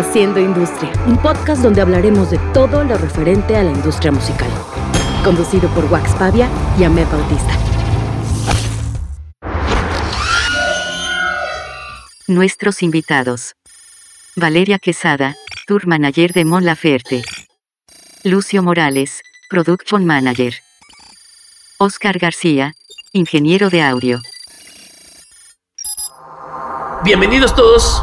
Haciendo 0.00 0.40
Industria, 0.40 0.90
un 1.06 1.18
podcast 1.18 1.62
donde 1.62 1.82
hablaremos 1.82 2.30
de 2.30 2.38
todo 2.54 2.82
lo 2.84 2.96
referente 2.96 3.54
a 3.54 3.62
la 3.62 3.70
industria 3.70 4.10
musical. 4.10 4.48
Conducido 5.22 5.68
por 5.74 5.84
Wax 5.92 6.14
Pavia 6.14 6.48
y 6.78 6.84
Ahmed 6.84 7.06
Bautista. 7.06 7.52
Nuestros 12.26 12.82
invitados. 12.82 13.56
Valeria 14.36 14.78
Quesada, 14.78 15.36
Tour 15.66 15.86
Manager 15.86 16.32
de 16.32 16.46
Mon 16.46 16.64
Laferte. 16.64 17.22
Lucio 18.24 18.62
Morales, 18.62 19.20
Production 19.50 20.06
Manager. 20.06 20.54
Oscar 21.76 22.18
García, 22.18 22.72
Ingeniero 23.12 23.68
de 23.68 23.82
Audio. 23.82 24.18
Bienvenidos 27.04 27.54
todos 27.54 28.02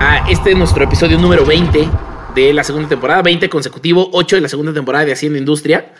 a 0.00 0.30
este 0.30 0.54
nuestro 0.54 0.84
episodio 0.84 1.18
número 1.18 1.44
20 1.44 1.88
de 2.34 2.52
la 2.52 2.62
segunda 2.62 2.88
temporada, 2.88 3.20
20 3.22 3.48
consecutivo, 3.48 4.08
8 4.12 4.36
de 4.36 4.42
la 4.42 4.48
segunda 4.48 4.72
temporada 4.72 5.04
de 5.04 5.12
Haciendo 5.12 5.38
Industria 5.38 5.92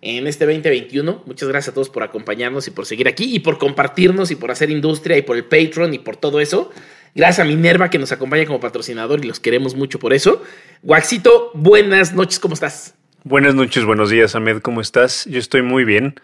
en 0.00 0.26
este 0.26 0.44
2021. 0.44 1.22
Muchas 1.24 1.48
gracias 1.48 1.70
a 1.70 1.74
todos 1.74 1.88
por 1.88 2.02
acompañarnos 2.02 2.66
y 2.66 2.72
por 2.72 2.84
seguir 2.84 3.06
aquí 3.06 3.34
y 3.34 3.38
por 3.38 3.58
compartirnos 3.58 4.32
y 4.32 4.36
por 4.36 4.50
hacer 4.50 4.70
industria 4.70 5.16
y 5.18 5.22
por 5.22 5.36
el 5.36 5.44
Patreon 5.44 5.94
y 5.94 6.00
por 6.00 6.16
todo 6.16 6.40
eso. 6.40 6.72
Gracias 7.14 7.46
a 7.46 7.48
Minerva 7.48 7.90
que 7.90 7.98
nos 7.98 8.10
acompaña 8.10 8.44
como 8.44 8.58
patrocinador 8.58 9.24
y 9.24 9.28
los 9.28 9.38
queremos 9.38 9.76
mucho 9.76 10.00
por 10.00 10.12
eso. 10.12 10.42
Waxito, 10.82 11.52
buenas 11.54 12.12
noches, 12.12 12.40
¿cómo 12.40 12.54
estás? 12.54 12.94
Buenas 13.22 13.54
noches, 13.54 13.84
buenos 13.84 14.10
días, 14.10 14.34
Ahmed, 14.34 14.62
¿cómo 14.62 14.80
estás? 14.80 15.26
Yo 15.26 15.38
estoy 15.38 15.62
muy 15.62 15.84
bien. 15.84 16.16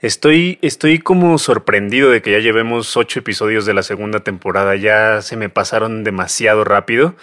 Estoy, 0.00 0.58
estoy 0.62 0.98
como 0.98 1.36
sorprendido 1.36 2.10
de 2.10 2.22
que 2.22 2.32
ya 2.32 2.38
llevemos 2.38 2.96
ocho 2.96 3.18
episodios 3.18 3.66
de 3.66 3.74
la 3.74 3.82
segunda 3.82 4.20
temporada. 4.20 4.74
Ya 4.74 5.20
se 5.20 5.36
me 5.36 5.50
pasaron 5.50 6.04
demasiado 6.04 6.64
rápido. 6.64 7.14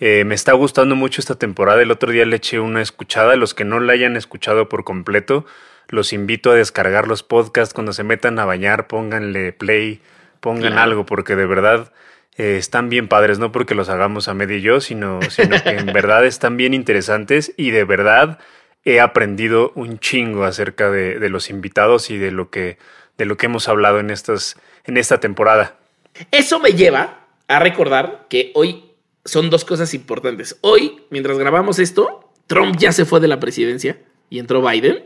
Eh, 0.00 0.24
me 0.26 0.34
está 0.34 0.52
gustando 0.52 0.96
mucho 0.96 1.22
esta 1.22 1.36
temporada. 1.36 1.80
El 1.80 1.90
otro 1.90 2.12
día 2.12 2.26
le 2.26 2.36
eché 2.36 2.60
una 2.60 2.82
escuchada. 2.82 3.36
Los 3.36 3.54
que 3.54 3.64
no 3.64 3.80
la 3.80 3.94
hayan 3.94 4.18
escuchado 4.18 4.68
por 4.68 4.84
completo, 4.84 5.46
los 5.88 6.12
invito 6.12 6.50
a 6.50 6.54
descargar 6.54 7.08
los 7.08 7.22
podcasts. 7.22 7.72
Cuando 7.72 7.94
se 7.94 8.04
metan 8.04 8.38
a 8.38 8.44
bañar, 8.44 8.86
pónganle 8.86 9.54
play, 9.54 10.02
pongan 10.40 10.76
algo, 10.76 11.06
porque 11.06 11.36
de 11.36 11.46
verdad 11.46 11.90
eh, 12.36 12.58
están 12.58 12.90
bien 12.90 13.08
padres. 13.08 13.38
No 13.38 13.50
porque 13.50 13.74
los 13.74 13.88
hagamos 13.88 14.28
a 14.28 14.34
medio 14.34 14.58
y 14.58 14.60
yo, 14.60 14.82
sino, 14.82 15.20
sino 15.30 15.62
que 15.62 15.70
en 15.70 15.86
verdad 15.94 16.26
están 16.26 16.58
bien 16.58 16.74
interesantes 16.74 17.54
y 17.56 17.70
de 17.70 17.84
verdad 17.84 18.38
he 18.84 19.00
aprendido 19.00 19.72
un 19.74 19.98
chingo 19.98 20.44
acerca 20.44 20.90
de, 20.90 21.28
los 21.28 21.50
invitados 21.50 22.10
y 22.10 22.18
de 22.18 22.30
lo 22.30 22.50
que, 22.50 22.78
de 23.18 23.24
lo 23.24 23.36
que 23.36 23.46
hemos 23.46 23.68
hablado 23.68 24.00
en, 24.00 24.10
estas, 24.10 24.56
en 24.84 24.96
esta 24.96 25.20
temporada. 25.20 25.78
Eso 26.30 26.58
me 26.58 26.72
lleva 26.72 27.26
a 27.48 27.58
recordar 27.58 28.26
que 28.28 28.52
hoy 28.54 28.84
son 29.24 29.50
dos 29.50 29.64
cosas 29.64 29.92
importantes. 29.94 30.58
Hoy, 30.62 31.02
mientras 31.10 31.38
grabamos 31.38 31.78
esto, 31.78 32.30
Trump 32.46 32.76
ya 32.78 32.92
se 32.92 33.04
fue 33.04 33.20
de 33.20 33.28
la 33.28 33.38
presidencia 33.38 33.98
y 34.28 34.38
entró 34.38 34.62
Biden. 34.66 35.04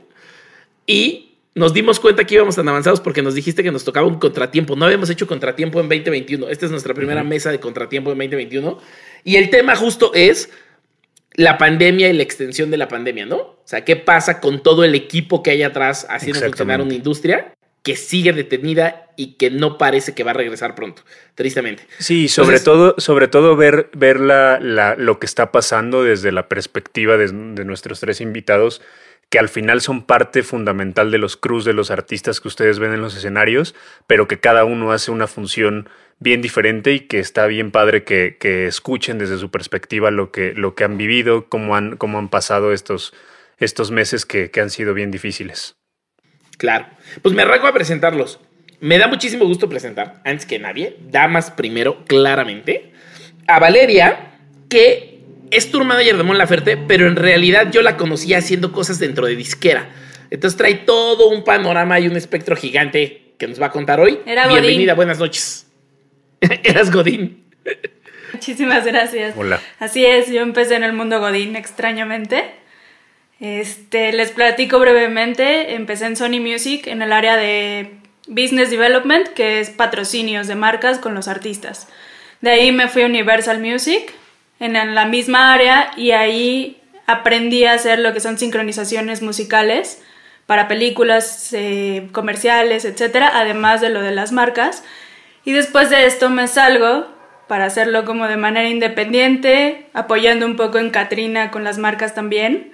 Y 0.87 1.35
nos 1.55 1.73
dimos 1.73 2.01
cuenta 2.01 2.25
que 2.25 2.35
íbamos 2.35 2.57
tan 2.57 2.69
avanzados 2.69 3.01
porque 3.01 3.23
nos 3.23 3.35
dijiste 3.35 3.63
que 3.63 3.71
nos 3.71 3.85
tocaba 3.85 4.07
un 4.07 4.19
contratiempo. 4.19 4.77
No 4.77 4.87
habíamos 4.87 5.11
hecho 5.11 5.27
contratiempo 5.27 5.81
en 5.81 5.89
2021. 5.89 6.49
Esta 6.49 6.67
es 6.67 6.71
nuestra 6.71 6.95
primera 6.95 7.23
mesa 7.23 7.51
de 7.51 7.61
contratiempo 7.61 8.13
en 8.13 8.19
2021. 8.19 8.79
Y 9.25 9.37
el 9.37 9.51
tema 9.51 9.77
justo 9.77 10.13
es 10.15 10.51
la 11.35 11.59
pandemia 11.59 12.09
y 12.09 12.13
la 12.13 12.23
extensión 12.23 12.71
de 12.71 12.77
la 12.77 12.89
pandemia, 12.89 13.27
¿no? 13.27 13.37
O 13.37 13.63
sea, 13.65 13.85
¿qué 13.85 13.97
pasa 13.97 14.41
con 14.41 14.63
todo 14.63 14.85
el 14.85 14.95
equipo 14.95 15.43
que 15.43 15.51
hay 15.51 15.63
atrás 15.63 16.07
haciendo 16.09 16.41
funcionar 16.41 16.81
una 16.81 16.95
industria 16.95 17.53
que 17.83 17.97
sigue 17.97 18.33
detenida 18.33 19.11
y 19.17 19.35
que 19.35 19.51
no 19.51 19.77
parece 19.77 20.15
que 20.15 20.25
va 20.25 20.31
a 20.31 20.35
regresar 20.35 20.75
pronto, 20.75 21.03
tristemente? 21.35 21.87
Sí, 21.99 22.29
sobre 22.29 22.61
todo, 22.61 22.95
sobre 22.99 23.29
todo 23.29 23.57
ver, 23.57 23.91
ver 23.95 24.21
la, 24.21 24.95
lo 24.97 25.19
que 25.19 25.27
está 25.27 25.51
pasando 25.51 26.05
desde 26.05 26.31
la 26.31 26.49
perspectiva 26.49 27.17
de, 27.17 27.29
de 27.29 27.65
nuestros 27.65 28.01
tres 28.01 28.21
invitados 28.21 28.81
que 29.31 29.39
al 29.39 29.49
final 29.49 29.81
son 29.81 30.05
parte 30.05 30.43
fundamental 30.45 31.11
de 31.11 31.19
los 31.19 31.37
crews 31.37 31.65
de 31.65 31.73
los 31.73 31.91
artistas 31.91 32.41
que 32.41 32.47
ustedes 32.47 32.79
ven 32.79 32.93
en 32.93 33.01
los 33.01 33.17
escenarios, 33.17 33.75
pero 34.07 34.29
que 34.29 34.39
cada 34.39 34.65
uno 34.65 34.93
hace 34.93 35.11
una 35.11 35.27
función 35.27 35.89
bien 36.19 36.43
diferente 36.43 36.93
y 36.93 37.01
que 37.01 37.19
está 37.19 37.47
bien 37.47 37.71
padre 37.71 38.05
que, 38.05 38.67
escuchen 38.67 39.19
desde 39.19 39.39
su 39.39 39.51
perspectiva 39.51 40.11
lo 40.11 40.31
que, 40.31 40.53
lo 40.55 40.75
que 40.75 40.85
han 40.85 40.97
vivido, 40.97 41.49
cómo 41.49 41.77
han, 41.77 41.97
cómo 41.97 42.19
han 42.19 42.29
pasado 42.29 42.73
estos, 42.73 43.13
estos 43.59 43.91
meses 43.91 44.25
que, 44.27 44.51
han 44.61 44.71
sido 44.71 44.95
bien 44.95 45.11
difíciles. 45.11 45.77
Claro. 46.57 46.87
Pues 47.23 47.35
me 47.35 47.43
arranco 47.43 47.67
a 47.67 47.73
presentarlos. 47.73 48.41
Me 48.81 48.99
da 48.99 49.09
muchísimo 49.09 49.45
gusto 49.47 49.69
presentar, 49.69 50.21
antes 50.25 50.47
que 50.47 50.59
nadie, 50.59 50.97
damas 51.11 51.51
primero, 51.51 52.05
claramente, 52.05 52.93
a 53.47 53.59
Valeria, 53.59 54.39
que 54.69 55.21
es 55.51 55.71
tour 55.71 55.85
manager 55.85 56.17
de 56.17 56.23
Mon 56.23 56.37
Laferte, 56.37 56.77
pero 56.77 57.07
en 57.07 57.17
realidad 57.17 57.71
yo 57.71 57.83
la 57.83 57.97
conocía 57.97 58.39
haciendo 58.39 58.73
cosas 58.73 58.99
dentro 58.99 59.27
de 59.27 59.37
disquera. 59.37 59.89
Entonces 60.31 60.59
trae 60.59 60.75
todo 60.75 61.29
un 61.29 61.45
panorama 61.45 62.01
y 62.01 62.09
un 62.09 62.17
espectro 62.17 62.57
gigante 62.57 63.35
que 63.39 63.47
nos 63.47 63.61
va 63.61 63.67
a 63.67 63.71
contar 63.71 64.01
hoy. 64.01 64.21
Era 64.27 64.49
Bienvenida, 64.49 64.95
buenas 64.95 65.19
noches. 65.19 65.67
Eras 66.63 66.91
Godín. 66.91 67.45
Muchísimas 68.33 68.85
gracias. 68.85 69.35
Hola. 69.37 69.61
Así 69.79 70.05
es, 70.05 70.29
yo 70.29 70.41
empecé 70.41 70.75
en 70.75 70.85
el 70.85 70.93
mundo 70.93 71.21
Godín 71.21 71.57
extrañamente. 71.57 72.45
Este, 73.41 74.13
les 74.13 74.33
platico 74.33 74.79
brevemente. 74.79 75.75
Empecé 75.75 76.07
en 76.07 76.17
Sony 76.17 76.41
Music 76.41 76.87
en 76.87 77.03
el 77.03 77.13
área 77.13 77.37
de 77.37 77.91
Business 78.27 78.71
Development, 78.71 79.29
que 79.29 79.61
es 79.61 79.71
patrocinios 79.71 80.47
de 80.47 80.55
marcas 80.55 80.99
con 80.99 81.15
los 81.15 81.29
artistas. 81.29 81.89
De 82.41 82.51
ahí 82.51 82.73
me 82.73 82.89
fui 82.89 83.03
a 83.03 83.07
Universal 83.07 83.61
Music, 83.61 84.13
en 84.61 84.95
la 84.95 85.05
misma 85.05 85.53
área 85.53 85.91
y 85.97 86.13
ahí 86.13 86.81
aprendí 87.07 87.65
a 87.65 87.73
hacer 87.73 87.99
lo 87.99 88.13
que 88.15 88.21
son 88.21 88.39
sincronizaciones 88.39 89.21
musicales 89.21 90.03
para 90.47 90.69
películas, 90.69 91.53
eh, 91.53 92.09
comerciales, 92.13 92.85
etcétera, 92.85 93.31
además 93.35 93.81
de 93.81 93.91
lo 93.91 94.01
de 94.01 94.13
las 94.13 94.33
marcas. 94.33 94.85
Y 95.45 95.53
después 95.53 95.91
de 95.91 96.07
esto 96.07 96.31
me 96.31 96.49
salgo 96.49 97.07
para 97.49 97.67
hacerlo 97.67 98.05
como 98.05 98.27
de 98.27 98.37
manera 98.37 98.69
independiente, 98.69 99.87
apoyando 99.93 100.47
un 100.47 100.57
poco 100.57 100.79
en 100.79 100.91
Katrina 100.91 101.51
con 101.51 101.65
las 101.65 101.79
marcas 101.79 102.15
también. 102.15 102.73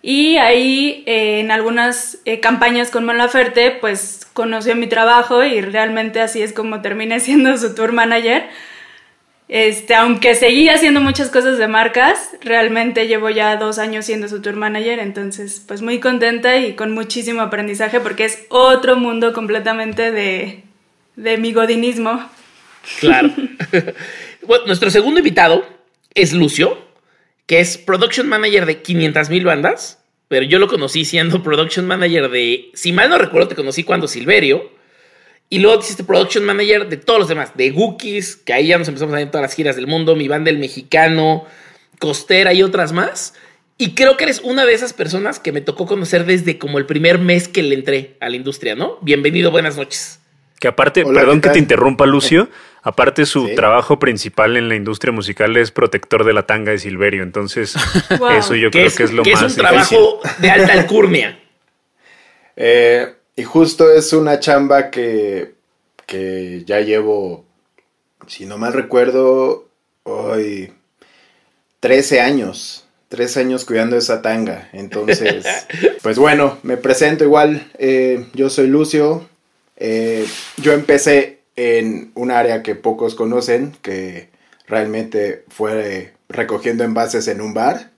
Y 0.00 0.36
ahí 0.38 1.04
eh, 1.06 1.40
en 1.40 1.50
algunas 1.50 2.18
eh, 2.24 2.40
campañas 2.40 2.90
con 2.90 3.04
Mon 3.04 3.18
Laferte, 3.18 3.70
pues 3.70 4.26
conoció 4.32 4.74
mi 4.74 4.86
trabajo 4.88 5.44
y 5.44 5.60
realmente 5.60 6.20
así 6.20 6.42
es 6.42 6.52
como 6.52 6.80
terminé 6.80 7.20
siendo 7.20 7.56
su 7.58 7.74
tour 7.74 7.92
manager 7.92 8.48
este, 9.52 9.94
aunque 9.94 10.34
seguía 10.34 10.72
haciendo 10.72 11.02
muchas 11.02 11.28
cosas 11.28 11.58
de 11.58 11.68
marcas, 11.68 12.30
realmente 12.40 13.06
llevo 13.06 13.28
ya 13.28 13.54
dos 13.56 13.78
años 13.78 14.06
siendo 14.06 14.26
su 14.26 14.40
tour 14.40 14.56
manager, 14.56 14.98
entonces 14.98 15.62
pues 15.68 15.82
muy 15.82 16.00
contenta 16.00 16.56
y 16.56 16.74
con 16.74 16.92
muchísimo 16.92 17.42
aprendizaje 17.42 18.00
porque 18.00 18.24
es 18.24 18.46
otro 18.48 18.96
mundo 18.96 19.34
completamente 19.34 20.10
de, 20.10 20.64
de 21.16 21.38
mi 21.38 21.52
godinismo. 21.52 22.30
Claro. 23.00 23.30
bueno, 24.46 24.66
nuestro 24.66 24.90
segundo 24.90 25.20
invitado 25.20 25.64
es 26.14 26.32
Lucio, 26.32 26.78
que 27.46 27.60
es 27.60 27.78
production 27.78 28.28
manager 28.28 28.66
de 28.66 28.82
500 28.82 29.30
mil 29.30 29.44
bandas, 29.44 30.02
pero 30.28 30.44
yo 30.44 30.58
lo 30.58 30.68
conocí 30.68 31.04
siendo 31.04 31.42
production 31.42 31.86
manager 31.86 32.30
de, 32.30 32.70
si 32.74 32.92
mal 32.92 33.10
no 33.10 33.18
recuerdo, 33.18 33.48
te 33.48 33.54
conocí 33.54 33.84
cuando 33.84 34.08
Silverio 34.08 34.70
y 35.52 35.58
luego 35.58 35.80
hiciste 35.80 36.04
production 36.04 36.44
manager 36.44 36.88
de 36.88 36.96
todos 36.96 37.20
los 37.20 37.28
demás, 37.28 37.54
de 37.54 37.70
Gookies, 37.70 38.36
que 38.36 38.54
ahí 38.54 38.68
ya 38.68 38.78
nos 38.78 38.88
empezamos 38.88 39.12
a 39.12 39.16
ver 39.16 39.26
en 39.26 39.30
todas 39.30 39.42
las 39.42 39.54
giras 39.54 39.76
del 39.76 39.86
mundo, 39.86 40.16
mi 40.16 40.26
banda 40.26 40.48
El 40.48 40.56
Mexicano, 40.56 41.44
Costera 41.98 42.54
y 42.54 42.62
otras 42.62 42.92
más. 42.92 43.34
Y 43.76 43.90
creo 43.90 44.16
que 44.16 44.24
eres 44.24 44.40
una 44.42 44.64
de 44.64 44.72
esas 44.72 44.94
personas 44.94 45.38
que 45.40 45.52
me 45.52 45.60
tocó 45.60 45.84
conocer 45.84 46.24
desde 46.24 46.56
como 46.56 46.78
el 46.78 46.86
primer 46.86 47.18
mes 47.18 47.48
que 47.48 47.62
le 47.62 47.74
entré 47.74 48.16
a 48.20 48.30
la 48.30 48.36
industria, 48.36 48.76
¿no? 48.76 48.96
Bienvenido, 49.02 49.50
buenas 49.50 49.76
noches. 49.76 50.21
Que 50.62 50.68
aparte, 50.68 51.04
perdón 51.04 51.40
que 51.40 51.48
te 51.48 51.58
interrumpa, 51.58 52.06
Lucio, 52.06 52.48
aparte 52.84 53.26
su 53.26 53.52
trabajo 53.56 53.98
principal 53.98 54.56
en 54.56 54.68
la 54.68 54.76
industria 54.76 55.12
musical 55.12 55.56
es 55.56 55.72
protector 55.72 56.22
de 56.22 56.32
la 56.32 56.46
tanga 56.46 56.70
de 56.70 56.78
Silverio, 56.78 57.24
entonces 57.24 57.74
eso 58.38 58.54
yo 58.54 58.70
creo 58.70 58.88
que 58.96 59.02
es 59.02 59.12
lo 59.12 59.24
que 59.24 59.32
más 59.32 59.42
es 59.42 59.50
un 59.50 59.58
trabajo 59.58 60.20
de 60.38 60.50
alta 60.52 60.72
alcurnia. 60.74 61.36
eh, 62.56 63.12
y 63.34 63.42
justo 63.42 63.92
es 63.92 64.12
una 64.12 64.38
chamba 64.38 64.90
que, 64.90 65.54
que 66.06 66.62
ya 66.64 66.78
llevo, 66.78 67.44
si 68.28 68.46
no 68.46 68.56
mal 68.56 68.72
recuerdo, 68.72 69.68
hoy 70.04 70.72
13 71.80 72.20
años. 72.20 72.86
13 73.08 73.40
años 73.40 73.64
cuidando 73.64 73.96
esa 73.96 74.22
tanga. 74.22 74.68
Entonces, 74.72 75.44
pues 76.02 76.18
bueno, 76.18 76.58
me 76.62 76.76
presento 76.76 77.24
igual. 77.24 77.68
Eh, 77.78 78.26
yo 78.32 78.48
soy 78.48 78.68
Lucio. 78.68 79.28
Eh, 79.84 80.28
yo 80.58 80.74
empecé 80.74 81.40
en 81.56 82.12
un 82.14 82.30
área 82.30 82.62
que 82.62 82.76
pocos 82.76 83.16
conocen, 83.16 83.72
que 83.82 84.28
realmente 84.68 85.44
fue 85.48 86.12
recogiendo 86.28 86.84
envases 86.84 87.26
en 87.26 87.40
un 87.40 87.52
bar. 87.52 87.90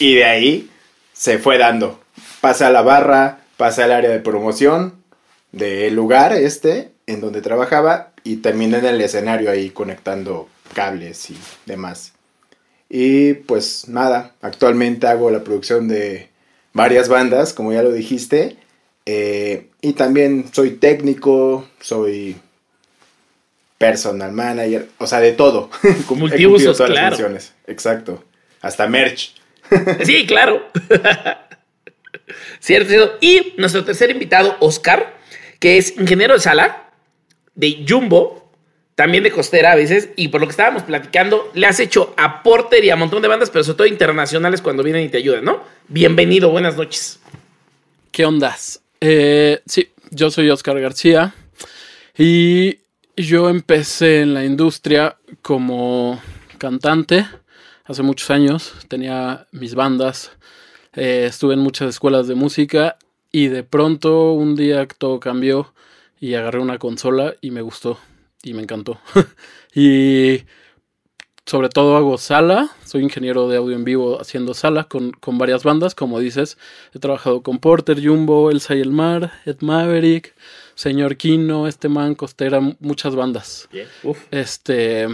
Y 0.00 0.16
de 0.16 0.24
ahí 0.24 0.70
se 1.12 1.38
fue 1.38 1.56
dando. 1.56 2.00
Pasé 2.40 2.64
a 2.64 2.70
la 2.70 2.82
barra, 2.82 3.38
pasé 3.56 3.84
al 3.84 3.92
área 3.92 4.10
de 4.10 4.18
promoción 4.18 5.04
del 5.52 5.94
lugar 5.94 6.32
este 6.32 6.90
en 7.06 7.20
donde 7.20 7.42
trabajaba 7.42 8.12
y 8.24 8.38
terminé 8.38 8.78
en 8.78 8.86
el 8.86 9.00
escenario 9.02 9.52
ahí 9.52 9.70
conectando 9.70 10.48
cables 10.74 11.30
y 11.30 11.38
demás. 11.64 12.14
Y 12.88 13.34
pues 13.34 13.86
nada, 13.86 14.34
actualmente 14.42 15.06
hago 15.06 15.30
la 15.30 15.44
producción 15.44 15.86
de 15.86 16.28
varias 16.72 17.08
bandas, 17.08 17.52
como 17.52 17.72
ya 17.72 17.84
lo 17.84 17.92
dijiste. 17.92 18.56
Eh, 19.06 19.68
y 19.80 19.92
también 19.94 20.46
soy 20.52 20.72
técnico, 20.72 21.68
soy 21.80 22.36
personal 23.78 24.32
manager, 24.32 24.88
o 24.98 25.06
sea, 25.06 25.20
de 25.20 25.32
todo. 25.32 25.70
Multiusos, 26.10 26.76
todas 26.76 26.92
claro. 26.92 27.10
las 27.10 27.18
funciones. 27.18 27.54
Exacto. 27.66 28.24
Hasta 28.60 28.86
merch. 28.86 29.34
sí, 30.04 30.26
claro. 30.26 30.62
Cierto. 32.60 33.18
Y 33.20 33.54
nuestro 33.58 33.84
tercer 33.84 34.10
invitado, 34.10 34.56
Oscar, 34.60 35.14
que 35.58 35.78
es 35.78 35.98
ingeniero 35.98 36.34
de 36.34 36.40
sala 36.40 36.90
de 37.54 37.84
Jumbo, 37.88 38.50
también 38.94 39.24
de 39.24 39.32
costera 39.32 39.72
a 39.72 39.74
veces, 39.74 40.10
y 40.16 40.28
por 40.28 40.40
lo 40.40 40.46
que 40.46 40.52
estábamos 40.52 40.84
platicando, 40.84 41.50
le 41.54 41.66
has 41.66 41.80
hecho 41.80 42.14
a 42.16 42.42
Porter 42.42 42.84
y 42.84 42.90
a 42.90 42.94
un 42.94 43.00
montón 43.00 43.20
de 43.20 43.28
bandas, 43.28 43.50
pero 43.50 43.64
sobre 43.64 43.78
todo 43.78 43.86
internacionales 43.88 44.62
cuando 44.62 44.82
vienen 44.82 45.04
y 45.04 45.08
te 45.08 45.18
ayudan, 45.18 45.44
¿no? 45.44 45.64
Bienvenido, 45.88 46.50
buenas 46.50 46.76
noches. 46.76 47.18
¿Qué 48.12 48.24
ondas? 48.24 48.81
Eh, 49.04 49.60
sí, 49.66 49.88
yo 50.12 50.30
soy 50.30 50.48
Oscar 50.50 50.78
García 50.78 51.34
y 52.16 52.78
yo 53.16 53.48
empecé 53.48 54.20
en 54.20 54.32
la 54.32 54.44
industria 54.44 55.16
como 55.42 56.22
cantante 56.56 57.26
hace 57.84 58.04
muchos 58.04 58.30
años. 58.30 58.72
Tenía 58.86 59.48
mis 59.50 59.74
bandas, 59.74 60.30
eh, 60.94 61.24
estuve 61.28 61.54
en 61.54 61.60
muchas 61.60 61.88
escuelas 61.88 62.28
de 62.28 62.36
música 62.36 62.96
y 63.32 63.48
de 63.48 63.64
pronto 63.64 64.34
un 64.34 64.54
día 64.54 64.86
todo 64.86 65.18
cambió 65.18 65.74
y 66.20 66.34
agarré 66.34 66.60
una 66.60 66.78
consola 66.78 67.34
y 67.40 67.50
me 67.50 67.60
gustó 67.60 67.98
y 68.44 68.54
me 68.54 68.62
encantó. 68.62 69.00
y 69.74 70.44
sobre 71.46 71.68
todo 71.68 71.96
hago 71.96 72.18
sala, 72.18 72.70
soy 72.84 73.02
ingeniero 73.02 73.48
de 73.48 73.56
audio 73.56 73.74
en 73.74 73.84
vivo 73.84 74.20
haciendo 74.20 74.54
sala 74.54 74.84
con, 74.84 75.12
varias 75.38 75.64
bandas, 75.64 75.94
como 75.94 76.20
dices, 76.20 76.56
he 76.94 76.98
trabajado 76.98 77.42
con 77.42 77.58
Porter, 77.58 78.04
Jumbo, 78.04 78.50
Elsa 78.50 78.74
y 78.74 78.80
el 78.80 78.90
Mar, 78.90 79.32
Ed 79.44 79.56
Maverick, 79.60 80.34
Señor 80.74 81.16
Kino, 81.16 81.66
Este 81.66 81.88
Man, 81.88 82.14
Costera, 82.14 82.60
muchas 82.80 83.16
bandas. 83.16 83.68
Este, 84.30 85.08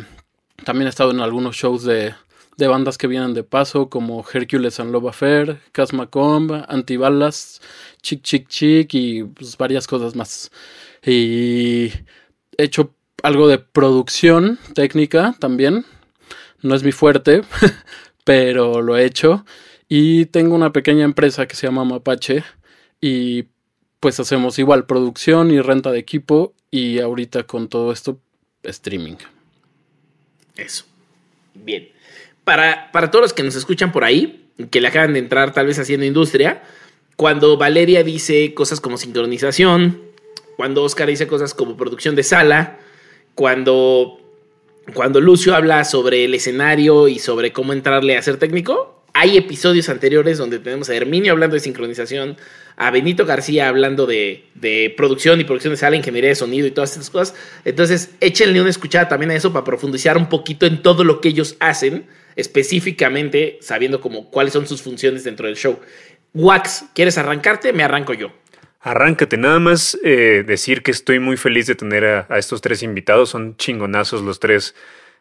también 0.64 0.86
he 0.86 0.90
estado 0.90 1.10
en 1.12 1.20
algunos 1.20 1.56
shows 1.56 1.84
de, 1.84 2.14
de 2.58 2.66
bandas 2.66 2.98
que 2.98 3.06
vienen 3.06 3.34
de 3.34 3.44
paso, 3.44 3.88
como 3.88 4.24
Hercules 4.30 4.80
and 4.80 4.92
Love 4.92 5.06
Affair, 5.06 5.60
Casma 5.72 6.08
Comb, 6.08 6.64
Antibalas, 6.68 7.62
Chic 8.02 8.22
Chic 8.22 8.48
Chic 8.48 8.92
y 8.94 9.24
pues, 9.24 9.56
varias 9.56 9.86
cosas 9.86 10.14
más. 10.14 10.50
Y 11.04 11.86
he 11.86 12.64
hecho 12.64 12.92
algo 13.22 13.48
de 13.48 13.58
producción 13.58 14.58
técnica 14.74 15.36
también, 15.38 15.86
no 16.62 16.74
es 16.74 16.82
mi 16.82 16.92
fuerte, 16.92 17.42
pero 18.24 18.82
lo 18.82 18.96
he 18.96 19.04
hecho. 19.04 19.44
Y 19.88 20.26
tengo 20.26 20.54
una 20.54 20.72
pequeña 20.72 21.04
empresa 21.04 21.46
que 21.46 21.56
se 21.56 21.66
llama 21.66 21.84
Mapache 21.84 22.44
y 23.00 23.46
pues 24.00 24.20
hacemos 24.20 24.58
igual 24.58 24.86
producción 24.86 25.50
y 25.50 25.60
renta 25.60 25.90
de 25.90 25.98
equipo 25.98 26.54
y 26.70 26.98
ahorita 26.98 27.44
con 27.44 27.68
todo 27.68 27.92
esto 27.92 28.20
streaming. 28.62 29.16
Eso. 30.56 30.84
Bien. 31.54 31.88
Para, 32.44 32.90
para 32.92 33.10
todos 33.10 33.22
los 33.22 33.32
que 33.32 33.42
nos 33.42 33.54
escuchan 33.54 33.92
por 33.92 34.04
ahí, 34.04 34.50
que 34.70 34.80
le 34.80 34.88
acaban 34.88 35.12
de 35.12 35.18
entrar 35.18 35.52
tal 35.52 35.66
vez 35.66 35.78
haciendo 35.78 36.06
industria, 36.06 36.62
cuando 37.16 37.56
Valeria 37.56 38.02
dice 38.02 38.54
cosas 38.54 38.80
como 38.80 38.96
sincronización, 38.96 40.02
cuando 40.56 40.82
Oscar 40.82 41.08
dice 41.08 41.26
cosas 41.26 41.54
como 41.54 41.76
producción 41.76 42.14
de 42.14 42.22
sala, 42.22 42.78
cuando 43.34 44.20
cuando 44.94 45.20
Lucio 45.20 45.54
habla 45.54 45.84
sobre 45.84 46.24
el 46.24 46.34
escenario 46.34 47.08
y 47.08 47.18
sobre 47.18 47.52
cómo 47.52 47.72
entrarle 47.72 48.16
a 48.16 48.22
ser 48.22 48.36
técnico, 48.36 49.02
hay 49.12 49.36
episodios 49.36 49.88
anteriores 49.88 50.38
donde 50.38 50.58
tenemos 50.58 50.88
a 50.88 50.94
Herminio 50.94 51.32
hablando 51.32 51.54
de 51.54 51.60
sincronización, 51.60 52.36
a 52.76 52.90
Benito 52.90 53.26
García 53.26 53.68
hablando 53.68 54.06
de, 54.06 54.94
producción 54.96 55.40
y 55.40 55.44
producción 55.44 55.72
de 55.72 55.76
sala, 55.76 55.96
ingeniería 55.96 56.30
de 56.30 56.36
sonido 56.36 56.66
y 56.66 56.70
todas 56.70 56.92
estas 56.92 57.10
cosas. 57.10 57.34
Entonces, 57.64 58.10
échenle 58.20 58.60
una 58.60 58.70
escuchada 58.70 59.08
también 59.08 59.32
a 59.32 59.34
eso 59.34 59.52
para 59.52 59.64
profundizar 59.64 60.16
un 60.16 60.28
poquito 60.28 60.66
en 60.66 60.82
todo 60.82 61.02
lo 61.02 61.20
que 61.20 61.30
ellos 61.30 61.56
hacen, 61.58 62.06
específicamente 62.36 63.58
sabiendo 63.60 64.00
cuáles 64.00 64.52
son 64.52 64.68
sus 64.68 64.82
funciones 64.82 65.24
dentro 65.24 65.46
del 65.46 65.56
show. 65.56 65.80
Wax, 66.34 66.84
¿quieres 66.94 67.18
arrancarte? 67.18 67.72
Me 67.72 67.82
arranco 67.82 68.14
yo. 68.14 68.30
Arráncate, 68.88 69.36
nada 69.36 69.58
más 69.58 69.98
eh, 70.02 70.44
decir 70.46 70.82
que 70.82 70.90
estoy 70.90 71.18
muy 71.18 71.36
feliz 71.36 71.66
de 71.66 71.74
tener 71.74 72.06
a, 72.06 72.38
estos 72.38 72.62
tres 72.62 72.82
invitados, 72.82 73.28
son 73.28 73.54
chingonazos 73.58 74.22
los 74.22 74.40
tres 74.40 74.74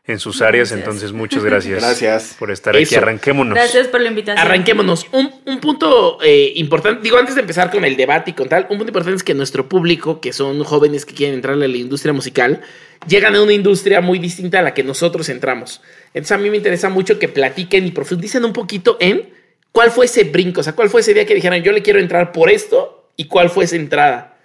en 0.06 0.20
sus 0.20 0.42
áreas, 0.42 0.72
entonces 0.72 1.12
muchas 1.12 1.44
gracias. 1.44 1.82
gracias. 1.82 2.36
Por 2.40 2.50
estar 2.50 2.74
aquí, 2.78 2.96
arranquémonos. 2.96 3.56
Gracias 3.56 3.88
por 3.88 4.00
la 4.00 4.08
invitación. 4.08 4.40
Arranquémonos. 4.40 5.08
Un, 5.12 5.60
punto 5.60 6.18
eh, 6.24 6.54
importante, 6.56 7.02
digo, 7.04 7.18
antes 7.18 7.36
de 7.36 7.42
empezar 7.42 7.70
con 7.70 7.84
el 7.84 7.98
debate 7.98 8.32
y 8.32 8.34
con 8.34 8.48
tal, 8.48 8.68
un 8.70 8.78
punto 8.78 8.88
importante 8.88 9.18
es 9.18 9.24
que 9.24 9.34
nuestro 9.34 9.68
público, 9.68 10.22
que 10.22 10.32
son 10.32 10.64
jóvenes 10.64 11.06
que 11.06 11.14
quieren 11.14 11.36
entrar 11.36 11.56
a 11.56 11.58
la 11.58 11.68
industria 11.68 12.14
musical, 12.14 12.62
llegan 13.06 13.36
a 13.36 13.44
una 13.44 13.52
industria 13.52 14.00
muy 14.00 14.18
distinta 14.18 14.60
a 14.60 14.62
la 14.62 14.74
que 14.74 14.84
nosotros 14.84 15.28
entramos. 15.28 15.82
Entonces 16.14 16.32
a 16.32 16.38
mí 16.38 16.50
me 16.50 16.56
interesa 16.56 16.88
mucho 16.88 17.20
que 17.20 17.28
platiquen 17.28 17.86
y 17.86 17.92
profundicen 17.92 18.46
un 18.46 18.54
poquito 18.54 18.96
en 19.02 19.28
cuál 19.74 19.92
fue 19.92 20.06
ese 20.06 20.24
brinco, 20.24 20.62
o 20.62 20.64
sea, 20.64 20.74
cuál 20.74 20.90
fue 20.90 21.02
ese 21.02 21.14
día 21.14 21.26
que 21.26 21.36
dijeron, 21.36 21.62
yo 21.62 21.74
le 21.74 21.82
quiero 21.82 22.00
entrar 22.00 22.32
por 22.32 22.50
esto 22.50 22.97
¿Y 23.18 23.26
cuál 23.26 23.50
fue 23.50 23.66
esa 23.66 23.76
entrada 23.76 24.38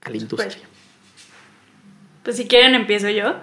a 0.00 0.10
la 0.10 0.16
industria? 0.16 0.62
Pues 2.22 2.36
si 2.36 2.46
quieren 2.46 2.74
empiezo 2.74 3.10
yo. 3.10 3.34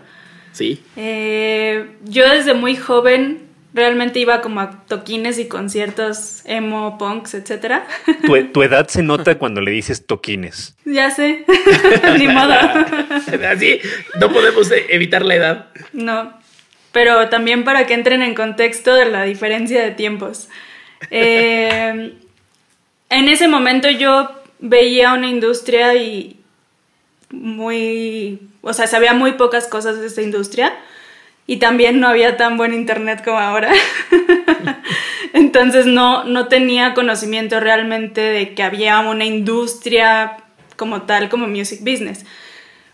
Sí. 0.54 0.82
Eh, 0.96 1.98
yo 2.06 2.28
desde 2.28 2.54
muy 2.54 2.76
joven 2.78 3.50
realmente 3.74 4.20
iba 4.20 4.42
como 4.42 4.62
a 4.62 4.86
toquines 4.88 5.38
y 5.38 5.48
conciertos 5.48 6.42
emo, 6.46 6.98
punks, 6.98 7.36
etc. 7.36 7.84
Tu, 8.54 8.64
edad 8.64 8.88
se 8.88 9.04
nota 9.04 9.38
cuando 9.38 9.62
le 9.62 9.72
dices 9.72 10.06
toquines. 10.06 10.76
Ya 10.86 11.12
sé, 11.12 11.46
ni 12.18 12.28
modo. 12.28 12.54
Así, 13.52 13.80
no 14.20 14.32
podemos 14.32 14.72
evitar 14.90 15.24
la 15.24 15.36
edad. 15.36 15.68
No, 15.94 16.34
pero 16.92 17.30
también 17.30 17.64
para 17.64 17.86
que 17.86 17.94
entren 17.94 18.24
en 18.24 18.34
contexto 18.34 18.96
de 18.96 19.06
la 19.06 19.24
diferencia 19.24 19.84
de 19.84 19.92
tiempos. 19.92 20.50
Eh, 21.12 22.14
en 23.10 23.30
ese 23.30 23.48
momento 23.48 23.90
yo 23.90 24.30
veía 24.60 25.14
una 25.14 25.28
industria 25.28 25.96
y 25.96 26.40
muy, 27.32 28.40
o 28.62 28.74
sea, 28.74 28.88
sabía 28.88 29.14
muy 29.14 29.34
pocas 29.34 29.68
cosas 29.68 30.00
de 30.00 30.08
esa 30.08 30.22
industria 30.22 30.74
y 31.48 31.58
también 31.58 32.00
no 32.00 32.08
había 32.08 32.38
tan 32.38 32.58
buen 32.58 32.74
internet 32.74 33.24
como 33.24 33.40
ahora. 33.40 33.72
Entonces 35.34 35.86
no, 35.86 36.24
no 36.24 36.48
tenía 36.48 36.94
conocimiento 36.94 37.60
realmente 37.60 38.22
de 38.22 38.54
que 38.54 38.64
había 38.64 39.00
una 39.00 39.26
industria 39.26 40.38
como 40.76 41.04
tal, 41.04 41.30
como 41.30 41.48
music 41.48 41.80
business. 41.82 42.26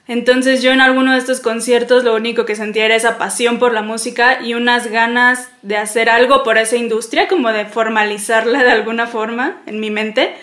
Entonces 0.07 0.61
yo 0.61 0.71
en 0.71 0.81
alguno 0.81 1.13
de 1.13 1.17
estos 1.17 1.39
conciertos 1.39 2.03
lo 2.03 2.15
único 2.15 2.45
que 2.45 2.55
sentía 2.55 2.85
era 2.85 2.95
esa 2.95 3.17
pasión 3.17 3.57
por 3.57 3.73
la 3.73 3.81
música 3.81 4.39
y 4.41 4.53
unas 4.53 4.87
ganas 4.87 5.49
de 5.63 5.77
hacer 5.77 6.09
algo 6.09 6.43
por 6.43 6.57
esa 6.59 6.75
industria, 6.75 7.27
como 7.27 7.51
de 7.51 7.65
formalizarla 7.65 8.63
de 8.63 8.71
alguna 8.71 9.07
forma 9.07 9.61
en 9.65 9.79
mi 9.79 9.89
mente 9.89 10.35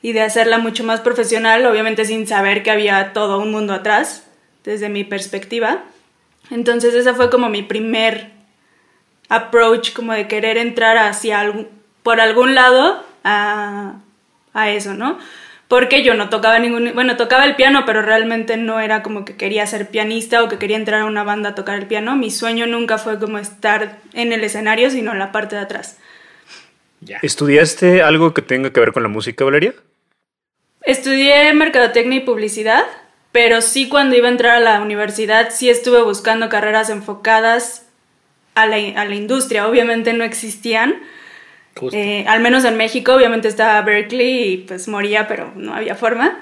y 0.00 0.12
de 0.12 0.22
hacerla 0.22 0.58
mucho 0.58 0.82
más 0.82 1.00
profesional, 1.00 1.66
obviamente 1.66 2.06
sin 2.06 2.26
saber 2.26 2.62
que 2.62 2.70
había 2.70 3.12
todo 3.12 3.38
un 3.38 3.50
mundo 3.50 3.74
atrás, 3.74 4.24
desde 4.64 4.88
mi 4.88 5.04
perspectiva. 5.04 5.84
Entonces 6.50 6.94
esa 6.94 7.12
fue 7.12 7.28
como 7.28 7.50
mi 7.50 7.62
primer 7.62 8.30
approach, 9.28 9.92
como 9.92 10.12
de 10.12 10.26
querer 10.26 10.56
entrar 10.56 10.96
hacia 10.96 11.40
algún, 11.40 11.68
por 12.02 12.20
algún 12.20 12.54
lado 12.54 13.04
a, 13.24 13.96
a 14.54 14.70
eso, 14.70 14.94
¿no? 14.94 15.18
Porque 15.68 16.04
yo 16.04 16.14
no 16.14 16.28
tocaba 16.28 16.58
ningún, 16.58 16.92
bueno, 16.94 17.16
tocaba 17.16 17.44
el 17.44 17.56
piano, 17.56 17.84
pero 17.84 18.02
realmente 18.02 18.56
no 18.56 18.78
era 18.78 19.02
como 19.02 19.24
que 19.24 19.36
quería 19.36 19.66
ser 19.66 19.88
pianista 19.88 20.42
o 20.42 20.48
que 20.48 20.58
quería 20.58 20.76
entrar 20.76 21.02
a 21.02 21.06
una 21.06 21.24
banda 21.24 21.50
a 21.50 21.54
tocar 21.54 21.78
el 21.78 21.86
piano. 21.86 22.14
Mi 22.16 22.30
sueño 22.30 22.66
nunca 22.66 22.98
fue 22.98 23.18
como 23.18 23.38
estar 23.38 23.98
en 24.12 24.32
el 24.32 24.44
escenario, 24.44 24.90
sino 24.90 25.12
en 25.12 25.18
la 25.18 25.32
parte 25.32 25.56
de 25.56 25.62
atrás. 25.62 25.98
¿Estudiaste 27.22 28.02
algo 28.02 28.32
que 28.32 28.42
tenga 28.42 28.72
que 28.72 28.80
ver 28.80 28.92
con 28.92 29.02
la 29.02 29.08
música, 29.08 29.44
Valeria? 29.44 29.74
Estudié 30.82 31.52
mercadotecnia 31.52 32.18
y 32.18 32.24
publicidad, 32.24 32.84
pero 33.32 33.60
sí 33.60 33.88
cuando 33.88 34.16
iba 34.16 34.28
a 34.28 34.30
entrar 34.30 34.56
a 34.56 34.60
la 34.60 34.80
universidad 34.80 35.50
sí 35.50 35.68
estuve 35.68 36.02
buscando 36.02 36.48
carreras 36.48 36.90
enfocadas 36.90 37.86
a 38.54 38.66
la, 38.66 38.76
a 39.00 39.04
la 39.04 39.14
industria. 39.14 39.66
Obviamente 39.66 40.12
no 40.12 40.22
existían, 40.22 41.02
eh, 41.92 42.24
al 42.26 42.40
menos 42.40 42.64
en 42.64 42.76
México, 42.76 43.14
obviamente 43.14 43.48
estaba 43.48 43.80
Berkeley 43.82 44.52
y 44.52 44.56
pues 44.58 44.88
moría, 44.88 45.28
pero 45.28 45.52
no 45.56 45.74
había 45.74 45.94
forma. 45.94 46.38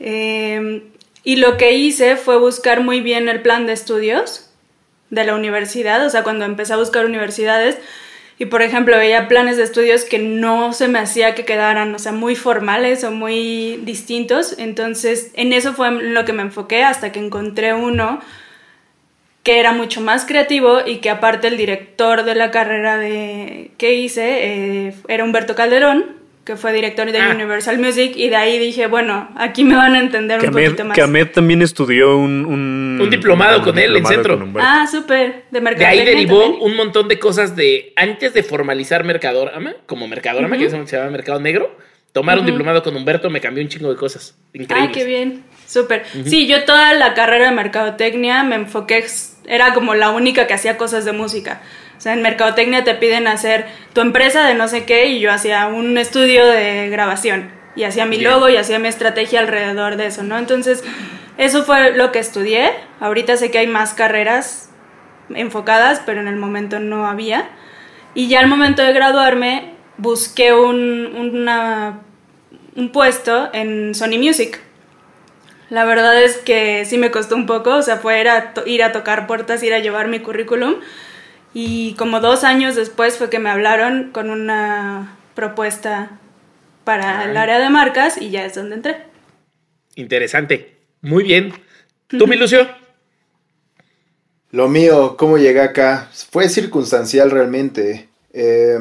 Eh, 0.00 0.82
y 1.24 1.36
lo 1.36 1.56
que 1.56 1.72
hice 1.72 2.16
fue 2.16 2.38
buscar 2.38 2.82
muy 2.82 3.00
bien 3.00 3.28
el 3.28 3.42
plan 3.42 3.66
de 3.66 3.72
estudios 3.72 4.50
de 5.10 5.24
la 5.24 5.34
universidad, 5.34 6.04
o 6.04 6.10
sea, 6.10 6.22
cuando 6.22 6.44
empecé 6.44 6.72
a 6.72 6.76
buscar 6.76 7.04
universidades, 7.04 7.78
y 8.38 8.46
por 8.46 8.62
ejemplo 8.62 8.96
veía 8.98 9.28
planes 9.28 9.56
de 9.56 9.62
estudios 9.62 10.04
que 10.04 10.18
no 10.18 10.72
se 10.72 10.88
me 10.88 10.98
hacía 10.98 11.34
que 11.34 11.44
quedaran, 11.44 11.94
o 11.94 11.98
sea, 11.98 12.12
muy 12.12 12.36
formales 12.36 13.02
o 13.02 13.10
muy 13.10 13.80
distintos, 13.84 14.54
entonces 14.58 15.30
en 15.34 15.52
eso 15.52 15.72
fue 15.72 15.90
lo 15.90 16.24
que 16.24 16.32
me 16.32 16.42
enfoqué 16.42 16.84
hasta 16.84 17.12
que 17.12 17.20
encontré 17.20 17.72
uno 17.72 18.20
que 19.46 19.60
era 19.60 19.70
mucho 19.72 20.00
más 20.00 20.24
creativo 20.24 20.80
y 20.84 20.96
que 20.96 21.08
aparte 21.08 21.46
el 21.46 21.56
director 21.56 22.24
de 22.24 22.34
la 22.34 22.50
carrera 22.50 22.98
de, 22.98 23.70
que 23.78 23.94
hice 23.94 24.24
eh, 24.88 24.92
era 25.06 25.22
Humberto 25.22 25.54
Calderón, 25.54 26.16
que 26.44 26.56
fue 26.56 26.72
director 26.72 27.12
de 27.12 27.20
Ah. 27.20 27.30
Universal 27.32 27.78
Music, 27.78 28.12
y 28.16 28.28
de 28.28 28.34
ahí 28.34 28.58
dije, 28.58 28.88
bueno, 28.88 29.28
aquí 29.36 29.62
me 29.62 29.76
van 29.76 29.94
a 29.94 30.00
entender 30.00 30.40
Que 30.40 30.48
un 30.48 30.52
poquito 30.52 30.84
más. 30.84 30.96
que 30.96 31.02
Ahmed 31.02 31.28
también 31.28 31.62
estudió 31.62 32.16
un... 32.18 32.44
Un, 32.44 32.98
Un 33.00 33.08
diplomado 33.08 33.62
con 33.62 33.78
él 33.78 33.94
en 33.96 34.04
centro. 34.04 34.48
Ah, 34.58 34.84
súper, 34.90 35.18
de 35.28 35.42
De 35.52 35.60
mercadotecnia 35.60 35.88
ahí 35.90 36.04
derivó 36.04 36.40
también. 36.42 36.62
un 36.62 36.76
montón 36.76 37.06
de 37.06 37.18
cosas 37.20 37.54
de 37.54 37.92
antes 37.94 38.34
de 38.34 38.42
formalizar 38.42 39.04
Mercadorama, 39.04 39.74
como 39.86 40.08
Mercadorama, 40.08 40.56
que 40.56 40.62
en 40.62 40.66
ese 40.66 40.74
momento 40.76 40.90
se 40.90 40.96
llama 40.96 41.10
Mercado 41.12 41.38
Negro. 41.38 41.76
Tomar 42.16 42.38
un 42.38 42.46
diplomado 42.46 42.82
con 42.82 42.96
Humberto 42.96 43.28
me 43.28 43.42
cambió 43.42 43.62
un 43.62 43.68
chingo 43.68 43.90
de 43.90 43.96
cosas. 43.96 44.34
Increíble. 44.54 44.88
Ah, 44.88 44.90
qué 44.90 45.04
bien, 45.04 45.44
súper. 45.66 46.06
Sí, 46.24 46.46
yo 46.46 46.64
toda 46.64 46.94
la 46.94 47.12
carrera 47.12 47.50
de 47.50 47.54
mercadotecnia 47.54 48.42
me 48.42 48.54
enfoqué, 48.54 49.04
era 49.46 49.74
como 49.74 49.94
la 49.94 50.08
única 50.08 50.46
que 50.46 50.54
hacía 50.54 50.78
cosas 50.78 51.04
de 51.04 51.12
música. 51.12 51.60
O 51.98 52.00
sea, 52.00 52.14
en 52.14 52.22
mercadotecnia 52.22 52.84
te 52.84 52.94
piden 52.94 53.26
hacer 53.26 53.66
tu 53.92 54.00
empresa 54.00 54.46
de 54.46 54.54
no 54.54 54.66
sé 54.66 54.86
qué 54.86 55.08
y 55.08 55.20
yo 55.20 55.30
hacía 55.30 55.66
un 55.66 55.98
estudio 55.98 56.46
de 56.46 56.88
grabación 56.88 57.50
y 57.76 57.84
hacía 57.84 58.06
mi 58.06 58.18
logo 58.18 58.48
y 58.48 58.56
hacía 58.56 58.78
mi 58.78 58.88
estrategia 58.88 59.40
alrededor 59.40 59.96
de 59.96 60.06
eso, 60.06 60.22
¿no? 60.22 60.38
Entonces, 60.38 60.84
eso 61.36 61.64
fue 61.64 61.92
lo 61.98 62.12
que 62.12 62.18
estudié. 62.18 62.70
Ahorita 62.98 63.36
sé 63.36 63.50
que 63.50 63.58
hay 63.58 63.66
más 63.66 63.92
carreras 63.92 64.70
enfocadas, 65.34 66.00
pero 66.06 66.22
en 66.22 66.28
el 66.28 66.36
momento 66.36 66.80
no 66.80 67.06
había. 67.06 67.50
Y 68.14 68.28
ya 68.28 68.40
al 68.40 68.46
momento 68.46 68.80
de 68.80 68.94
graduarme 68.94 69.75
busqué 69.98 70.52
un, 70.52 71.14
una- 71.16 72.00
un 72.74 72.92
puesto 72.92 73.48
en 73.52 73.94
Sony 73.94 74.18
Music. 74.18 74.60
La 75.70 75.84
verdad 75.84 76.22
es 76.22 76.36
que 76.38 76.84
sí 76.84 76.96
me 76.98 77.10
costó 77.10 77.34
un 77.34 77.46
poco, 77.46 77.74
o 77.76 77.82
sea, 77.82 77.96
fue 77.96 78.20
ir 78.20 78.28
a, 78.28 78.54
to- 78.54 78.66
ir 78.66 78.82
a 78.82 78.92
tocar 78.92 79.26
puertas, 79.26 79.62
ir 79.62 79.74
a 79.74 79.80
llevar 79.80 80.08
mi 80.08 80.20
currículum. 80.20 80.76
Y 81.54 81.94
como 81.94 82.20
dos 82.20 82.44
años 82.44 82.76
después 82.76 83.16
fue 83.16 83.30
que 83.30 83.38
me 83.38 83.50
hablaron 83.50 84.10
con 84.12 84.30
una 84.30 85.16
propuesta 85.34 86.10
para 86.84 87.24
el 87.24 87.36
área 87.36 87.58
de 87.58 87.70
marcas 87.70 88.20
y 88.20 88.30
ya 88.30 88.44
es 88.44 88.54
donde 88.54 88.76
entré. 88.76 89.04
Interesante. 89.96 90.76
Muy 91.00 91.24
bien. 91.24 91.52
¿Tú, 92.08 92.26
mi 92.26 92.36
Lucio? 92.36 92.68
Lo 94.52 94.68
mío, 94.68 95.16
¿cómo 95.16 95.38
llegué 95.38 95.60
acá? 95.60 96.08
Fue 96.30 96.48
circunstancial 96.48 97.30
realmente. 97.30 98.08
Eh, 98.32 98.78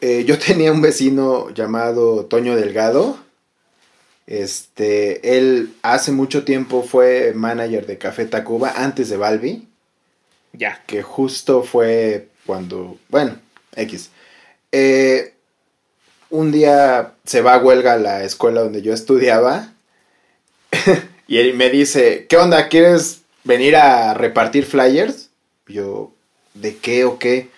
eh, 0.00 0.24
yo 0.26 0.38
tenía 0.44 0.72
un 0.72 0.80
vecino 0.82 1.50
llamado 1.50 2.26
Toño 2.26 2.56
Delgado. 2.56 3.18
Este, 4.26 5.36
él 5.38 5.74
hace 5.82 6.10
mucho 6.10 6.44
tiempo 6.44 6.82
fue 6.82 7.32
manager 7.34 7.86
de 7.86 7.96
Café 7.98 8.24
Tacuba 8.26 8.72
antes 8.76 9.08
de 9.08 9.16
Balbi, 9.16 9.68
Ya. 10.52 10.82
que 10.86 11.02
justo 11.02 11.62
fue 11.62 12.28
cuando, 12.44 12.98
bueno, 13.08 13.36
X. 13.76 14.10
Eh, 14.72 15.32
un 16.30 16.50
día 16.50 17.12
se 17.24 17.40
va 17.40 17.54
a 17.54 17.58
huelga 17.58 17.92
a 17.92 17.98
la 17.98 18.24
escuela 18.24 18.62
donde 18.62 18.82
yo 18.82 18.92
estudiaba 18.92 19.72
y 21.28 21.38
él 21.38 21.54
me 21.54 21.70
dice, 21.70 22.26
¿qué 22.28 22.36
onda? 22.36 22.68
¿Quieres 22.68 23.22
venir 23.44 23.76
a 23.76 24.12
repartir 24.14 24.64
flyers? 24.66 25.30
Yo, 25.68 26.12
¿de 26.54 26.76
qué 26.76 27.04
o 27.04 27.18
qué? 27.20 27.48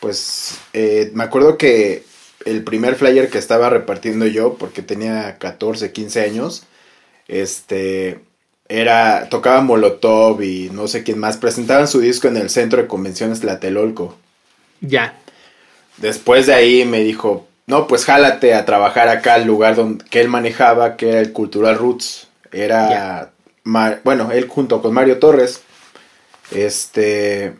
Pues 0.00 0.58
eh, 0.72 1.10
me 1.14 1.24
acuerdo 1.24 1.56
que 1.56 2.04
el 2.44 2.62
primer 2.62 2.94
flyer 2.94 3.28
que 3.28 3.38
estaba 3.38 3.70
repartiendo 3.70 4.26
yo, 4.26 4.54
porque 4.54 4.82
tenía 4.82 5.38
14, 5.38 5.92
15 5.92 6.20
años, 6.22 6.64
este, 7.28 8.20
era, 8.68 9.28
tocaba 9.28 9.60
Molotov 9.60 10.42
y 10.42 10.70
no 10.70 10.88
sé 10.88 11.02
quién 11.02 11.18
más, 11.18 11.36
presentaban 11.36 11.88
su 11.88 12.00
disco 12.00 12.28
en 12.28 12.36
el 12.36 12.50
centro 12.50 12.80
de 12.80 12.88
convenciones 12.88 13.40
Tlatelolco. 13.40 14.16
Ya. 14.80 15.18
Después 15.96 16.46
de 16.46 16.54
ahí 16.54 16.84
me 16.84 17.00
dijo, 17.00 17.46
no, 17.66 17.86
pues 17.86 18.04
jálate 18.04 18.54
a 18.54 18.64
trabajar 18.64 19.08
acá 19.08 19.34
al 19.34 19.44
lugar 19.44 19.74
donde, 19.74 20.04
que 20.04 20.20
él 20.20 20.28
manejaba, 20.28 20.96
que 20.96 21.08
era 21.08 21.20
el 21.20 21.32
Cultural 21.32 21.76
Roots. 21.76 22.28
Era, 22.52 23.32
bueno, 23.64 24.30
él 24.30 24.46
junto 24.48 24.80
con 24.80 24.94
Mario 24.94 25.18
Torres. 25.18 25.62
Este, 26.52 27.54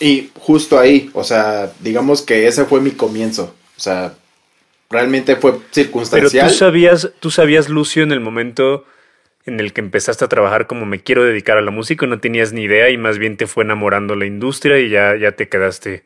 y 0.00 0.30
justo 0.38 0.78
ahí, 0.78 1.10
o 1.14 1.24
sea, 1.24 1.72
digamos 1.80 2.22
que 2.22 2.46
ese 2.46 2.64
fue 2.64 2.80
mi 2.80 2.92
comienzo. 2.92 3.54
O 3.76 3.80
sea, 3.80 4.14
realmente 4.90 5.36
fue 5.36 5.52
Pero 5.52 5.64
circunstancial. 5.70 6.48
tú 6.48 6.54
sabías, 6.54 7.10
tú 7.20 7.30
sabías, 7.30 7.68
Lucio, 7.68 8.02
en 8.02 8.12
el 8.12 8.20
momento 8.20 8.84
en 9.44 9.58
el 9.58 9.72
que 9.72 9.80
empezaste 9.80 10.24
a 10.24 10.28
trabajar 10.28 10.66
como 10.66 10.86
me 10.86 11.00
quiero 11.00 11.24
dedicar 11.24 11.58
a 11.58 11.62
la 11.62 11.70
música, 11.70 12.06
no 12.06 12.20
tenías 12.20 12.52
ni 12.52 12.62
idea 12.62 12.90
y 12.90 12.96
más 12.96 13.18
bien 13.18 13.36
te 13.36 13.46
fue 13.46 13.64
enamorando 13.64 14.14
la 14.14 14.26
industria 14.26 14.78
y 14.78 14.88
ya, 14.88 15.16
ya 15.16 15.32
te 15.32 15.48
quedaste 15.48 16.04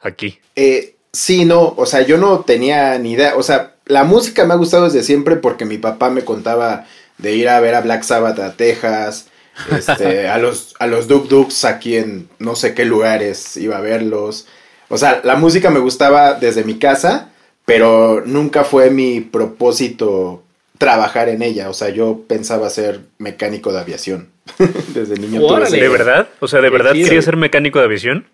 aquí. 0.00 0.38
Eh, 0.54 0.94
sí, 1.12 1.44
no, 1.44 1.74
o 1.76 1.86
sea, 1.86 2.02
yo 2.02 2.16
no 2.16 2.40
tenía 2.40 2.98
ni 2.98 3.12
idea, 3.12 3.36
o 3.36 3.42
sea, 3.42 3.74
la 3.86 4.04
música 4.04 4.44
me 4.44 4.54
ha 4.54 4.56
gustado 4.56 4.84
desde 4.84 5.02
siempre 5.02 5.36
porque 5.36 5.64
mi 5.64 5.78
papá 5.78 6.10
me 6.10 6.24
contaba 6.24 6.86
de 7.18 7.34
ir 7.34 7.48
a 7.48 7.60
ver 7.60 7.74
a 7.74 7.80
Black 7.80 8.02
Sabbath 8.02 8.38
a 8.38 8.52
Texas, 8.52 9.28
este, 9.76 10.28
a 10.28 10.38
los, 10.38 10.74
a 10.78 10.86
los 10.86 11.08
Duk 11.08 11.28
Duks 11.28 11.64
aquí 11.64 11.96
en 11.96 12.28
no 12.38 12.56
sé 12.56 12.74
qué 12.74 12.84
lugares 12.84 13.56
iba 13.56 13.76
a 13.78 13.80
verlos. 13.80 14.46
O 14.88 14.98
sea, 14.98 15.20
la 15.24 15.36
música 15.36 15.70
me 15.70 15.80
gustaba 15.80 16.34
desde 16.34 16.64
mi 16.64 16.78
casa, 16.78 17.30
pero 17.64 18.22
nunca 18.24 18.64
fue 18.64 18.90
mi 18.90 19.20
propósito 19.20 20.42
trabajar 20.78 21.28
en 21.28 21.42
ella. 21.42 21.70
O 21.70 21.74
sea, 21.74 21.88
yo 21.90 22.22
pensaba 22.28 22.70
ser 22.70 23.00
mecánico 23.18 23.72
de 23.72 23.80
aviación. 23.80 24.28
desde 24.94 25.16
niño. 25.16 25.40
esa 25.62 25.74
¿De 25.76 25.88
verdad? 25.88 26.28
O 26.38 26.46
sea, 26.46 26.60
¿de 26.60 26.70
verdad 26.70 26.92
chido. 26.92 27.06
querías 27.06 27.24
ser 27.24 27.36
mecánico 27.36 27.78
de 27.80 27.84
aviación? 27.86 28.26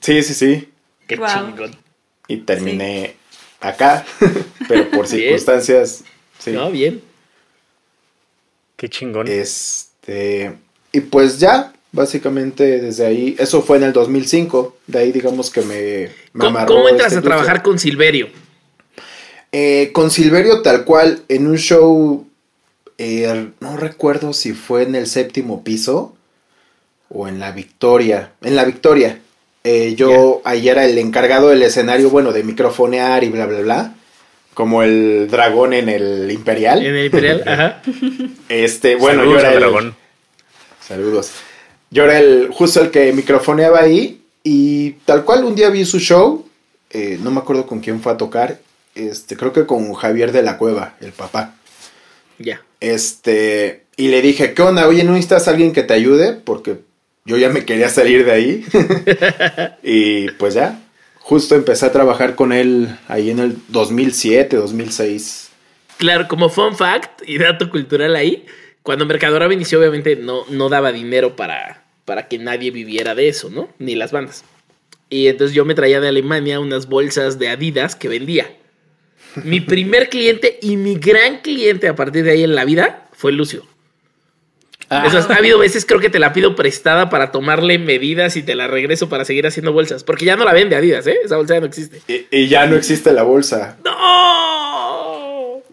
Sí, 0.00 0.22
sí, 0.22 0.34
sí. 0.34 0.68
Qué 1.06 1.16
Wow. 1.16 1.28
chingón. 1.28 1.76
Y 2.28 2.38
terminé 2.38 3.16
acá, 3.60 4.04
pero 4.68 4.90
por 4.90 5.06
circunstancias. 5.06 6.04
Sí. 6.38 6.52
No, 6.52 6.70
bien. 6.70 7.00
Qué 8.76 8.88
chingón. 8.88 9.28
Este. 9.28 10.52
Y 10.94 11.00
pues 11.00 11.40
ya, 11.40 11.72
básicamente 11.90 12.80
desde 12.80 13.04
ahí. 13.04 13.34
Eso 13.36 13.62
fue 13.62 13.78
en 13.78 13.82
el 13.82 13.92
2005. 13.92 14.76
De 14.86 15.00
ahí, 15.00 15.10
digamos 15.10 15.50
que 15.50 15.62
me. 15.62 16.10
me 16.32 16.40
¿Cómo, 16.40 16.46
amarró 16.50 16.74
cómo 16.76 16.88
entras 16.88 17.12
esta 17.12 17.18
a 17.18 17.22
trabajar 17.22 17.62
con 17.64 17.80
Silverio? 17.80 18.28
Eh, 19.50 19.90
con 19.92 20.12
Silverio, 20.12 20.62
tal 20.62 20.84
cual, 20.84 21.22
en 21.28 21.48
un 21.48 21.58
show. 21.58 22.28
eh, 22.96 23.48
no 23.58 23.76
recuerdo 23.76 24.32
si 24.32 24.52
fue 24.52 24.84
en 24.84 24.94
el 24.94 25.08
séptimo 25.08 25.64
piso 25.64 26.14
o 27.08 27.26
en 27.26 27.40
la 27.40 27.50
Victoria. 27.50 28.30
En 28.40 28.54
la 28.54 28.64
Victoria. 28.64 29.18
Eh, 29.64 29.94
yo 29.96 30.42
ahí 30.44 30.68
era 30.68 30.84
el 30.84 30.96
encargado 30.98 31.48
del 31.48 31.62
escenario, 31.64 32.08
bueno, 32.08 32.30
de 32.30 32.44
microfonear 32.44 33.24
y 33.24 33.30
bla, 33.30 33.46
bla, 33.46 33.60
bla. 33.62 33.94
Como 34.52 34.84
el 34.84 35.26
dragón 35.28 35.72
en 35.72 35.88
el 35.88 36.30
Imperial. 36.30 36.86
En 36.86 36.94
el 36.94 37.06
Imperial, 37.06 37.42
ajá. 37.48 37.82
Este, 38.48 38.94
bueno, 38.94 39.22
Saludos 39.22 39.42
yo 39.42 39.48
era 39.48 39.54
el, 39.54 39.60
dragón. 39.60 40.03
Saludos. 40.86 41.32
Yo 41.90 42.04
era 42.04 42.18
el 42.18 42.48
justo 42.50 42.82
el 42.82 42.90
que 42.90 43.12
microfoneaba 43.12 43.80
ahí 43.80 44.22
y 44.42 44.92
tal 45.06 45.24
cual 45.24 45.44
un 45.44 45.54
día 45.54 45.70
vi 45.70 45.84
su 45.84 45.98
show, 45.98 46.46
eh, 46.90 47.18
no 47.22 47.30
me 47.30 47.40
acuerdo 47.40 47.66
con 47.66 47.80
quién 47.80 48.00
fue 48.00 48.12
a 48.12 48.16
tocar, 48.16 48.60
este, 48.94 49.36
creo 49.36 49.52
que 49.52 49.66
con 49.66 49.92
Javier 49.94 50.32
de 50.32 50.42
la 50.42 50.58
Cueva, 50.58 50.96
el 51.00 51.12
papá. 51.12 51.54
Ya. 52.38 52.62
Este, 52.80 53.84
y 53.96 54.08
le 54.08 54.20
dije, 54.22 54.54
¿qué 54.54 54.62
onda? 54.62 54.86
Oye, 54.86 55.04
¿no 55.04 55.12
necesitas 55.12 55.48
a 55.48 55.52
alguien 55.52 55.72
que 55.72 55.82
te 55.82 55.94
ayude? 55.94 56.32
Porque 56.32 56.80
yo 57.24 57.36
ya 57.36 57.48
me 57.48 57.64
quería 57.64 57.88
salir 57.88 58.24
de 58.24 58.32
ahí. 58.32 58.64
y 59.82 60.30
pues 60.32 60.54
ya, 60.54 60.80
justo 61.20 61.54
empecé 61.54 61.86
a 61.86 61.92
trabajar 61.92 62.34
con 62.34 62.52
él 62.52 62.94
ahí 63.08 63.30
en 63.30 63.38
el 63.38 63.56
2007, 63.68 64.56
2006. 64.56 65.48
Claro, 65.96 66.28
como 66.28 66.50
fun 66.50 66.76
fact 66.76 67.22
y 67.26 67.38
dato 67.38 67.70
cultural 67.70 68.16
ahí, 68.16 68.44
cuando 68.84 69.04
Mercadorama 69.06 69.52
inició, 69.54 69.80
obviamente 69.80 70.14
no, 70.14 70.44
no 70.50 70.68
daba 70.68 70.92
dinero 70.92 71.34
para, 71.34 71.82
para 72.04 72.28
que 72.28 72.38
nadie 72.38 72.70
viviera 72.70 73.16
de 73.16 73.26
eso, 73.28 73.50
¿no? 73.50 73.68
Ni 73.80 73.96
las 73.96 74.12
bandas. 74.12 74.44
Y 75.10 75.26
entonces 75.26 75.54
yo 75.54 75.64
me 75.64 75.74
traía 75.74 76.00
de 76.00 76.08
Alemania 76.08 76.60
unas 76.60 76.86
bolsas 76.86 77.38
de 77.40 77.48
Adidas 77.48 77.96
que 77.96 78.08
vendía. 78.08 78.54
Mi 79.42 79.60
primer 79.60 80.08
cliente 80.10 80.58
y 80.62 80.76
mi 80.76 80.94
gran 80.96 81.38
cliente 81.40 81.88
a 81.88 81.96
partir 81.96 82.22
de 82.24 82.30
ahí 82.32 82.44
en 82.44 82.54
la 82.54 82.64
vida 82.64 83.08
fue 83.12 83.32
Lucio. 83.32 83.66
Ah, 84.90 85.04
Esas- 85.06 85.28
ha 85.30 85.36
habido 85.36 85.58
veces 85.58 85.86
creo 85.86 85.98
que 85.98 86.10
te 86.10 86.18
la 86.18 86.32
pido 86.34 86.54
prestada 86.54 87.08
para 87.10 87.32
tomarle 87.32 87.78
medidas 87.78 88.36
y 88.36 88.42
te 88.42 88.54
la 88.54 88.66
regreso 88.68 89.08
para 89.08 89.24
seguir 89.24 89.46
haciendo 89.46 89.72
bolsas. 89.72 90.04
Porque 90.04 90.24
ya 90.26 90.36
no 90.36 90.44
la 90.44 90.52
vende 90.52 90.76
Adidas, 90.76 91.06
¿eh? 91.06 91.16
Esa 91.24 91.36
bolsa 91.38 91.54
ya 91.54 91.60
no 91.60 91.66
existe. 91.66 92.00
Y, 92.06 92.26
y 92.30 92.48
ya 92.48 92.66
no 92.66 92.76
existe 92.76 93.12
la 93.12 93.22
bolsa. 93.22 93.78
¡No! 93.84 93.92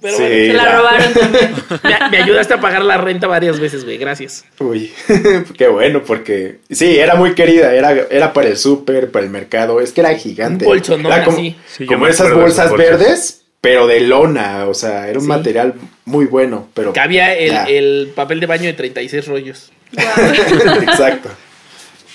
Pero 0.01 0.17
Sí. 0.17 0.23
bueno, 0.23 0.45
Se 0.45 0.53
la 0.53 0.63
la- 0.63 0.77
robaron 0.77 1.13
también. 1.13 1.53
me, 1.83 2.09
me 2.09 2.17
ayudaste 2.23 2.53
a 2.55 2.59
pagar 2.59 2.83
la 2.83 2.97
renta 2.97 3.27
varias 3.27 3.59
veces, 3.59 3.83
güey. 3.85 3.97
Gracias. 3.97 4.45
Uy, 4.59 4.91
qué 5.57 5.67
bueno, 5.67 6.01
porque 6.03 6.57
sí, 6.69 6.97
era 6.97 7.15
muy 7.15 7.35
querida, 7.35 7.73
era, 7.75 7.91
era 8.09 8.33
para 8.33 8.47
el 8.49 8.57
súper, 8.57 9.11
para 9.11 9.23
el 9.25 9.31
mercado, 9.31 9.79
es 9.79 9.91
que 9.91 10.01
era 10.01 10.13
gigante. 10.15 10.65
Un 10.65 11.05
Era 11.05 11.23
como. 11.23 11.37
Sí, 11.37 11.55
como 11.87 12.07
esas 12.07 12.33
bolsas 12.33 12.71
verdes, 12.75 13.43
pero 13.61 13.85
de 13.85 13.99
lona, 13.99 14.65
o 14.67 14.73
sea, 14.73 15.07
era 15.07 15.19
un 15.19 15.25
Sí. 15.25 15.29
material 15.29 15.75
muy 16.05 16.25
bueno, 16.25 16.67
pero... 16.73 16.93
Cabía 16.93 17.35
el, 17.37 17.51
Ya. 17.51 17.63
el 17.65 18.11
papel 18.15 18.39
de 18.39 18.47
baño 18.47 18.63
de 18.65 18.73
36 18.73 19.27
rollos. 19.27 19.71
Exacto. 20.81 21.29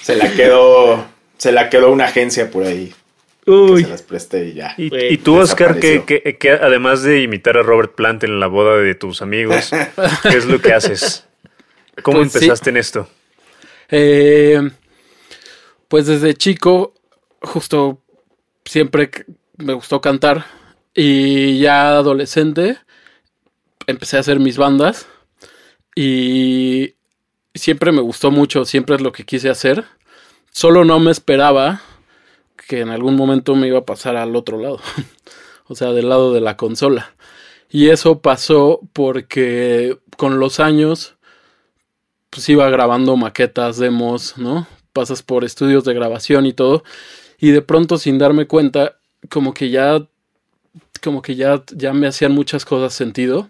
Se 0.03 0.17
la 0.17 0.31
quedó, 0.33 1.05
se 1.39 1.53
la 1.53 1.69
quedó 1.71 1.91
una 1.93 2.07
agencia 2.07 2.51
por 2.51 2.65
ahí. 2.65 2.93
Que 3.47 3.83
se 3.85 3.89
las 3.89 4.03
presté 4.03 4.49
y 4.49 4.55
ya. 4.55 4.75
Y, 4.77 5.19
tú, 5.19 5.37
Oscar, 5.39 5.79
que, 5.79 6.05
que- 6.05 6.37
que 6.37 6.51
además 6.51 7.03
de 7.05 7.23
imitar 7.23 7.57
a 7.57 7.63
Robert 7.63 7.95
Plant 7.95 8.25
en 8.25 8.41
la 8.41 8.49
boda 8.49 8.77
de 8.77 8.95
tus 8.97 9.23
amigos, 9.23 9.71
¿qué 10.23 10.37
es 10.37 10.47
lo 10.47 10.61
que 10.61 10.73
haces? 10.73 11.25
¿Cómo 12.03 12.19
Pues 12.19 12.33
sí. 12.33 12.39
empezaste 12.39 12.71
en 12.71 12.77
esto? 12.77 13.09
Eh, 13.89 14.69
pues 15.89 16.07
desde 16.07 16.35
chico, 16.35 16.93
justo 17.41 18.03
siempre 18.65 19.11
me 19.59 19.75
gustó 19.75 20.01
cantar. 20.01 20.45
Y 20.93 21.61
ya 21.61 21.91
adolescente, 21.91 22.79
empecé 23.87 24.17
a 24.17 24.21
hacer 24.21 24.41
mis 24.41 24.57
bandas. 24.59 25.07
Y 25.95 26.95
siempre 27.55 27.93
me 27.93 28.01
gustó 28.01 28.31
mucho, 28.31 28.65
siempre 28.65 28.97
es 28.97 29.03
lo 29.03 29.13
que 29.13 29.25
quise 29.25 29.49
hacer. 29.51 29.85
Solo 30.51 30.85
no 30.85 30.99
me 30.99 31.11
esperaba 31.13 31.81
que 32.57 32.81
en 32.81 32.91
algún 32.91 33.17
momento 33.17 33.55
me 33.55 33.69
iba 33.69 33.79
a 33.79 33.85
pasar 33.85 34.17
al 34.17 34.37
otro 34.37 34.59
lado. 34.59 34.81
o 35.67 35.75
sea, 35.75 35.93
del 35.93 36.09
lado 36.09 36.33
de 36.33 36.41
la 36.41 36.57
consola. 36.57 37.15
Y 37.71 37.89
eso 37.89 38.21
pasó 38.21 38.81
porque 38.93 39.99
con 40.17 40.39
los 40.39 40.61
años 40.61 41.17
pues 42.31 42.49
iba 42.49 42.69
grabando 42.69 43.17
maquetas, 43.17 43.79
demos, 43.79 44.37
¿no? 44.37 44.67
Pasas 44.93 45.23
por 45.23 45.45
estudios 45.45 45.85
de 45.85 45.95
grabación 45.95 46.47
y 46.47 46.53
todo. 46.53 46.85
Y 47.39 47.51
de 47.51 47.63
pronto, 47.63 47.99
sin 47.99 48.19
darme 48.19 48.47
cuenta, 48.47 48.99
como 49.31 49.55
que 49.55 49.71
ya. 49.71 50.07
Como 51.03 51.23
que 51.23 51.35
ya, 51.35 51.63
ya 51.75 51.93
me 51.93 52.07
hacían 52.09 52.33
muchas 52.33 52.65
cosas 52.65 52.93
sentido. 52.93 53.49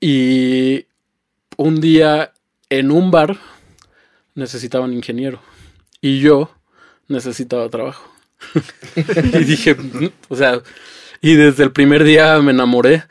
Y 0.00 0.86
un 1.56 1.80
día 1.80 2.32
en 2.68 2.90
un 2.90 3.10
bar 3.10 3.38
necesitaban 4.34 4.92
ingeniero. 4.92 5.40
Y 6.00 6.20
yo 6.20 6.50
necesitaba 7.08 7.68
trabajo. 7.68 8.10
y 8.96 9.44
dije, 9.44 9.74
"Mm", 9.74 10.10
o 10.28 10.36
sea, 10.36 10.60
y 11.20 11.34
desde 11.34 11.64
el 11.64 11.72
primer 11.72 12.04
día 12.04 12.38
me 12.40 12.52
enamoré. 12.52 13.04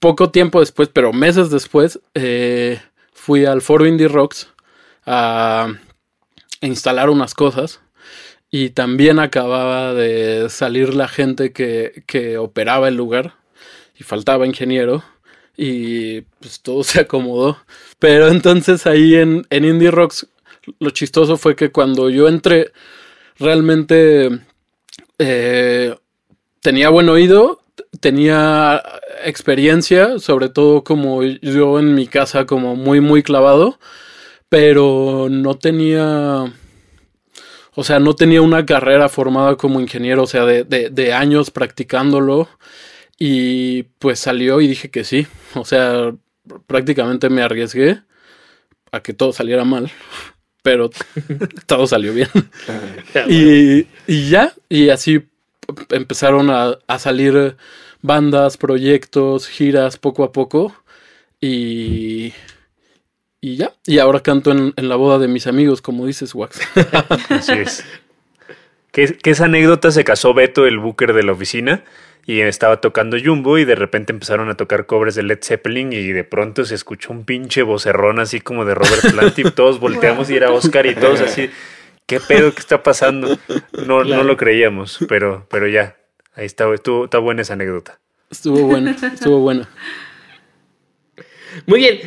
Poco 0.00 0.30
tiempo 0.30 0.60
después, 0.60 0.88
pero 0.92 1.12
meses 1.12 1.50
después, 1.50 2.00
eh, 2.14 2.80
fui 3.12 3.44
al 3.44 3.62
foro 3.62 3.86
Indie 3.86 4.08
Rocks 4.08 4.48
a 5.06 5.68
instalar 6.60 7.10
unas 7.10 7.34
cosas 7.34 7.80
y 8.50 8.70
también 8.70 9.18
acababa 9.18 9.94
de 9.94 10.48
salir 10.48 10.94
la 10.94 11.08
gente 11.08 11.52
que, 11.52 12.04
que 12.06 12.38
operaba 12.38 12.88
el 12.88 12.96
lugar 12.96 13.34
y 13.98 14.04
faltaba 14.04 14.46
ingeniero 14.46 15.04
y 15.56 16.22
pues 16.40 16.60
todo 16.60 16.84
se 16.84 17.00
acomodó. 17.00 17.58
Pero 17.98 18.28
entonces 18.28 18.86
ahí 18.86 19.14
en, 19.16 19.46
en 19.50 19.64
Indie 19.64 19.90
Rocks 19.90 20.26
lo 20.78 20.90
chistoso 20.90 21.36
fue 21.36 21.54
que 21.54 21.70
cuando 21.70 22.10
yo 22.10 22.28
entré 22.28 22.72
realmente 23.38 24.40
eh, 25.18 25.94
tenía 26.60 26.88
buen 26.90 27.08
oído, 27.08 27.60
tenía 28.00 28.82
experiencia, 29.24 30.18
sobre 30.18 30.48
todo 30.48 30.84
como 30.84 31.22
yo 31.22 31.78
en 31.78 31.94
mi 31.94 32.06
casa 32.06 32.46
como 32.46 32.76
muy 32.76 33.00
muy 33.00 33.22
clavado, 33.22 33.78
pero 34.48 35.28
no 35.30 35.58
tenía, 35.58 36.44
o 37.74 37.84
sea, 37.84 37.98
no 38.00 38.14
tenía 38.14 38.42
una 38.42 38.66
carrera 38.66 39.08
formada 39.08 39.56
como 39.56 39.80
ingeniero, 39.80 40.22
o 40.22 40.26
sea, 40.26 40.44
de, 40.44 40.64
de, 40.64 40.90
de 40.90 41.12
años 41.12 41.50
practicándolo 41.50 42.48
y 43.18 43.84
pues 43.98 44.20
salió 44.20 44.60
y 44.60 44.68
dije 44.68 44.90
que 44.90 45.04
sí, 45.04 45.26
o 45.54 45.64
sea, 45.64 46.14
prácticamente 46.66 47.28
me 47.30 47.42
arriesgué 47.42 48.02
a 48.92 49.02
que 49.02 49.12
todo 49.12 49.32
saliera 49.32 49.64
mal, 49.64 49.90
pero 50.66 50.90
todo 51.66 51.86
salió 51.86 52.12
bien. 52.12 52.28
Y, 53.28 53.86
y 54.08 54.28
ya, 54.28 54.52
y 54.68 54.88
así 54.88 55.24
empezaron 55.90 56.50
a, 56.50 56.76
a 56.88 56.98
salir 56.98 57.56
bandas, 58.02 58.56
proyectos, 58.56 59.46
giras 59.46 59.96
poco 59.96 60.24
a 60.24 60.32
poco. 60.32 60.74
Y, 61.40 62.32
y 63.40 63.54
ya, 63.54 63.74
y 63.86 64.00
ahora 64.00 64.24
canto 64.24 64.50
en, 64.50 64.74
en 64.76 64.88
la 64.88 64.96
boda 64.96 65.20
de 65.20 65.28
mis 65.28 65.46
amigos, 65.46 65.80
como 65.80 66.04
dices, 66.04 66.34
Wax. 66.34 66.58
Así 67.28 67.52
es. 67.52 67.84
Que, 68.90 69.16
que 69.18 69.30
esa 69.30 69.44
anécdota 69.44 69.92
se 69.92 70.02
casó 70.02 70.34
Beto, 70.34 70.66
el 70.66 70.80
booker 70.80 71.12
de 71.12 71.22
la 71.22 71.30
oficina, 71.30 71.84
y 72.26 72.40
estaba 72.40 72.80
tocando 72.80 73.16
Jumbo 73.22 73.56
y 73.56 73.64
de 73.64 73.76
repente 73.76 74.12
empezaron 74.12 74.48
a 74.50 74.56
tocar 74.56 74.86
covers 74.86 75.14
de 75.14 75.22
Led 75.22 75.38
Zeppelin 75.42 75.92
y 75.92 76.10
de 76.10 76.24
pronto 76.24 76.64
se 76.64 76.74
escuchó 76.74 77.12
un 77.12 77.24
pinche 77.24 77.62
vocerrón 77.62 78.18
así 78.18 78.40
como 78.40 78.64
de 78.64 78.74
Robert 78.74 79.12
Plant 79.12 79.38
y 79.38 79.44
todos 79.52 79.78
volteamos 79.78 80.28
y 80.28 80.36
era 80.36 80.50
Oscar 80.50 80.86
y 80.86 80.96
todos 80.96 81.20
así, 81.20 81.50
¿qué 82.06 82.18
pedo 82.18 82.52
que 82.52 82.60
está 82.60 82.82
pasando? 82.82 83.38
No, 83.86 84.02
no 84.02 84.24
lo 84.24 84.36
creíamos, 84.36 84.98
pero, 85.08 85.46
pero 85.48 85.68
ya, 85.68 85.96
ahí 86.34 86.46
está, 86.46 86.72
estuvo, 86.74 87.04
está 87.04 87.18
buena 87.18 87.42
esa 87.42 87.52
anécdota. 87.52 88.00
Estuvo 88.28 88.60
bueno, 88.62 88.90
estuvo 89.14 89.38
bueno. 89.38 89.68
Muy 91.66 91.78
bien. 91.78 92.00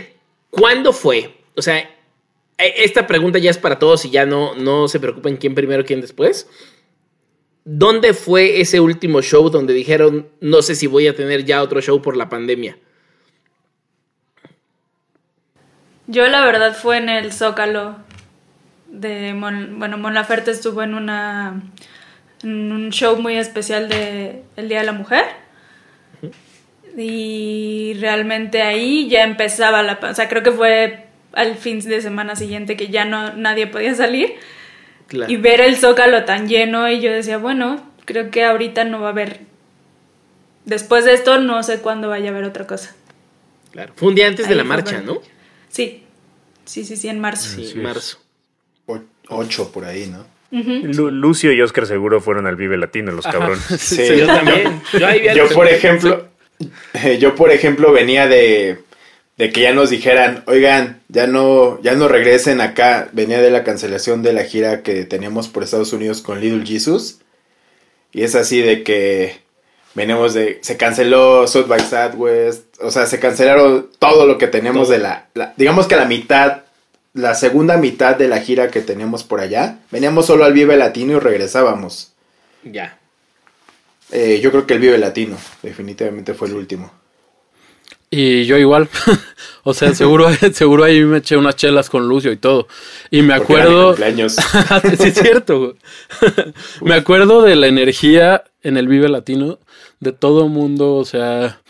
¿Cuándo 0.49 0.93
fue? 0.93 1.37
O 1.55 1.61
sea, 1.61 1.77
e- 1.77 2.83
esta 2.83 3.07
pregunta 3.07 3.39
ya 3.39 3.49
es 3.51 3.57
para 3.57 3.79
todos 3.79 4.03
y 4.05 4.09
ya 4.09 4.25
no, 4.25 4.53
no 4.55 4.87
se 4.87 4.99
preocupen 4.99 5.37
quién 5.37 5.55
primero, 5.55 5.85
quién 5.85 6.01
después. 6.01 6.47
¿Dónde 7.71 8.15
fue 8.15 8.61
ese 8.61 8.79
último 8.79 9.21
show 9.21 9.51
donde 9.51 9.75
dijeron, 9.75 10.27
no 10.41 10.63
sé 10.63 10.73
si 10.73 10.87
voy 10.87 11.05
a 11.05 11.15
tener 11.15 11.45
ya 11.45 11.61
otro 11.61 11.81
show 11.81 12.01
por 12.01 12.17
la 12.17 12.27
pandemia? 12.27 12.75
Yo 16.07 16.27
la 16.27 16.43
verdad 16.43 16.75
fue 16.75 16.97
en 16.97 17.09
el 17.09 17.31
Zócalo 17.31 17.97
de 18.87 19.35
Mon, 19.35 19.77
bueno, 19.77 19.99
Mon 19.99 20.15
Laferte 20.15 20.49
estuvo 20.49 20.81
en 20.81 20.95
una 20.95 21.61
en 22.41 22.71
un 22.71 22.89
show 22.89 23.21
muy 23.21 23.37
especial 23.37 23.87
de 23.87 24.41
el 24.55 24.67
Día 24.67 24.79
de 24.79 24.85
la 24.87 24.93
Mujer. 24.93 25.25
Y 26.97 27.95
realmente 27.99 28.63
ahí 28.63 29.07
ya 29.09 29.21
empezaba 29.21 29.83
la, 29.83 29.99
o 30.01 30.15
sea, 30.15 30.27
creo 30.27 30.41
que 30.41 30.51
fue 30.51 31.05
al 31.33 31.53
fin 31.53 31.81
de 31.81 32.01
semana 32.01 32.35
siguiente 32.35 32.75
que 32.75 32.87
ya 32.87 33.05
no 33.05 33.33
nadie 33.33 33.67
podía 33.67 33.93
salir 33.93 34.39
Claro. 35.09 35.31
y 35.31 35.37
ver 35.37 35.59
el 35.61 35.75
Zócalo 35.75 36.23
tan 36.23 36.47
lleno 36.47 36.89
y 36.89 37.01
yo 37.01 37.11
decía, 37.11 37.37
bueno, 37.39 37.83
creo 38.05 38.29
que 38.31 38.43
ahorita 38.45 38.85
no 38.85 39.01
va 39.01 39.07
a 39.07 39.11
haber 39.11 39.41
después 40.65 41.03
de 41.05 41.13
esto 41.13 41.39
no 41.39 41.61
sé 41.63 41.79
cuándo 41.79 42.09
vaya 42.09 42.29
a 42.29 42.31
haber 42.31 42.43
otra 42.45 42.65
cosa. 42.67 42.95
claro. 43.71 43.91
Fue 43.95 44.09
un 44.09 44.15
día 44.15 44.27
antes 44.27 44.47
de 44.47 44.55
la 44.55 44.63
marcha, 44.63 45.01
¿no? 45.01 45.19
Sí. 45.69 46.03
Sí, 46.65 46.83
sí, 46.85 46.95
sí, 46.95 47.07
en 47.07 47.19
marzo. 47.19 47.49
Sí, 47.59 47.73
marzo. 47.77 48.19
O- 48.85 48.99
ocho 49.29 49.71
por 49.71 49.85
ahí, 49.85 50.05
¿no? 50.07 50.25
Lu- 50.51 51.09
Lucio 51.11 51.51
y 51.53 51.61
Oscar 51.61 51.85
seguro 51.87 52.21
fueron 52.21 52.45
al 52.47 52.55
Vive 52.55 52.77
Latino, 52.77 53.11
los 53.11 53.25
cabrones. 53.25 53.63
Sí. 53.79 54.03
Yo 54.17 54.27
también. 54.27 54.81
Yo, 54.93 55.07
ahí 55.07 55.21
vi 55.21 55.27
a 55.29 55.33
Yo, 55.33 55.49
por 55.49 55.67
ejemplo, 55.67 56.27
yo, 57.19 57.33
por 57.35 57.51
ejemplo, 57.51 57.91
venía 57.91 58.27
de, 58.27 58.79
de 59.39 59.51
que 59.51 59.61
ya 59.61 59.71
nos 59.73 59.89
dijeran, 59.89 60.43
oigan, 60.47 61.01
ya 61.07 61.25
no, 61.25 61.81
ya 61.81 61.95
no 61.95 62.07
regresen 62.09 62.59
acá. 62.61 63.07
Venía 63.13 63.41
de 63.41 63.49
la 63.49 63.63
cancelación 63.63 64.21
de 64.21 64.33
la 64.33 64.43
gira 64.43 64.83
que 64.83 65.05
teníamos 65.05 65.47
por 65.47 65.63
Estados 65.63 65.93
Unidos 65.93 66.21
con 66.21 66.41
Little 66.41 66.65
Jesus. 66.65 67.19
Y 68.11 68.23
es 68.23 68.35
así 68.35 68.61
de 68.61 68.83
que 68.83 69.39
venimos 69.95 70.33
de, 70.33 70.59
se 70.61 70.75
canceló 70.75 71.47
South 71.47 71.67
by 71.67 71.79
Southwest. 71.79 72.65
O 72.81 72.91
sea, 72.91 73.05
se 73.05 73.19
cancelaron 73.19 73.89
todo 73.97 74.25
lo 74.27 74.37
que 74.37 74.47
teníamos 74.47 74.83
Todo. 74.89 74.97
de 74.97 74.99
la, 75.03 75.29
la- 75.33 75.53
digamos 75.55 75.87
que 75.87 75.95
la 75.95 76.03
mitad, 76.05 76.63
la 77.13 77.33
segunda 77.33 77.77
mitad 77.77 78.17
de 78.17 78.27
la 78.27 78.41
gira 78.41 78.69
que 78.69 78.81
teníamos 78.81 79.23
por 79.23 79.39
allá. 79.39 79.79
Veníamos 79.89 80.25
solo 80.25 80.43
al 80.43 80.51
Vive 80.53 80.75
Latino 80.75 81.13
y 81.13 81.19
regresábamos. 81.19 82.11
Ya. 82.63 82.97
Eh, 84.11 84.41
yo 84.43 84.51
creo 84.51 84.67
que 84.67 84.73
el 84.73 84.79
Vive 84.81 84.97
Latino, 84.97 85.37
definitivamente 85.63 86.33
fue 86.33 86.49
el 86.49 86.55
último. 86.55 86.91
Y 88.11 88.45
yo 88.45 88.57
igual. 88.57 88.89
o 89.63 89.73
sea, 89.73 89.93
seguro, 89.93 90.27
seguro 90.53 90.83
ahí 90.83 91.01
me 91.03 91.17
eché 91.17 91.37
unas 91.37 91.55
chelas 91.55 91.89
con 91.89 92.07
Lucio 92.07 92.31
y 92.31 92.37
todo. 92.37 92.67
Y 93.11 93.21
me 93.21 93.35
Porque 93.37 93.53
era 93.53 93.65
mi 93.65 93.69
acuerdo. 93.71 93.87
cumpleaños. 93.89 94.33
sí, 94.97 95.07
es 95.09 95.13
cierto. 95.15 95.75
me 96.81 96.95
acuerdo 96.95 97.41
de 97.43 97.55
la 97.55 97.67
energía 97.67 98.43
en 98.63 98.77
el 98.77 98.87
Vive 98.87 99.09
Latino 99.09 99.59
de 99.99 100.11
todo 100.13 100.47
mundo, 100.47 100.95
o 100.95 101.05
sea, 101.05 101.61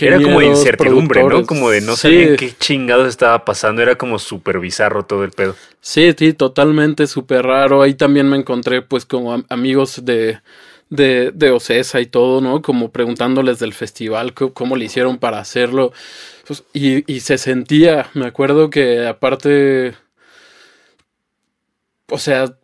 Era 0.00 0.20
como 0.20 0.42
incertidumbre, 0.42 1.22
¿no? 1.24 1.46
Como 1.46 1.70
de 1.70 1.80
no 1.80 1.96
Sí, 1.96 1.98
saber 2.02 2.36
qué 2.36 2.52
chingados 2.58 3.08
estaba 3.08 3.44
pasando. 3.44 3.80
Era 3.82 3.96
como 3.96 4.18
súper 4.18 4.58
bizarro 4.58 5.04
todo 5.06 5.24
el 5.24 5.30
pedo. 5.30 5.56
Sí, 5.80 6.14
sí, 6.18 6.32
totalmente 6.32 7.06
súper 7.06 7.44
raro. 7.46 7.82
Ahí 7.82 7.94
también 7.94 8.28
me 8.28 8.36
encontré 8.36 8.82
pues 8.82 9.06
como 9.06 9.32
am- 9.32 9.44
amigos 9.48 10.04
de, 10.04 10.40
de, 10.94 11.30
de 11.32 11.50
Ocesa 11.50 12.00
y 12.00 12.06
todo, 12.06 12.40
¿no? 12.40 12.62
Como 12.62 12.90
preguntándoles 12.92 13.58
del 13.58 13.74
festival, 13.74 14.34
cómo 14.34 14.76
le 14.76 14.86
hicieron 14.86 15.18
para 15.18 15.38
hacerlo. 15.40 15.92
Pues, 16.46 16.64
y, 16.72 17.10
y 17.12 17.20
se 17.20 17.38
sentía, 17.38 18.10
me 18.14 18.26
acuerdo 18.26 18.70
que 18.70 19.06
aparte, 19.06 19.94
o 22.10 22.18
sea, 22.18 22.56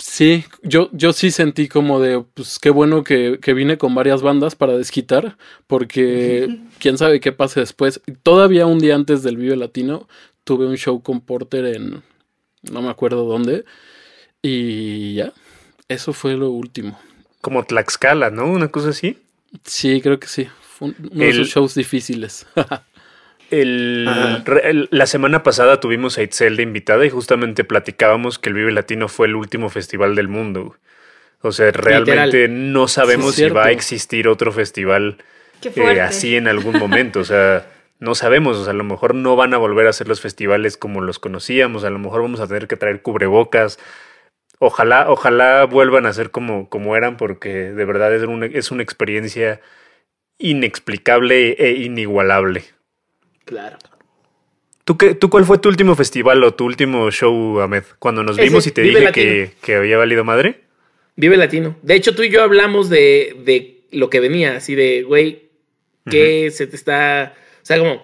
Sí, 0.00 0.44
yo, 0.62 0.90
yo 0.92 1.12
sí 1.12 1.32
sentí 1.32 1.66
como 1.66 1.98
de, 2.00 2.20
pues 2.34 2.60
qué 2.60 2.70
bueno 2.70 3.02
que, 3.02 3.40
que 3.42 3.52
vine 3.52 3.78
con 3.78 3.96
varias 3.96 4.22
bandas 4.22 4.54
para 4.54 4.76
desquitar, 4.78 5.36
porque 5.66 6.60
quién 6.78 6.96
sabe 6.98 7.18
qué 7.20 7.32
pase 7.32 7.60
después. 7.60 8.00
Todavía 8.22 8.66
un 8.66 8.78
día 8.78 8.94
antes 8.94 9.24
del 9.24 9.36
Vive 9.36 9.56
Latino 9.56 10.06
tuve 10.44 10.66
un 10.66 10.76
show 10.76 11.02
con 11.02 11.20
Porter 11.20 11.66
en, 11.66 12.02
no 12.70 12.82
me 12.82 12.90
acuerdo 12.90 13.24
dónde, 13.24 13.64
y 14.42 15.14
ya, 15.14 15.32
eso 15.88 16.12
fue 16.12 16.34
lo 16.36 16.50
último. 16.50 16.98
Como 17.48 17.64
Tlaxcala, 17.64 18.28
¿no? 18.28 18.44
Una 18.44 18.68
cosa 18.68 18.90
así. 18.90 19.16
Sí, 19.64 20.02
creo 20.02 20.20
que 20.20 20.26
sí. 20.26 20.50
Fue 20.60 20.88
uno 20.88 21.08
de 21.10 21.30
esos 21.30 21.48
shows 21.48 21.74
difíciles. 21.74 22.46
El, 23.50 24.04
la 24.90 25.06
semana 25.06 25.42
pasada 25.42 25.80
tuvimos 25.80 26.18
a 26.18 26.22
Itzel 26.22 26.58
de 26.58 26.62
invitada 26.62 27.06
y 27.06 27.08
justamente 27.08 27.64
platicábamos 27.64 28.38
que 28.38 28.50
el 28.50 28.54
Vive 28.54 28.70
Latino 28.72 29.08
fue 29.08 29.28
el 29.28 29.36
último 29.36 29.70
festival 29.70 30.14
del 30.14 30.28
mundo. 30.28 30.76
O 31.40 31.52
sea, 31.52 31.70
realmente 31.70 32.48
no 32.48 32.86
sabemos 32.86 33.36
si 33.36 33.48
va 33.48 33.64
a 33.64 33.70
existir 33.70 34.28
otro 34.28 34.52
festival 34.52 35.16
eh, 35.62 36.00
así 36.02 36.36
en 36.36 36.48
algún 36.48 36.78
momento. 36.78 37.20
O 37.20 37.24
sea, 37.24 37.66
no 37.98 38.14
sabemos. 38.14 38.58
O 38.58 38.64
sea, 38.64 38.74
a 38.74 38.76
lo 38.76 38.84
mejor 38.84 39.14
no 39.14 39.34
van 39.36 39.54
a 39.54 39.56
volver 39.56 39.86
a 39.86 39.90
hacer 39.90 40.08
los 40.08 40.20
festivales 40.20 40.76
como 40.76 41.00
los 41.00 41.18
conocíamos. 41.18 41.84
A 41.84 41.88
lo 41.88 41.98
mejor 41.98 42.20
vamos 42.20 42.40
a 42.40 42.48
tener 42.48 42.68
que 42.68 42.76
traer 42.76 43.00
cubrebocas. 43.00 43.78
Ojalá, 44.58 45.10
ojalá 45.10 45.64
vuelvan 45.64 46.06
a 46.06 46.12
ser 46.12 46.30
como, 46.30 46.68
como 46.68 46.96
eran, 46.96 47.16
porque 47.16 47.48
de 47.72 47.84
verdad 47.84 48.14
es 48.14 48.22
una, 48.24 48.46
es 48.46 48.70
una 48.70 48.82
experiencia 48.82 49.60
inexplicable 50.38 51.52
e 51.52 51.82
inigualable. 51.82 52.64
Claro. 53.44 53.78
¿Tú, 54.84 54.96
qué, 54.96 55.14
¿Tú 55.14 55.28
cuál 55.28 55.44
fue 55.44 55.58
tu 55.58 55.68
último 55.68 55.94
festival 55.94 56.42
o 56.44 56.54
tu 56.54 56.64
último 56.64 57.10
show, 57.10 57.60
Ahmed? 57.60 57.84
Cuando 57.98 58.22
nos 58.22 58.36
vimos 58.36 58.66
y 58.66 58.70
te 58.70 58.82
dije 58.82 59.12
que, 59.12 59.50
que, 59.62 59.74
había 59.74 59.98
valido 59.98 60.24
madre. 60.24 60.62
Vive 61.14 61.36
Latino. 61.36 61.76
De 61.82 61.94
hecho, 61.94 62.14
tú 62.14 62.22
y 62.22 62.30
yo 62.30 62.42
hablamos 62.42 62.88
de, 62.88 63.36
de 63.44 63.82
lo 63.90 64.08
que 64.08 64.20
venía, 64.20 64.56
así 64.56 64.74
de, 64.74 65.02
güey, 65.02 65.50
¿qué 66.10 66.50
se 66.50 66.66
te 66.66 66.76
está... 66.76 67.34
O 67.62 67.66
sea, 67.66 67.78
como, 67.78 68.02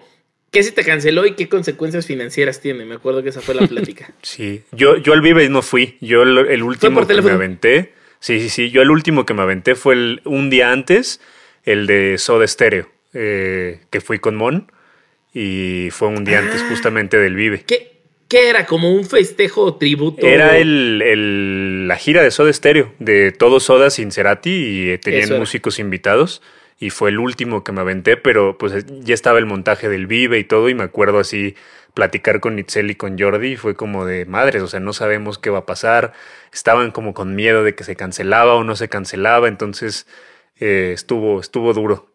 ¿qué 0.55 0.63
se 0.63 0.71
te 0.71 0.85
canceló 0.85 1.25
y 1.25 1.33
qué 1.33 1.49
consecuencias 1.49 2.05
financieras 2.05 2.61
tiene? 2.61 2.85
Me 2.85 2.95
acuerdo 2.95 3.21
que 3.21 3.27
esa 3.27 3.41
fue 3.41 3.55
la 3.55 3.67
plática. 3.67 4.13
sí, 4.21 4.63
yo, 4.71 4.95
yo 4.95 5.11
al 5.11 5.19
Vive 5.19 5.49
no 5.49 5.61
fui. 5.61 5.97
Yo 5.99 6.23
el, 6.23 6.63
último 6.63 7.05
que 7.05 7.21
me 7.21 7.31
aventé... 7.31 7.93
Sí, 8.21 8.39
sí, 8.39 8.49
sí. 8.49 8.71
Yo 8.71 8.81
el 8.81 8.89
último 8.89 9.25
que 9.25 9.33
me 9.33 9.41
aventé 9.41 9.75
fue 9.75 9.93
el, 9.95 10.21
un 10.23 10.49
día 10.49 10.71
antes, 10.71 11.19
el 11.63 11.85
de 11.87 12.17
Soda 12.17 12.47
Stereo, 12.47 12.89
eh, 13.13 13.81
que 13.91 13.99
fui 13.99 14.19
con 14.19 14.35
Mon 14.35 14.71
y 15.33 15.89
fue 15.91 16.07
un 16.07 16.23
día 16.23 16.39
antes 16.39 16.61
ah. 16.63 16.67
justamente 16.69 17.17
del 17.17 17.35
Vive. 17.35 17.65
¿Qué, 17.67 17.97
¿Qué 18.29 18.49
era? 18.49 18.65
¿Como 18.65 18.93
un 18.93 19.05
festejo 19.05 19.61
o 19.61 19.75
tributo? 19.75 20.25
Era 20.25 20.57
el, 20.57 21.87
la 21.87 21.97
gira 21.97 22.23
de 22.23 22.31
Soda 22.31 22.51
Stereo, 22.51 22.93
de 22.99 23.33
todo 23.33 23.59
Soda 23.59 23.89
sin 23.89 24.11
Cerati 24.11 24.93
y 24.93 24.97
tenían 24.99 25.37
músicos 25.37 25.77
invitados. 25.79 26.41
Y 26.77 26.89
fue 26.89 27.09
el 27.09 27.19
último 27.19 27.63
que 27.63 27.71
me 27.71 27.81
aventé, 27.81 28.17
pero 28.17 28.57
pues 28.57 28.85
ya 28.85 29.13
estaba 29.13 29.39
el 29.39 29.45
montaje 29.45 29.87
del 29.87 30.07
Vive 30.07 30.39
y 30.39 30.43
todo, 30.43 30.69
y 30.69 30.75
me 30.75 30.83
acuerdo 30.83 31.19
así 31.19 31.55
platicar 31.93 32.41
con 32.41 32.59
Itzel 32.59 32.91
y 32.91 32.95
con 32.95 33.17
Jordi, 33.17 33.53
y 33.53 33.55
fue 33.55 33.75
como 33.75 34.05
de 34.05 34.25
madres, 34.25 34.61
o 34.61 34.67
sea, 34.67 34.81
no 34.81 34.91
sabemos 34.91 35.39
qué 35.39 35.49
va 35.49 35.59
a 35.59 35.65
pasar. 35.65 36.11
Estaban 36.53 36.91
como 36.91 37.13
con 37.13 37.35
miedo 37.35 37.63
de 37.63 37.75
que 37.75 37.85
se 37.85 37.95
cancelaba 37.95 38.55
o 38.55 38.63
no 38.63 38.75
se 38.75 38.89
cancelaba, 38.89 39.47
entonces 39.47 40.05
eh, 40.57 40.91
estuvo, 40.93 41.39
estuvo 41.39 41.73
duro. 41.73 42.11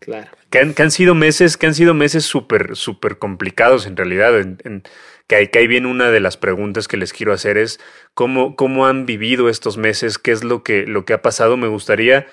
Claro. 0.00 0.28
Que 0.48 0.58
han, 0.58 0.90
sido 0.90 1.14
meses, 1.14 1.56
que 1.56 1.66
han 1.66 1.74
sido 1.74 1.94
meses 1.94 2.24
súper, 2.24 2.74
súper 2.74 3.18
complicados 3.18 3.86
en 3.86 3.96
realidad. 3.96 4.40
En, 4.40 4.82
que, 5.28 5.36
ahí, 5.36 5.48
que 5.48 5.60
ahí 5.60 5.66
viene 5.68 5.86
una 5.86 6.10
de 6.10 6.20
las 6.20 6.36
preguntas 6.36 6.88
que 6.88 6.96
les 6.96 7.12
quiero 7.12 7.32
hacer 7.32 7.58
es 7.58 7.78
cómo, 8.14 8.56
cómo 8.56 8.86
han 8.86 9.06
vivido 9.06 9.48
estos 9.48 9.76
meses, 9.76 10.18
qué 10.18 10.32
es 10.32 10.42
lo 10.42 10.64
que, 10.64 10.86
lo 10.86 11.04
que 11.04 11.12
ha 11.12 11.22
pasado. 11.22 11.56
Me 11.56 11.68
gustaría 11.68 12.26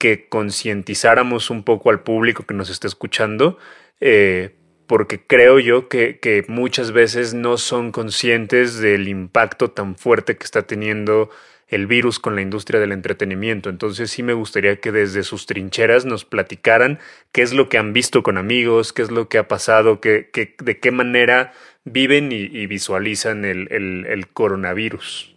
que 0.00 0.28
concientizáramos 0.30 1.50
un 1.50 1.62
poco 1.62 1.90
al 1.90 2.00
público 2.02 2.46
que 2.46 2.54
nos 2.54 2.70
está 2.70 2.86
escuchando, 2.86 3.58
eh, 4.00 4.56
porque 4.86 5.20
creo 5.20 5.58
yo 5.58 5.88
que, 5.88 6.44
muchas 6.48 6.92
veces 6.92 7.34
no 7.34 7.58
son 7.58 7.92
conscientes 7.92 8.78
del 8.78 9.08
impacto 9.08 9.70
tan 9.70 9.96
fuerte 9.96 10.38
que 10.38 10.44
está 10.44 10.62
teniendo 10.62 11.28
el 11.68 11.86
virus 11.86 12.18
con 12.18 12.34
la 12.34 12.40
industria 12.40 12.80
del 12.80 12.92
entretenimiento. 12.92 13.68
Entonces 13.68 14.10
sí 14.10 14.22
me 14.22 14.32
gustaría 14.32 14.80
que 14.80 14.90
desde 14.90 15.22
sus 15.22 15.44
trincheras 15.44 16.06
nos 16.06 16.24
platicaran 16.24 16.98
qué 17.30 17.42
es 17.42 17.52
lo 17.52 17.68
que 17.68 17.76
han 17.76 17.92
visto 17.92 18.22
con 18.22 18.38
amigos, 18.38 18.94
qué 18.94 19.02
es 19.02 19.10
lo 19.10 19.28
que 19.28 19.36
ha 19.36 19.48
pasado, 19.48 20.00
qué, 20.00 20.30
qué, 20.32 20.56
de 20.62 20.80
qué 20.80 20.90
manera 20.92 21.52
viven 21.84 22.32
y, 22.32 22.66
visualizan 22.66 23.44
el, 23.44 24.26
coronavirus. 24.32 25.36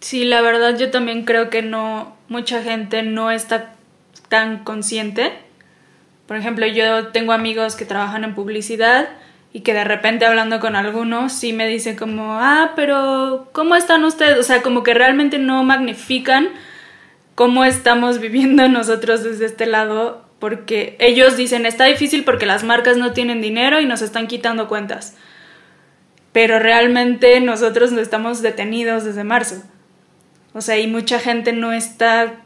Sí, 0.00 0.24
la 0.24 0.40
verdad 0.40 0.78
yo 0.78 0.90
también 0.90 1.24
creo 1.24 1.50
que 1.50 1.62
no, 1.62 2.16
mucha 2.28 2.62
gente 2.62 3.02
no 3.02 3.30
está 3.30 3.74
tan 4.28 4.64
consciente. 4.64 5.32
Por 6.26 6.36
ejemplo, 6.36 6.66
yo 6.66 7.08
tengo 7.08 7.32
amigos 7.32 7.76
que 7.76 7.84
trabajan 7.84 8.24
en 8.24 8.34
publicidad 8.34 9.08
y 9.52 9.60
que 9.60 9.74
de 9.74 9.84
repente 9.84 10.24
hablando 10.24 10.60
con 10.60 10.76
algunos 10.76 11.32
sí 11.32 11.52
me 11.52 11.66
dicen 11.66 11.96
como, 11.96 12.38
ah, 12.38 12.72
pero 12.76 13.48
¿cómo 13.52 13.74
están 13.74 14.04
ustedes? 14.04 14.38
O 14.38 14.42
sea, 14.42 14.62
como 14.62 14.82
que 14.82 14.94
realmente 14.94 15.38
no 15.38 15.62
magnifican 15.64 16.48
cómo 17.34 17.64
estamos 17.64 18.20
viviendo 18.20 18.68
nosotros 18.70 19.22
desde 19.22 19.46
este 19.46 19.66
lado, 19.66 20.24
porque 20.38 20.96
ellos 20.98 21.36
dicen, 21.36 21.66
está 21.66 21.84
difícil 21.84 22.24
porque 22.24 22.46
las 22.46 22.64
marcas 22.64 22.96
no 22.96 23.12
tienen 23.12 23.42
dinero 23.42 23.80
y 23.80 23.86
nos 23.86 24.00
están 24.00 24.28
quitando 24.28 24.68
cuentas. 24.68 25.16
Pero 26.32 26.58
realmente 26.58 27.40
nosotros 27.40 27.92
no 27.92 28.00
estamos 28.00 28.40
detenidos 28.40 29.04
desde 29.04 29.24
marzo. 29.24 29.62
O 30.52 30.60
sea, 30.60 30.78
y 30.78 30.86
mucha 30.86 31.18
gente 31.18 31.52
no 31.52 31.72
está 31.72 32.42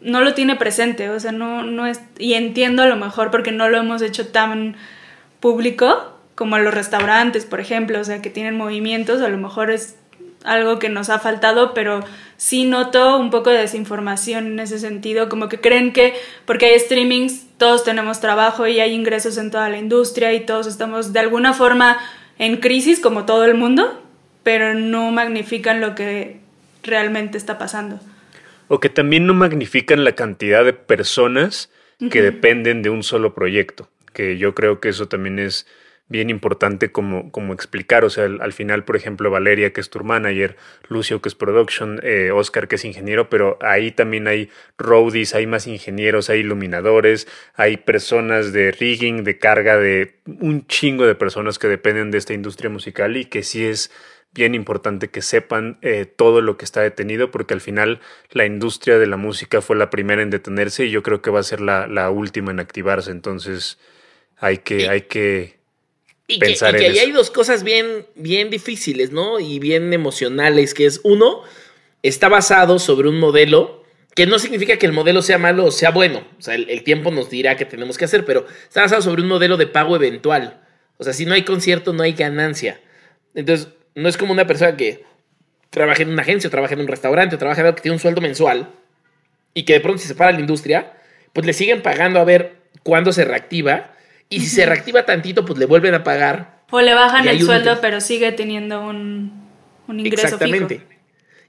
no 0.00 0.20
lo 0.20 0.34
tiene 0.34 0.56
presente, 0.56 1.10
o 1.10 1.20
sea, 1.20 1.32
no 1.32 1.62
no 1.62 1.86
es 1.86 2.00
y 2.18 2.34
entiendo 2.34 2.82
a 2.82 2.86
lo 2.86 2.96
mejor 2.96 3.30
porque 3.30 3.52
no 3.52 3.68
lo 3.68 3.78
hemos 3.78 4.02
hecho 4.02 4.28
tan 4.28 4.76
público, 5.40 6.18
como 6.34 6.58
los 6.58 6.74
restaurantes, 6.74 7.44
por 7.44 7.60
ejemplo, 7.60 8.00
o 8.00 8.04
sea, 8.04 8.22
que 8.22 8.30
tienen 8.30 8.56
movimientos, 8.56 9.20
a 9.22 9.28
lo 9.28 9.38
mejor 9.38 9.70
es 9.70 9.96
algo 10.44 10.78
que 10.78 10.88
nos 10.88 11.08
ha 11.08 11.18
faltado, 11.18 11.72
pero 11.74 12.00
sí 12.36 12.64
noto 12.64 13.18
un 13.18 13.30
poco 13.30 13.50
de 13.50 13.58
desinformación 13.58 14.46
en 14.46 14.60
ese 14.60 14.78
sentido, 14.78 15.28
como 15.28 15.48
que 15.48 15.60
creen 15.60 15.92
que 15.92 16.14
porque 16.46 16.66
hay 16.66 16.78
streamings 16.80 17.46
todos 17.58 17.84
tenemos 17.84 18.20
trabajo 18.20 18.66
y 18.66 18.80
hay 18.80 18.92
ingresos 18.92 19.38
en 19.38 19.52
toda 19.52 19.68
la 19.68 19.78
industria 19.78 20.32
y 20.32 20.40
todos 20.40 20.66
estamos 20.66 21.12
de 21.12 21.20
alguna 21.20 21.52
forma 21.52 21.96
en 22.38 22.56
crisis 22.56 22.98
como 22.98 23.24
todo 23.24 23.44
el 23.44 23.54
mundo, 23.54 24.02
pero 24.42 24.74
no 24.74 25.12
magnifican 25.12 25.80
lo 25.80 25.94
que 25.94 26.41
realmente 26.82 27.38
está 27.38 27.58
pasando. 27.58 28.00
O 28.68 28.80
que 28.80 28.88
también 28.88 29.26
no 29.26 29.34
magnifican 29.34 30.04
la 30.04 30.12
cantidad 30.12 30.64
de 30.64 30.72
personas 30.72 31.70
que 32.10 32.22
dependen 32.22 32.82
de 32.82 32.90
un 32.90 33.04
solo 33.04 33.32
proyecto, 33.32 33.88
que 34.12 34.36
yo 34.36 34.54
creo 34.54 34.80
que 34.80 34.88
eso 34.88 35.06
también 35.06 35.38
es 35.38 35.66
bien 36.12 36.30
importante 36.30 36.92
como, 36.92 37.32
como 37.32 37.52
explicar. 37.52 38.04
O 38.04 38.10
sea, 38.10 38.24
al, 38.24 38.52
final, 38.52 38.84
por 38.84 38.94
ejemplo, 38.96 39.30
Valeria, 39.30 39.72
que 39.72 39.80
es 39.80 39.90
tour 39.90 40.04
manager, 40.04 40.56
Lucio, 40.88 41.20
que 41.20 41.28
es 41.28 41.34
production, 41.34 42.00
eh, 42.04 42.30
Oscar, 42.30 42.68
que 42.68 42.76
es 42.76 42.84
ingeniero, 42.84 43.28
pero 43.28 43.58
ahí 43.62 43.90
también 43.90 44.28
hay 44.28 44.50
roadies, 44.78 45.34
hay 45.34 45.46
más 45.46 45.66
ingenieros, 45.66 46.30
hay 46.30 46.40
iluminadores, 46.40 47.26
hay 47.54 47.78
personas 47.78 48.52
de 48.52 48.70
rigging, 48.70 49.24
de 49.24 49.38
carga, 49.38 49.76
de 49.76 50.20
un 50.40 50.66
chingo 50.66 51.06
de 51.06 51.14
personas 51.14 51.58
que 51.58 51.68
dependen 51.68 52.10
de 52.10 52.18
esta 52.18 52.34
industria 52.34 52.70
musical 52.70 53.16
y 53.16 53.24
que 53.24 53.42
sí 53.42 53.64
es 53.64 53.90
bien 54.34 54.54
importante 54.54 55.08
que 55.08 55.22
sepan 55.22 55.78
eh, 55.82 56.06
todo 56.06 56.40
lo 56.40 56.56
que 56.56 56.64
está 56.64 56.80
detenido, 56.80 57.30
porque 57.30 57.54
al 57.54 57.60
final 57.60 58.00
la 58.30 58.46
industria 58.46 58.98
de 58.98 59.06
la 59.06 59.16
música 59.16 59.60
fue 59.60 59.76
la 59.76 59.90
primera 59.90 60.22
en 60.22 60.30
detenerse 60.30 60.86
y 60.86 60.90
yo 60.90 61.02
creo 61.02 61.22
que 61.22 61.30
va 61.30 61.40
a 61.40 61.44
ser 61.44 61.60
la, 61.60 61.86
la 61.86 62.10
última 62.10 62.50
en 62.50 62.60
activarse. 62.60 63.10
Entonces 63.10 63.78
hay 64.38 64.58
que, 64.58 64.88
hay 64.88 65.02
que 65.02 65.62
y 66.26 66.38
que, 66.38 66.64
ahí 66.64 66.98
hay 66.98 67.10
dos 67.10 67.30
cosas 67.30 67.62
bien, 67.62 68.06
bien 68.14 68.48
difíciles, 68.48 69.10
¿no? 69.10 69.40
Y 69.40 69.58
bien 69.58 69.92
emocionales, 69.92 70.72
que 70.72 70.86
es 70.86 71.00
uno, 71.02 71.42
está 72.02 72.28
basado 72.28 72.78
sobre 72.78 73.08
un 73.08 73.18
modelo 73.18 73.82
que 74.14 74.26
no 74.26 74.38
significa 74.38 74.76
que 74.76 74.86
el 74.86 74.92
modelo 74.92 75.22
sea 75.22 75.38
malo 75.38 75.64
o 75.64 75.70
sea 75.70 75.90
bueno. 75.90 76.26
O 76.38 76.42
sea, 76.42 76.54
el, 76.54 76.84
tiempo 76.84 77.10
nos 77.10 77.30
dirá 77.30 77.56
qué 77.56 77.64
tenemos 77.64 77.98
que 77.98 78.04
hacer, 78.04 78.24
pero 78.24 78.46
está 78.64 78.82
basado 78.82 79.02
sobre 79.02 79.22
un 79.22 79.28
modelo 79.28 79.56
de 79.56 79.66
pago 79.66 79.96
eventual. 79.96 80.62
O 80.98 81.04
sea, 81.04 81.12
si 81.12 81.26
no 81.26 81.34
hay 81.34 81.44
concierto, 81.44 81.92
no 81.92 82.02
hay 82.02 82.12
ganancia. 82.12 82.80
Entonces, 83.34 83.68
no 83.94 84.08
es 84.08 84.16
como 84.16 84.32
una 84.32 84.46
persona 84.46 84.76
que 84.76 85.04
trabaja 85.70 86.02
en 86.02 86.10
una 86.10 86.22
agencia, 86.22 86.48
o 86.48 86.50
trabaja 86.50 86.74
en 86.74 86.80
un 86.80 86.88
restaurante, 86.88 87.36
o 87.36 87.38
trabaja 87.38 87.60
en 87.60 87.66
algo 87.66 87.76
que 87.76 87.82
tiene 87.82 87.94
un 87.94 88.00
sueldo 88.00 88.20
mensual 88.20 88.70
y 89.54 89.64
que 89.64 89.74
de 89.74 89.80
pronto 89.80 90.00
se 90.00 90.08
separa 90.08 90.32
la 90.32 90.40
industria, 90.40 90.92
pues 91.32 91.46
le 91.46 91.52
siguen 91.52 91.82
pagando 91.82 92.20
a 92.20 92.24
ver 92.24 92.56
cuándo 92.82 93.12
se 93.12 93.24
reactiva 93.24 93.92
y 94.28 94.40
si 94.40 94.46
se 94.46 94.66
reactiva 94.66 95.04
tantito, 95.04 95.44
pues 95.44 95.58
le 95.58 95.66
vuelven 95.66 95.94
a 95.94 96.04
pagar. 96.04 96.62
O 96.70 96.80
le 96.80 96.94
bajan 96.94 97.28
el 97.28 97.40
sueldo, 97.42 97.78
pero 97.80 98.00
sigue 98.00 98.32
teniendo 98.32 98.80
un, 98.80 99.48
un 99.88 100.00
ingreso 100.00 100.24
Exactamente. 100.24 100.86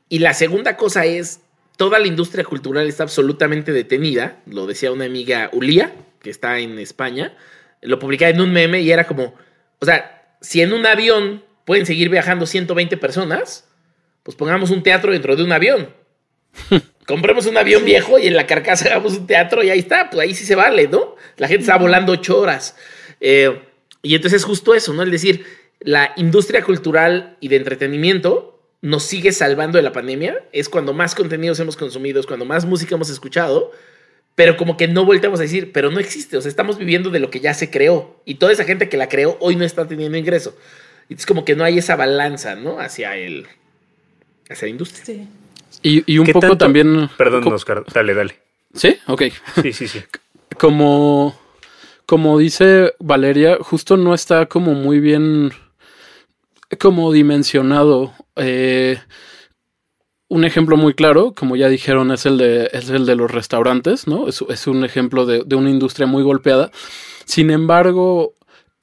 Y 0.10 0.20
la 0.20 0.34
segunda 0.34 0.76
cosa 0.76 1.06
es, 1.06 1.42
toda 1.78 2.00
la 2.00 2.08
industria 2.08 2.44
cultural 2.44 2.88
está 2.88 3.04
absolutamente 3.04 3.72
detenida. 3.72 4.38
Lo 4.46 4.68
decía 4.68 4.92
una 4.92 5.06
amiga 5.06 5.50
Ulía, 5.54 5.94
que 6.22 6.30
está 6.30 6.60
en 6.60 6.78
España. 6.78 7.36
Lo 7.82 8.00
publicaba 8.00 8.32
en 8.32 8.42
un 8.42 8.52
meme 8.52 8.82
y 8.82 8.92
era 8.92 9.06
como, 9.06 9.34
o 9.80 9.86
sea, 9.86 10.36
si 10.42 10.62
en 10.62 10.74
un 10.74 10.86
avión 10.86 11.44
pueden 11.66 11.86
seguir 11.86 12.10
viajando 12.10 12.46
120 12.46 12.98
personas, 12.98 13.68
pues 14.24 14.36
pongamos 14.36 14.70
un 14.70 14.84
teatro 14.84 15.12
dentro 15.12 15.36
de 15.36 15.44
un 15.44 15.52
avión. 15.52 15.90
Compremos 17.08 17.46
un 17.46 17.58
avión 17.58 17.84
viejo 17.84 18.18
y 18.18 18.28
en 18.28 18.36
la 18.36 18.48
carcasa 18.48 18.88
hagamos 18.88 19.14
un 19.18 19.28
teatro 19.28 19.64
y 19.64 19.70
ahí 19.70 19.80
está, 19.80 20.10
pues 20.10 20.22
ahí 20.22 20.34
sí 20.34 20.46
se 20.46 20.56
vale, 20.56 20.88
¿no? 20.88 21.16
La 21.38 21.48
gente 21.48 21.64
está 21.64 21.78
volando 21.78 22.14
ocho 22.14 22.40
horas. 22.40 22.76
Eh, 23.20 23.62
y 24.02 24.16
entonces 24.16 24.42
es 24.42 24.46
justo 24.46 24.74
eso, 24.74 24.94
¿no? 24.94 25.04
Es 25.04 25.12
decir, 25.12 25.46
la 25.80 26.14
industria 26.16 26.64
cultural 26.64 27.38
y 27.40 27.50
de 27.50 27.58
entretenimiento 27.58 28.62
nos 28.82 29.04
sigue 29.04 29.32
salvando 29.32 29.78
de 29.78 29.82
la 29.82 29.92
pandemia. 29.92 30.44
Es 30.52 30.70
cuando 30.70 30.94
más 30.94 31.16
contenidos 31.16 31.60
hemos 31.60 31.76
consumido, 31.76 32.20
es 32.20 32.26
cuando 32.26 32.46
más 32.46 32.66
música 32.66 32.96
hemos 32.96 33.10
escuchado, 33.10 33.72
pero 34.36 34.58
como 34.58 34.78
que 34.78 34.88
no 34.88 35.06
volteamos 35.06 35.40
a 35.40 35.44
decir, 35.44 35.72
pero 35.72 35.92
no 35.92 36.00
existe. 36.00 36.38
O 36.38 36.42
sea, 36.42 36.50
estamos 36.50 36.78
viviendo 36.78 37.10
de 37.10 37.20
lo 37.20 37.30
que 37.30 37.40
ya 37.40 37.54
se 37.54 37.70
creó 37.70 38.22
y 38.26 38.36
toda 38.36 38.52
esa 38.52 38.64
gente 38.64 38.90
que 38.90 38.98
la 38.98 39.10
creó 39.10 39.38
hoy 39.40 39.56
no 39.56 39.66
está 39.66 39.88
teniendo 39.88 40.18
ingreso. 40.18 40.56
Y 41.10 41.16
es 41.16 41.26
como 41.26 41.46
que 41.46 41.56
no 41.56 41.64
hay 41.64 41.78
esa 41.78 41.96
balanza, 41.96 42.56
¿no? 42.56 42.80
Hacia 42.80 43.16
el, 43.18 43.46
hacia 44.50 44.66
la 44.68 44.70
industria. 44.72 45.06
Sí. 45.06 45.28
Y, 45.82 46.14
y 46.14 46.18
un 46.18 46.26
¿Qué 46.26 46.34
poco 46.34 46.48
tanto- 46.48 46.58
también. 46.58 47.10
Perdón, 47.18 47.52
Oscar, 47.52 47.84
dale, 47.94 48.14
dale. 48.14 48.40
¿Sí? 48.74 48.98
Ok. 49.08 49.24
Sí, 49.62 49.74
sí, 49.74 49.88
sí. 49.88 50.02
como, 50.60 51.38
como 52.06 52.38
dice 52.38 52.94
Valeria, 53.00 53.58
justo 53.62 53.98
no 53.98 54.14
está 54.14 54.46
como 54.48 54.74
muy 54.74 55.00
bien 55.00 55.52
como 56.80 57.12
dimensionado. 57.12 58.14
Eh, 58.36 58.98
un 60.30 60.46
ejemplo 60.46 60.78
muy 60.78 60.94
claro, 60.96 61.34
como 61.38 61.56
ya 61.56 61.70
dijeron, 61.70 62.12
es 62.12 62.26
el 62.26 62.38
de, 62.40 62.70
es 62.74 62.90
el 62.90 63.06
de 63.06 63.16
los 63.16 63.30
restaurantes, 63.30 64.08
¿no? 64.08 64.28
Es, 64.28 64.44
es 64.50 64.66
un 64.66 64.84
ejemplo 64.84 65.26
de, 65.28 65.44
de 65.46 65.56
una 65.56 65.70
industria 65.70 66.08
muy 66.08 66.24
golpeada. 66.24 66.72
Sin 67.26 67.52
embargo, 67.52 68.34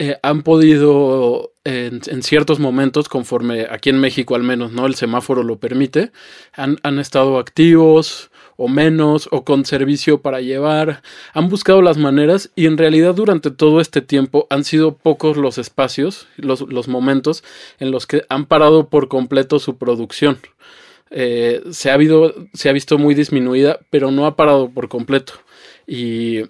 eh, 0.00 0.16
han 0.22 0.40
podido 0.40 1.52
en, 1.64 2.00
en 2.06 2.22
ciertos 2.22 2.58
momentos, 2.58 3.10
conforme 3.10 3.66
aquí 3.70 3.90
en 3.90 4.00
México 4.00 4.34
al 4.34 4.42
menos, 4.42 4.72
¿no? 4.72 4.86
El 4.86 4.94
semáforo 4.94 5.42
lo 5.42 5.58
permite, 5.58 6.10
han, 6.54 6.78
han 6.82 6.98
estado 6.98 7.38
activos 7.38 8.30
o 8.56 8.66
menos 8.66 9.28
o 9.30 9.44
con 9.44 9.66
servicio 9.66 10.22
para 10.22 10.40
llevar, 10.40 11.02
han 11.34 11.50
buscado 11.50 11.82
las 11.82 11.98
maneras 11.98 12.50
y 12.56 12.64
en 12.64 12.78
realidad 12.78 13.14
durante 13.14 13.50
todo 13.50 13.82
este 13.82 14.00
tiempo 14.00 14.46
han 14.48 14.64
sido 14.64 14.96
pocos 14.96 15.36
los 15.36 15.58
espacios, 15.58 16.28
los, 16.36 16.62
los 16.62 16.88
momentos 16.88 17.44
en 17.78 17.90
los 17.90 18.06
que 18.06 18.22
han 18.30 18.46
parado 18.46 18.88
por 18.88 19.08
completo 19.08 19.58
su 19.58 19.76
producción. 19.76 20.38
Eh, 21.10 21.62
se, 21.72 21.90
ha 21.90 21.94
habido, 21.94 22.34
se 22.54 22.70
ha 22.70 22.72
visto 22.72 22.96
muy 22.96 23.14
disminuida, 23.14 23.80
pero 23.90 24.10
no 24.10 24.24
ha 24.24 24.34
parado 24.34 24.70
por 24.70 24.88
completo. 24.88 25.34
Y 25.86 26.44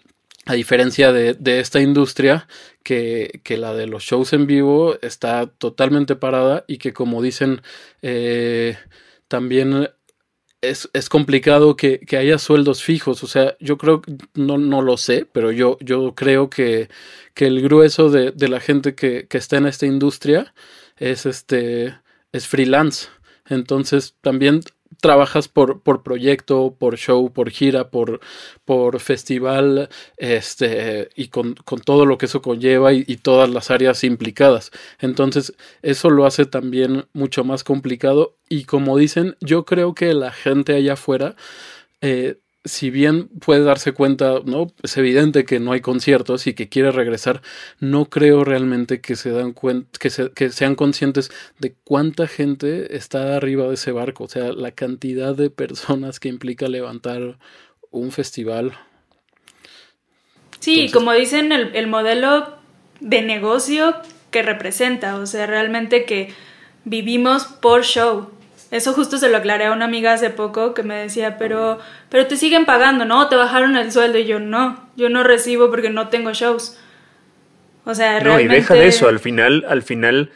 a 0.46 0.54
diferencia 0.54 1.12
de, 1.12 1.34
de 1.34 1.60
esta 1.60 1.80
industria, 1.80 2.48
que, 2.82 3.40
que, 3.44 3.56
la 3.58 3.74
de 3.74 3.86
los 3.86 4.04
shows 4.04 4.32
en 4.32 4.46
vivo 4.46 4.96
está 5.02 5.46
totalmente 5.46 6.16
parada 6.16 6.64
y 6.66 6.78
que 6.78 6.92
como 6.92 7.22
dicen, 7.22 7.62
eh, 8.02 8.76
también 9.28 9.88
es, 10.62 10.90
es 10.92 11.08
complicado 11.08 11.76
que, 11.76 12.00
que, 12.00 12.16
haya 12.16 12.38
sueldos 12.38 12.82
fijos. 12.82 13.22
O 13.22 13.26
sea, 13.26 13.56
yo 13.60 13.78
creo, 13.78 14.02
no, 14.34 14.58
no 14.58 14.82
lo 14.82 14.96
sé, 14.96 15.26
pero 15.30 15.52
yo, 15.52 15.78
yo 15.80 16.14
creo 16.14 16.50
que, 16.50 16.88
que 17.34 17.46
el 17.46 17.62
grueso 17.62 18.10
de, 18.10 18.32
de 18.32 18.48
la 18.48 18.60
gente 18.60 18.94
que, 18.94 19.26
que, 19.28 19.38
está 19.38 19.56
en 19.58 19.66
esta 19.66 19.86
industria 19.86 20.54
es, 20.96 21.26
este, 21.26 21.98
es 22.32 22.46
freelance. 22.46 23.08
Entonces 23.46 24.16
también 24.20 24.60
trabajas 25.00 25.48
por, 25.48 25.80
por 25.82 26.02
proyecto, 26.02 26.74
por 26.78 26.96
show, 26.96 27.32
por 27.32 27.50
gira, 27.50 27.90
por, 27.90 28.20
por 28.64 29.00
festival, 29.00 29.88
este, 30.16 31.08
y 31.16 31.28
con, 31.28 31.54
con 31.54 31.80
todo 31.80 32.06
lo 32.06 32.18
que 32.18 32.26
eso 32.26 32.42
conlleva 32.42 32.92
y, 32.92 33.04
y, 33.06 33.16
todas 33.16 33.50
las 33.50 33.70
áreas 33.70 34.04
implicadas. 34.04 34.70
Entonces, 34.98 35.54
eso 35.82 36.10
lo 36.10 36.26
hace 36.26 36.46
también 36.46 37.06
mucho 37.12 37.44
más 37.44 37.64
complicado. 37.64 38.36
Y 38.48 38.64
como 38.64 38.96
dicen, 38.96 39.36
yo 39.40 39.64
creo 39.64 39.94
que 39.94 40.14
la 40.14 40.32
gente 40.32 40.74
allá 40.74 40.94
afuera, 40.94 41.36
eh, 42.00 42.38
si 42.64 42.90
bien 42.90 43.28
puede 43.28 43.64
darse 43.64 43.92
cuenta, 43.92 44.40
¿no? 44.44 44.66
Es 44.82 44.96
evidente 44.96 45.44
que 45.44 45.60
no 45.60 45.72
hay 45.72 45.80
conciertos 45.80 46.46
y 46.46 46.54
que 46.54 46.68
quiere 46.68 46.90
regresar, 46.90 47.40
no 47.78 48.06
creo 48.06 48.44
realmente 48.44 49.00
que 49.00 49.16
se 49.16 49.30
dan 49.30 49.52
cuenta, 49.52 49.88
que, 49.98 50.10
se, 50.10 50.30
que 50.32 50.50
sean 50.50 50.74
conscientes 50.74 51.30
de 51.58 51.74
cuánta 51.84 52.26
gente 52.26 52.96
está 52.96 53.36
arriba 53.36 53.66
de 53.68 53.74
ese 53.74 53.92
barco. 53.92 54.24
O 54.24 54.28
sea, 54.28 54.52
la 54.52 54.72
cantidad 54.72 55.34
de 55.34 55.48
personas 55.50 56.20
que 56.20 56.28
implica 56.28 56.68
levantar 56.68 57.38
un 57.90 58.12
festival. 58.12 58.72
Sí, 60.58 60.72
Entonces, 60.72 60.92
como 60.92 61.12
dicen, 61.14 61.52
el, 61.52 61.74
el 61.74 61.86
modelo 61.86 62.58
de 63.00 63.22
negocio 63.22 63.96
que 64.30 64.42
representa, 64.42 65.16
o 65.16 65.26
sea, 65.26 65.46
realmente 65.46 66.04
que 66.04 66.34
vivimos 66.84 67.44
por 67.44 67.84
show. 67.84 68.30
Eso 68.70 68.92
justo 68.92 69.18
se 69.18 69.28
lo 69.28 69.36
aclaré 69.36 69.66
a 69.66 69.72
una 69.72 69.86
amiga 69.86 70.12
hace 70.12 70.30
poco 70.30 70.74
que 70.74 70.84
me 70.84 70.96
decía, 70.96 71.38
pero, 71.38 71.78
pero 72.08 72.26
te 72.26 72.36
siguen 72.36 72.66
pagando, 72.66 73.04
¿no? 73.04 73.28
Te 73.28 73.36
bajaron 73.36 73.76
el 73.76 73.90
sueldo 73.90 74.18
y 74.18 74.26
yo 74.26 74.38
no, 74.38 74.88
yo 74.96 75.08
no 75.08 75.24
recibo 75.24 75.70
porque 75.70 75.90
no 75.90 76.08
tengo 76.08 76.32
shows. 76.32 76.78
O 77.84 77.94
sea, 77.94 78.18
no, 78.18 78.24
realmente... 78.24 78.54
y 78.54 78.60
deja 78.60 78.74
de 78.74 78.86
eso, 78.86 79.08
al 79.08 79.18
final, 79.18 79.64
al 79.68 79.82
final 79.82 80.30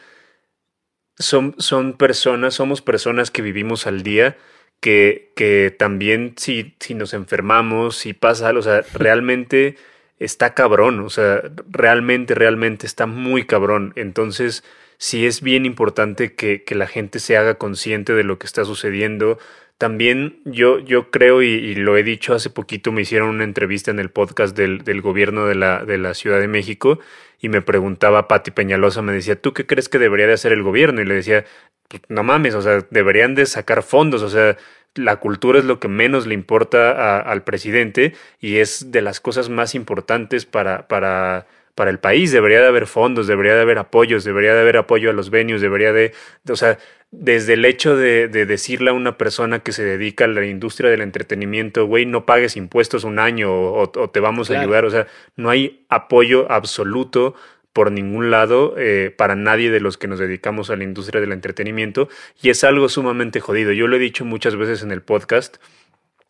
son, 1.17 1.55
son 1.57 1.93
personas, 1.93 2.55
somos 2.55 2.81
personas 2.81 3.31
que 3.31 3.41
vivimos 3.41 3.87
al 3.87 4.03
día, 4.03 4.35
que, 4.81 5.31
que 5.35 5.73
también 5.77 6.33
si, 6.37 6.75
si 6.79 6.93
nos 6.93 7.13
enfermamos, 7.13 7.95
si 7.95 8.13
pasa 8.13 8.49
algo, 8.49 8.59
o 8.59 8.63
sea, 8.63 8.81
realmente 8.93 9.77
está 10.19 10.53
cabrón, 10.53 10.99
o 10.99 11.09
sea, 11.09 11.41
realmente, 11.69 12.35
realmente 12.35 12.85
está 12.85 13.05
muy 13.05 13.45
cabrón. 13.45 13.93
Entonces, 13.95 14.63
sí 14.97 15.25
es 15.25 15.41
bien 15.41 15.65
importante 15.65 16.33
que, 16.33 16.63
que, 16.63 16.75
la 16.75 16.87
gente 16.87 17.19
se 17.19 17.37
haga 17.37 17.55
consciente 17.55 18.13
de 18.13 18.23
lo 18.23 18.39
que 18.39 18.47
está 18.47 18.65
sucediendo. 18.65 19.37
También 19.77 20.39
yo, 20.45 20.79
yo 20.79 21.11
creo, 21.11 21.41
y, 21.41 21.75
lo 21.75 21.97
he 21.97 22.03
dicho 22.03 22.33
hace 22.33 22.49
poquito, 22.49 22.91
me 22.91 23.01
hicieron 23.01 23.29
una 23.29 23.43
entrevista 23.43 23.91
en 23.91 23.99
el 23.99 24.09
podcast 24.09 24.55
del, 24.55 24.83
del 24.83 25.01
gobierno 25.01 25.45
de 25.47 25.55
la, 25.55 25.83
de 25.83 25.97
la 25.97 26.13
Ciudad 26.13 26.39
de 26.39 26.47
México 26.47 26.99
y 27.41 27.49
me 27.49 27.61
preguntaba 27.61 28.27
Patti 28.27 28.51
Peñalosa, 28.51 29.01
me 29.01 29.13
decía, 29.13 29.39
¿tú 29.39 29.53
qué 29.53 29.65
crees 29.65 29.89
que 29.89 29.99
debería 29.99 30.27
de 30.27 30.33
hacer 30.33 30.53
el 30.53 30.63
gobierno? 30.63 31.01
Y 31.01 31.05
le 31.05 31.15
decía, 31.15 31.45
pues, 31.89 32.01
no 32.07 32.23
mames, 32.23 32.55
o 32.55 32.61
sea, 32.61 32.85
deberían 32.89 33.35
de 33.35 33.45
sacar 33.45 33.83
fondos, 33.83 34.21
o 34.21 34.29
sea, 34.29 34.57
la 34.95 35.17
cultura 35.17 35.59
es 35.59 35.65
lo 35.65 35.79
que 35.79 35.87
menos 35.87 36.25
le 36.25 36.33
importa 36.33 37.19
al 37.19 37.43
presidente 37.43 38.13
y 38.39 38.57
es 38.57 38.91
de 38.91 39.01
las 39.01 39.19
cosas 39.19 39.49
más 39.49 39.75
importantes 39.75 40.45
para, 40.45 40.87
para, 40.87 41.47
para 41.75 41.91
el 41.91 41.99
país. 41.99 42.31
Debería 42.31 42.61
de 42.61 42.67
haber 42.67 42.87
fondos, 42.87 43.27
debería 43.27 43.55
de 43.55 43.61
haber 43.61 43.77
apoyos, 43.77 44.23
debería 44.23 44.53
de 44.53 44.61
haber 44.61 44.77
apoyo 44.77 45.09
a 45.09 45.13
los 45.13 45.29
venues, 45.29 45.61
debería 45.61 45.93
de, 45.93 46.13
de 46.43 46.53
o 46.53 46.55
sea, 46.55 46.79
desde 47.11 47.53
el 47.53 47.65
hecho 47.65 47.95
de, 47.95 48.27
de, 48.27 48.45
decirle 48.45 48.89
a 48.89 48.93
una 48.93 49.17
persona 49.17 49.59
que 49.59 49.71
se 49.71 49.83
dedica 49.83 50.25
a 50.25 50.27
la 50.27 50.45
industria 50.45 50.89
del 50.89 51.01
entretenimiento, 51.01 51.85
güey, 51.85 52.05
no 52.05 52.25
pagues 52.25 52.57
impuestos 52.57 53.03
un 53.03 53.19
año 53.19 53.53
o, 53.53 53.83
o 53.83 54.09
te 54.09 54.19
vamos 54.19 54.47
claro. 54.47 54.61
a 54.61 54.63
ayudar, 54.63 54.85
o 54.85 54.89
sea, 54.89 55.07
no 55.35 55.49
hay 55.49 55.85
apoyo 55.89 56.51
absoluto 56.51 57.35
por 57.75 57.91
ningún 57.91 58.31
lado 58.31 58.73
eh, 58.77 59.13
para 59.15 59.35
nadie 59.35 59.69
de 59.69 59.81
los 59.81 59.97
que 59.97 60.07
nos 60.07 60.17
dedicamos 60.17 60.69
a 60.69 60.77
la 60.77 60.85
industria 60.85 61.19
del 61.19 61.33
entretenimiento 61.33 62.07
y 62.41 62.49
es 62.49 62.63
algo 62.63 62.87
sumamente 62.87 63.41
jodido. 63.41 63.73
Yo 63.73 63.87
lo 63.87 63.97
he 63.97 63.99
dicho 63.99 64.23
muchas 64.23 64.55
veces 64.55 64.81
en 64.81 64.91
el 64.93 65.01
podcast. 65.01 65.57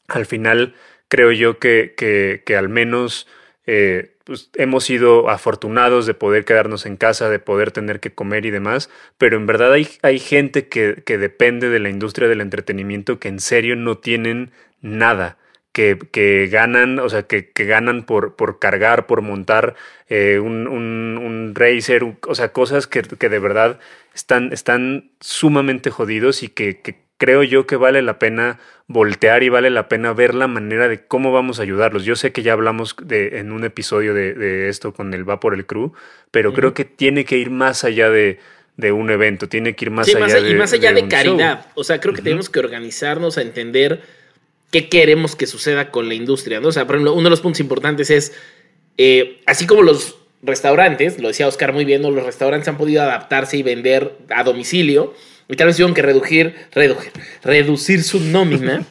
Al 0.08 0.26
final 0.26 0.74
creo 1.08 1.32
yo 1.32 1.60
que, 1.60 1.94
que, 1.96 2.42
que 2.48 2.58
al 2.58 2.68
menos 2.68 3.28
eh, 3.68 4.15
pues, 4.26 4.50
hemos 4.56 4.84
sido 4.84 5.30
afortunados 5.30 6.06
de 6.06 6.16
poder 6.16 6.46
quedarnos 6.46 6.86
en 6.86 6.98
casa, 6.98 7.30
de 7.30 7.40
poder 7.40 7.72
tener 7.72 8.00
que 8.00 8.14
comer 8.14 8.46
y 8.46 8.52
demás, 8.52 8.90
pero 9.18 9.38
en 9.38 9.46
verdad 9.46 9.72
hay, 9.72 9.88
hay 10.02 10.20
gente 10.20 10.68
que, 10.68 11.04
que 11.06 11.18
depende 11.18 11.70
de 11.70 11.80
la 11.80 11.90
industria 11.90 12.28
del 12.28 12.42
entretenimiento 12.42 13.20
que 13.20 13.30
en 13.30 13.40
serio 13.40 13.76
no 13.76 13.98
tienen 13.98 14.52
nada. 14.82 15.38
Que, 15.72 16.00
que, 16.12 16.48
ganan, 16.48 17.00
o 17.00 17.10
sea, 17.10 17.24
que, 17.24 17.52
que 17.52 17.66
ganan 17.66 18.06
por, 18.06 18.38
por, 18.38 18.60
cargar, 18.60 19.08
por 19.08 19.22
montar 19.22 19.76
eh, 20.08 20.40
un, 20.40 20.70
un, 20.70 21.20
un, 21.22 21.54
racer, 21.54 22.02
o 22.26 22.34
sea, 22.34 22.54
cosas 22.54 22.88
que, 22.88 23.02
que, 23.02 23.28
de 23.28 23.40
verdad 23.40 23.78
están, 24.14 24.54
están 24.54 25.12
sumamente 25.20 25.92
jodidos 25.92 26.44
y 26.44 26.48
que, 26.48 26.80
creo 27.18 27.44
yo 27.44 27.66
que 27.68 27.76
vale 27.76 28.02
la 28.02 28.20
pena 28.20 28.60
voltear 28.88 29.44
y 29.44 29.50
vale 29.50 29.70
la 29.70 29.88
pena 29.88 30.14
ver 30.14 30.36
la 30.36 30.48
manera 30.48 30.88
de 30.88 31.06
cómo 31.06 31.32
vamos 31.32 31.60
a 31.60 31.64
ayudarlos. 31.64 32.06
Yo 32.06 32.16
sé 32.16 32.32
que 32.32 32.44
ya 32.44 32.54
hablamos 32.54 32.96
de, 33.02 33.40
en 33.40 33.52
un 33.52 33.64
episodio 33.64 34.14
de, 34.14 34.34
de 34.34 34.70
esto 34.70 34.94
con 34.94 35.14
el 35.14 35.28
Va 35.28 35.40
por 35.40 35.54
el 35.54 35.66
Crew, 35.66 35.94
pero 36.32 36.50
uh 36.50 36.52
-huh. 36.54 36.56
creo 36.56 36.74
que 36.74 36.86
tiene 36.86 37.26
que 37.26 37.38
ir 37.38 37.50
más 37.50 37.84
allá 37.84 38.10
de, 38.10 38.40
de 38.78 38.92
un 38.92 39.10
evento, 39.10 39.48
tiene 39.48 39.76
que 39.76 39.86
ir 39.86 39.92
más 39.92 40.06
sí, 40.08 40.12
allá 40.12 40.20
más, 40.20 40.34
de 40.34 40.50
Y 40.52 40.56
más 40.56 40.74
allá 40.74 40.94
de, 40.94 41.08
caridad. 41.08 41.62
show. 41.62 41.72
O 41.76 41.84
sea, 41.84 42.00
creo 42.00 42.14
que 42.14 42.20
uh 42.20 42.22
-huh. 42.22 42.26
tenemos 42.26 42.50
que 42.50 42.60
organizarnos 42.60 43.38
a 43.38 43.42
entender 43.42 44.02
qué 44.72 44.90
queremos 44.90 45.36
que 45.36 45.48
suceda 45.48 45.90
con 45.90 46.08
la 46.10 46.16
industria, 46.16 46.60
¿no? 46.60 46.68
O 46.68 46.72
sea, 46.72 46.86
por 46.86 46.96
ejemplo, 46.96 47.14
uno 47.14 47.24
de 47.24 47.30
los 47.30 47.42
puntos 47.42 47.62
importantes 47.62 48.10
es, 48.10 48.34
eh, 48.98 49.42
así 49.46 49.66
como 49.66 49.82
los 49.84 50.18
restaurantes, 50.44 51.20
lo 51.20 51.30
decía 51.30 51.48
Oscar 51.48 51.74
muy 51.74 51.86
bien, 51.86 52.02
¿no? 52.02 52.12
los 52.12 52.26
restaurantes 52.26 52.68
han 52.68 52.78
podido 52.78 53.02
adaptarse 53.02 53.58
y 53.58 53.64
vender 53.64 54.18
a 54.30 54.44
domicilio, 54.44 55.14
y 55.48 55.56
tal 55.56 55.68
vez 55.68 55.76
tuvieron 55.76 55.94
que 55.94 56.02
reducir, 56.02 56.56
reducir, 56.74 57.12
reducir 57.44 58.04
su 58.04 58.20
nómina, 58.20 58.86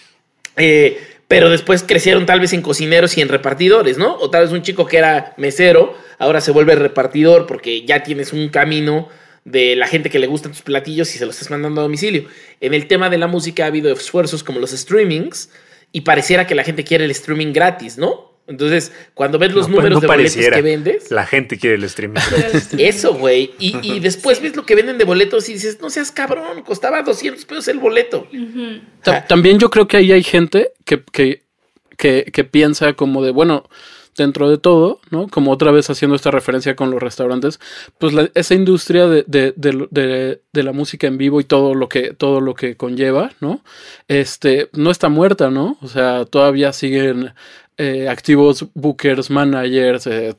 eh, 0.56 1.00
pero 1.28 1.50
después 1.50 1.82
crecieron 1.82 2.26
tal 2.26 2.40
vez 2.40 2.52
en 2.52 2.62
cocineros 2.62 3.16
y 3.16 3.22
en 3.22 3.28
repartidores, 3.28 3.98
¿no? 3.98 4.16
O 4.16 4.30
tal 4.30 4.42
vez 4.42 4.52
un 4.52 4.62
chico 4.62 4.86
que 4.86 4.98
era 4.98 5.34
mesero, 5.36 5.96
ahora 6.18 6.40
se 6.40 6.52
vuelve 6.52 6.74
repartidor 6.74 7.46
porque 7.46 7.84
ya 7.84 8.02
tienes 8.02 8.32
un 8.32 8.50
camino 8.50 9.08
de 9.44 9.76
la 9.76 9.86
gente 9.86 10.10
que 10.10 10.18
le 10.18 10.26
gustan 10.26 10.52
tus 10.52 10.62
platillos 10.62 11.14
y 11.14 11.18
se 11.18 11.26
los 11.26 11.34
estás 11.34 11.50
mandando 11.50 11.80
a 11.80 11.84
domicilio. 11.84 12.26
En 12.60 12.74
el 12.74 12.86
tema 12.86 13.10
de 13.10 13.18
la 13.18 13.26
música 13.26 13.64
ha 13.64 13.68
habido 13.68 13.92
esfuerzos 13.92 14.42
como 14.42 14.60
los 14.60 14.70
streamings 14.70 15.50
y 15.92 16.02
pareciera 16.02 16.46
que 16.46 16.54
la 16.54 16.64
gente 16.64 16.84
quiere 16.84 17.04
el 17.04 17.10
streaming 17.10 17.52
gratis, 17.52 17.98
¿no? 17.98 18.33
Entonces, 18.46 18.92
cuando 19.14 19.38
ves 19.38 19.54
los 19.54 19.68
No, 19.68 19.76
números 19.76 19.96
no 19.96 20.00
de 20.00 20.06
boletos 20.06 20.34
que 20.36 20.60
vendes, 20.62 21.10
La 21.10 21.24
gente 21.26 21.58
quiere 21.58 21.76
el 21.76 21.84
streaming. 21.84 22.20
eso, 22.78 23.14
güey. 23.14 23.52
Y, 23.58 23.76
y 23.82 24.00
después 24.00 24.42
ves 24.42 24.54
lo 24.54 24.66
que 24.66 24.74
venden 24.74 24.98
de 24.98 25.04
boletos 25.04 25.48
y 25.48 25.54
dices, 25.54 25.78
no 25.80 25.88
seas 25.88 26.12
cabrón, 26.12 26.62
costaba 26.62 27.02
200 27.02 27.44
pesos 27.46 27.68
el 27.68 27.78
boleto. 27.78 28.26
Ta- 29.02 29.26
También 29.26 29.58
yo 29.58 29.70
creo 29.70 29.88
que 29.88 29.96
ahí 29.96 30.12
hay 30.12 30.22
gente 30.22 30.72
que, 30.84 31.02
que, 31.10 31.42
que, 31.96 32.24
que 32.32 32.44
piensa 32.44 32.92
como 32.92 33.22
de, 33.24 33.30
bueno, 33.30 33.64
dentro 34.16 34.48
de 34.48 34.58
todo, 34.58 35.00
¿no? 35.10 35.26
Como 35.26 35.50
otra 35.50 35.72
vez 35.72 35.90
haciendo 35.90 36.14
esta 36.14 36.30
referencia 36.30 36.76
con 36.76 36.90
los 36.92 37.02
restaurantes, 37.02 37.58
pues 37.98 38.12
la- 38.12 38.30
esa 38.34 38.54
industria 38.54 39.06
de, 39.08 39.24
de, 39.26 39.54
de, 39.56 39.88
de- 39.90 40.40
de 40.52 40.62
la 40.62 40.72
música 40.72 41.06
en 41.08 41.16
vivo 41.18 41.40
y 41.40 41.44
todo 41.44 41.74
lo 41.74 41.88
que, 41.88 42.12
todo 42.12 42.40
lo 42.40 42.54
que 42.54 42.76
conlleva, 42.76 43.32
¿no? 43.40 43.64
Este, 44.06 44.68
no 44.72 44.90
está 44.90 45.08
muerta, 45.08 45.50
¿no? 45.50 45.78
O 45.80 45.88
sea, 45.88 46.26
todavía 46.26 46.72
siguen 46.72 47.32
eh, 47.76 48.08
activos 48.08 48.66
bookers, 48.74 49.30
managers, 49.30 50.06
eh, 50.06 50.34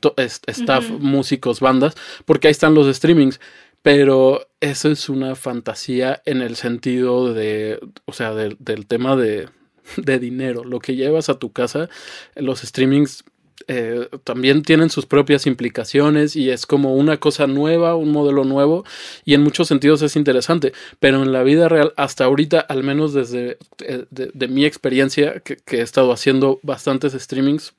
staff, 0.46 0.88
músicos, 0.90 1.60
bandas, 1.60 1.94
porque 2.24 2.48
ahí 2.48 2.52
están 2.52 2.74
los 2.74 2.94
streamings. 2.94 3.40
Pero 3.82 4.48
eso 4.60 4.90
es 4.90 5.08
una 5.08 5.36
fantasía 5.36 6.20
en 6.24 6.40
el 6.42 6.56
sentido 6.56 7.32
de, 7.32 7.78
o 8.04 8.12
sea, 8.12 8.34
del- 8.34 8.56
del 8.58 8.86
tema 8.86 9.14
de, 9.14 9.48
de 9.96 10.18
dinero. 10.18 10.64
Lo 10.64 10.80
que 10.80 10.96
llevas 10.96 11.28
a 11.28 11.38
tu 11.38 11.52
casa, 11.52 11.88
los 12.34 12.60
streamings 12.62 13.22
eh, 13.68 14.08
también 14.24 14.62
tienen 14.62 14.90
sus 14.90 15.06
propias 15.06 15.46
implicaciones 15.46 16.36
y 16.36 16.50
es 16.50 16.66
como 16.66 16.94
una 16.94 17.18
cosa 17.18 17.46
nueva, 17.46 17.96
un 17.96 18.12
modelo 18.12 18.44
nuevo 18.44 18.84
y 19.24 19.34
en 19.34 19.42
muchos 19.42 19.68
sentidos 19.68 20.02
es 20.02 20.16
interesante. 20.16 20.72
Pero 21.00 21.22
en 21.22 21.32
la 21.32 21.42
vida 21.42 21.68
real, 21.68 21.92
hasta 21.96 22.24
ahorita, 22.24 22.60
al 22.60 22.82
menos 22.82 23.12
desde 23.12 23.58
eh, 23.84 24.04
de, 24.10 24.48
mi 24.48 24.64
experiencia, 24.64 25.40
que 25.40 25.76
he 25.78 25.80
estado 25.80 26.12
haciendo 26.12 26.60
bastantes 26.62 27.12
streamings 27.12 27.74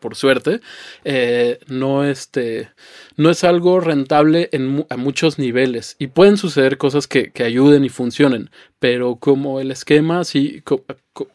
por 0.00 0.16
suerte, 0.16 0.60
eh, 1.04 1.58
no, 1.68 2.04
este, 2.04 2.70
no 3.16 3.30
es 3.30 3.44
algo 3.44 3.80
rentable 3.80 4.48
en, 4.52 4.86
a 4.90 4.96
muchos 4.96 5.38
niveles. 5.38 5.96
Y 5.98 6.08
pueden 6.08 6.36
suceder 6.36 6.78
cosas 6.78 7.06
que, 7.06 7.30
que 7.32 7.44
ayuden 7.44 7.84
y 7.84 7.88
funcionen, 7.88 8.50
pero 8.78 9.16
como 9.16 9.60
el 9.60 9.70
esquema, 9.70 10.24
sí, 10.24 10.62
co- 10.62 10.84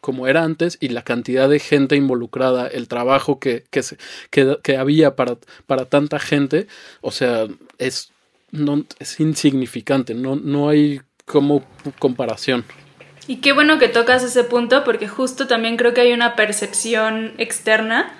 como 0.00 0.26
era 0.26 0.42
antes, 0.42 0.76
y 0.80 0.88
la 0.88 1.02
cantidad 1.02 1.48
de 1.48 1.60
gente 1.60 1.96
involucrada, 1.96 2.66
el 2.66 2.88
trabajo 2.88 3.38
que, 3.38 3.64
que, 3.70 3.82
se- 3.82 3.96
que, 4.30 4.58
que 4.62 4.76
había 4.76 5.16
para, 5.16 5.36
para 5.66 5.84
tanta 5.86 6.18
gente, 6.18 6.66
o 7.00 7.10
sea, 7.12 7.46
es, 7.78 8.10
no, 8.50 8.84
es 8.98 9.20
insignificante, 9.20 10.14
no, 10.14 10.36
no 10.36 10.68
hay 10.68 11.00
como 11.24 11.64
comparación. 11.98 12.64
Y 13.28 13.38
qué 13.38 13.52
bueno 13.52 13.78
que 13.80 13.88
tocas 13.88 14.22
ese 14.22 14.44
punto 14.44 14.84
porque 14.84 15.08
justo 15.08 15.48
también 15.48 15.76
creo 15.76 15.92
que 15.94 16.00
hay 16.00 16.12
una 16.12 16.36
percepción 16.36 17.34
externa 17.38 18.14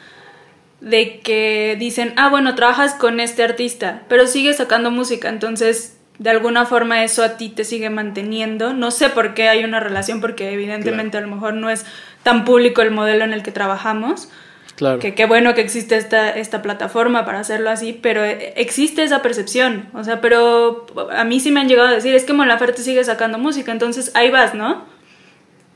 de 0.81 1.21
que 1.21 1.77
dicen, 1.79 2.12
ah, 2.17 2.29
bueno, 2.29 2.55
trabajas 2.55 2.95
con 2.95 3.19
este 3.21 3.43
artista, 3.43 4.03
pero 4.09 4.27
sigues 4.27 4.57
sacando 4.59 4.91
música, 4.91 5.29
entonces 5.29 5.97
de 6.19 6.31
alguna 6.31 6.65
forma 6.65 7.05
eso 7.05 7.23
a 7.23 7.37
ti 7.37 7.49
te 7.51 7.65
sigue 7.65 7.91
manteniendo. 7.91 8.73
No 8.73 8.91
sé 8.91 9.09
por 9.11 9.35
qué 9.35 9.49
hay 9.49 9.65
una 9.65 9.81
relación, 9.81 10.21
porque 10.21 10.51
evidentemente 10.53 11.19
a 11.19 11.21
lo 11.21 11.29
mejor 11.29 11.55
no 11.55 11.69
es 11.71 11.85
tan 12.23 12.45
público 12.45 12.81
el 12.83 12.91
modelo 12.91 13.25
en 13.25 13.33
el 13.35 13.43
que 13.43 13.53
trabajamos. 13.53 14.29
Claro. 14.77 14.99
Que 14.99 15.15
qué 15.15 15.25
bueno 15.27 15.55
que 15.55 15.62
existe 15.62 15.97
esta, 15.97 16.31
esta 16.31 16.61
plataforma 16.61 17.25
para 17.25 17.41
hacerlo 17.41 17.71
así, 17.71 17.93
pero 17.95 18.23
eh, 18.25 18.53
existe 18.57 19.03
esa 19.03 19.23
percepción. 19.23 19.89
O 19.95 20.05
sea, 20.05 20.21
pero 20.21 20.87
a 21.12 21.25
mí 21.25 21.41
sí 21.41 21.51
me 21.51 21.61
han 21.61 21.69
llegado 21.69 21.89
a 21.89 21.93
decir, 21.93 22.15
es 22.15 22.25
que 22.25 22.35
Mon 22.35 22.47
Laferte 22.49 22.83
sigue 22.83 23.03
sacando 23.05 23.39
música, 23.39 23.73
entonces 23.73 24.11
ahí 24.15 24.31
vas, 24.31 24.55
¿no? 24.55 24.85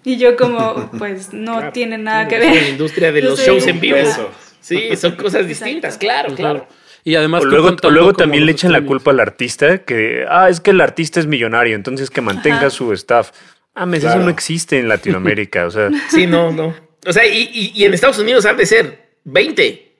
Y 0.05 0.17
yo 0.19 0.37
como, 0.37 0.91
pues 0.99 1.33
no 1.33 1.57
Claro. 1.59 1.73
tiene 1.73 1.97
nada 1.99 2.29
que 2.29 2.37
Es 2.37 2.45
la 2.45 2.53
ver. 2.53 2.69
industria 2.71 3.13
de 3.13 3.23
los 3.23 3.41
shows 3.41 3.67
en 3.67 3.81
vivo. 3.81 3.97
Eso. 3.97 4.31
Sí, 4.61 4.91
son 4.97 5.17
cosas 5.17 5.47
distintas, 5.47 5.99
claro, 5.99 6.35
claro. 6.35 6.67
Y 7.03 7.15
además 7.15 7.43
O 7.43 7.47
luego, 7.47 7.75
o 7.83 7.91
luego 7.91 8.13
también 8.13 8.45
le 8.45 8.53
echan 8.53 8.73
la 8.73 8.83
culpa 8.85 9.11
al 9.11 9.21
artista 9.21 9.79
que, 9.79 10.27
ah, 10.29 10.49
es 10.51 10.61
que 10.61 10.71
el 10.73 10.81
artista 10.83 11.19
es 11.19 11.27
millonario, 11.27 11.75
entonces 11.75 12.11
que 12.11 12.21
mantenga 12.21 12.59
Ajá. 12.59 12.71
su 12.71 12.93
staff. 12.93 13.31
Ah, 13.75 13.87
mes, 13.87 14.01
Claro. 14.01 14.17
eso 14.17 14.25
no 14.25 14.31
existe 14.31 14.79
en 14.79 14.89
Latinoamérica, 14.89 15.67
o 15.67 15.71
sea, 15.71 15.89
Sí, 16.11 16.27
no, 16.27 16.53
no. 16.53 16.75
O 17.07 17.13
sea, 17.13 17.27
y, 17.27 17.49
y- 17.53 17.73
y 17.75 17.85
en 17.85 17.95
Estados 17.95 18.19
Unidos 18.19 18.45
han 18.45 18.59
de 18.59 18.67
ser 18.67 19.13
20. 19.25 19.93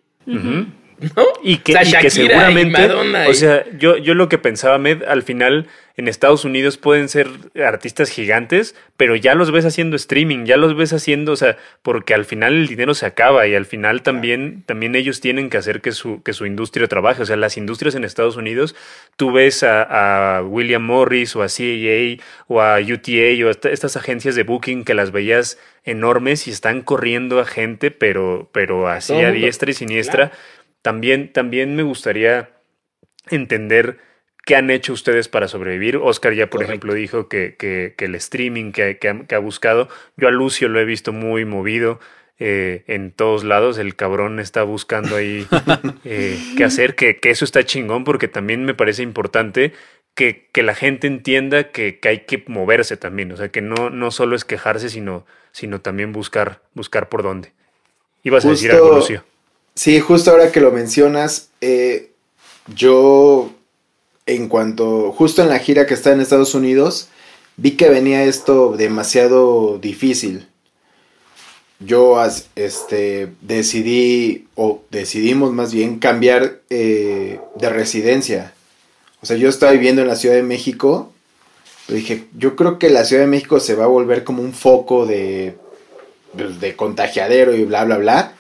¿No? 1.17 1.25
y 1.43 1.59
que, 1.59 1.73
O 1.73 1.85
sea, 1.85 1.99
y 2.01 2.03
que 2.03 2.07
y 2.09 2.11
seguramente, 2.11 2.77
o 3.31 3.35
sea, 3.35 3.65
yo, 3.79 3.97
yo 3.97 4.15
lo 4.15 4.29
que 4.29 4.39
pensaba, 4.39 4.77
Med, 4.79 5.03
al 5.05 5.23
final 5.23 5.67
en 5.97 6.09
Estados 6.09 6.45
Unidos 6.47 6.79
pueden 6.79 7.09
ser 7.11 7.27
artistas 7.63 8.11
gigantes, 8.11 8.75
pero 8.97 9.17
ya 9.17 9.35
los 9.35 9.51
ves 9.51 9.65
haciendo 9.67 9.97
streaming, 9.97 10.45
ya 10.47 10.57
los 10.57 10.75
ves 10.77 10.93
haciendo, 10.95 11.33
o 11.33 11.37
sea, 11.37 11.57
porque 11.83 12.15
al 12.15 12.25
final 12.25 12.55
el 12.55 12.69
dinero 12.69 12.95
se 12.95 13.05
acaba 13.07 13.47
y 13.47 13.55
al 13.55 13.67
final 13.67 14.03
también, 14.03 14.63
también 14.65 14.95
ellos 14.95 15.21
tienen 15.21 15.51
que 15.51 15.59
hacer 15.59 15.81
que 15.83 15.93
su, 15.93 16.23
que 16.23 16.33
su 16.33 16.47
industria 16.47 16.87
trabaje. 16.87 17.23
O 17.23 17.27
sea, 17.27 17.37
las 17.37 17.57
industrias 17.59 17.95
en 17.97 18.05
Estados 18.05 18.37
Unidos, 18.37 18.75
tú 19.17 19.31
ves 19.33 19.63
a, 19.63 20.37
a 20.39 20.43
William 20.43 20.83
Morris 20.83 21.37
o 21.37 21.43
a 21.43 21.49
CAA 21.49 22.23
o 22.47 22.63
a 22.63 22.79
UTA 22.79 23.45
o 23.45 23.49
a 23.49 23.51
esta- 23.51 23.71
estas 23.71 23.97
agencias 23.97 24.35
de 24.37 24.43
booking 24.45 24.85
que 24.85 24.95
las 24.95 25.13
veías 25.13 25.59
enormes 25.85 26.47
y 26.47 26.51
están 26.51 26.81
corriendo 26.83 27.41
a 27.41 27.45
gente, 27.47 27.91
pero, 27.91 28.49
pero 28.53 28.89
así 28.89 29.13
Todo 29.15 29.27
a 29.27 29.31
diestra 29.33 29.71
y 29.71 29.75
siniestra. 29.75 30.33
También, 30.83 31.33
también 31.33 31.77
me 31.77 31.83
gustaría 31.83 32.51
entender 33.29 33.99
qué 34.45 34.57
han 34.57 34.71
hecho 34.71 34.93
ustedes 34.93 35.29
para 35.29 35.49
sobrevivir. 35.49 35.97
Oscar 35.97 36.33
ya, 36.35 36.47
por 36.47 36.61
Correcto. 36.61 36.73
ejemplo, 36.73 36.95
dijo 36.95 37.29
que, 37.29 37.57
que- 37.57 37.95
que 37.97 38.05
el 38.07 38.15
streaming 38.15 38.73
que, 38.73 38.99
que 38.99 39.09
ha, 39.09 39.19
que 39.27 39.35
ha 39.35 39.39
buscado. 39.39 39.89
Yo 40.17 40.29
a 40.29 40.31
Lucio 40.31 40.69
lo 40.69 40.81
he 40.81 40.85
visto 40.85 41.13
muy 41.13 41.45
movido 41.45 42.01
eh, 42.39 42.85
en 42.87 43.13
todos 43.13 43.45
lados. 43.45 43.77
El 43.79 43.95
cabrón 43.97 44.41
está 44.41 44.63
buscando 44.63 45.17
ahí 45.17 45.47
eh, 46.05 46.39
qué 46.57 46.65
hacer, 46.65 46.95
que, 46.95 47.19
que 47.19 47.31
eso 47.31 47.45
está 47.45 47.65
chingón 47.65 48.05
porque 48.05 48.29
también 48.29 48.65
me 48.65 48.75
parece 48.75 49.03
importante 49.03 49.73
que, 50.15 50.49
que 50.53 50.63
la 50.63 50.75
gente 50.75 51.07
entienda 51.07 51.71
que, 51.71 51.99
que 52.01 52.09
hay 52.09 52.19
que 52.21 52.43
moverse 52.47 52.97
también. 52.97 53.31
O 53.33 53.37
sea, 53.37 53.51
que 53.51 53.61
no, 53.61 53.91
no 53.91 54.11
solo 54.11 54.35
es 54.35 54.45
quejarse, 54.47 54.89
sino, 54.89 55.27
sino 55.53 55.83
también 55.83 56.13
buscar, 56.13 56.63
buscar 56.75 57.09
por 57.11 57.23
dónde. 57.23 57.53
Ibas 58.23 58.45
a 58.45 58.49
decir 58.51 58.73
algo, 58.73 58.95
Lucio. 58.97 59.25
Sí, 59.75 60.01
justo 60.01 60.31
ahora 60.31 60.53
que 60.53 60.61
lo 60.61 60.73
mencionas, 60.73 61.49
eh, 61.61 62.11
yo 62.75 63.51
en 64.27 64.49
cuanto, 64.49 65.13
justo 65.13 65.43
en 65.43 65.49
la 65.49 65.59
gira 65.59 65.87
que 65.87 65.95
está 65.95 66.13
en 66.13 66.21
Estados 66.21 66.55
Unidos, 66.55 67.09
vi 67.57 67.73
que 67.73 67.89
venía 67.89 68.25
esto 68.25 68.77
demasiado 68.77 69.79
difícil. 69.79 70.47
Yo 71.79 72.23
este, 72.57 73.33
decidí, 73.41 74.47
o 74.55 74.83
decidimos 74.91 75.53
más 75.53 75.73
bien, 75.73 75.99
cambiar 75.99 76.61
eh, 76.69 77.41
de 77.57 77.71
residencia. 77.71 78.53
O 79.23 79.27
sea, 79.27 79.37
yo 79.37 79.49
estaba 79.49 79.73
viviendo 79.73 80.03
en 80.03 80.09
la 80.09 80.17
Ciudad 80.17 80.35
de 80.35 80.43
México, 80.43 81.13
dije, 81.89 82.27
yo 82.37 82.57
creo 82.57 82.79
que 82.79 82.91
la 82.91 83.05
Ciudad 83.05 83.23
de 83.23 83.29
México 83.29 83.61
se 83.61 83.75
va 83.75 83.85
a 83.85 83.89
volver 83.89 84.25
como 84.25 84.43
un 84.43 84.53
foco 84.53 85.07
de, 85.07 85.57
pues, 86.37 86.61
de 86.61 86.77
contagiadero 86.77 87.55
y 87.55 87.65
bla, 87.65 87.85
bla, 87.85 87.99
bla. 87.99 88.35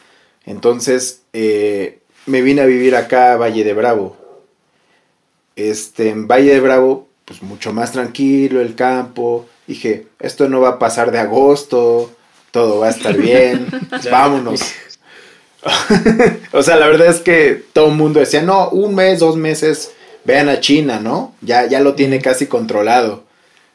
Entonces 0.51 1.23
eh, 1.33 2.01
me 2.27 2.43
vine 2.43 2.63
a 2.63 2.67
vivir 2.67 2.97
acá 2.97 3.33
a 3.33 3.37
Valle 3.37 3.63
de 3.63 3.73
Bravo. 3.73 4.17
Este, 5.55 6.09
en 6.09 6.27
Valle 6.27 6.53
de 6.53 6.61
Bravo, 6.61 7.07
pues 7.25 7.43
mucho 7.43 7.73
más 7.73 7.93
tranquilo 7.93 8.61
el 8.61 8.75
campo. 8.75 9.47
Dije, 9.67 10.07
esto 10.19 10.49
no 10.49 10.61
va 10.61 10.71
a 10.71 10.79
pasar 10.79 11.13
de 11.13 11.21
agosto, 11.21 12.11
todo 12.51 12.81
va 12.81 12.89
a 12.89 12.91
estar 12.91 13.17
bien, 13.17 13.69
pues, 13.91 14.11
vámonos. 14.11 14.61
o 16.53 16.63
sea, 16.63 16.77
la 16.77 16.89
verdad 16.89 17.07
es 17.07 17.21
que 17.21 17.63
todo 17.73 17.91
el 17.91 17.97
mundo 17.97 18.19
decía, 18.19 18.43
no, 18.43 18.71
un 18.71 18.95
mes, 18.95 19.21
dos 19.21 19.37
meses, 19.37 19.93
vean 20.25 20.49
a 20.49 20.59
China, 20.59 20.99
¿no? 20.99 21.35
Ya, 21.43 21.67
ya 21.67 21.79
lo 21.81 21.95
tiene 21.95 22.21
casi 22.21 22.47
controlado 22.47 23.25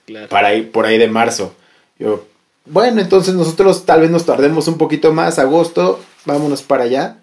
Claro. 0.06 0.28
para 0.28 0.50
ahí, 0.50 0.64
por 0.64 0.86
ahí 0.86 0.98
de 0.98 1.08
marzo. 1.08 1.54
Yo, 1.98 2.26
bueno, 2.66 3.00
entonces 3.00 3.34
nosotros 3.34 3.86
tal 3.86 4.02
vez 4.02 4.12
nos 4.12 4.26
tardemos 4.26 4.68
un 4.68 4.78
poquito 4.78 5.14
más, 5.14 5.40
agosto, 5.40 6.00
vámonos 6.26 6.64
para 6.64 6.84
allá. 6.84 7.18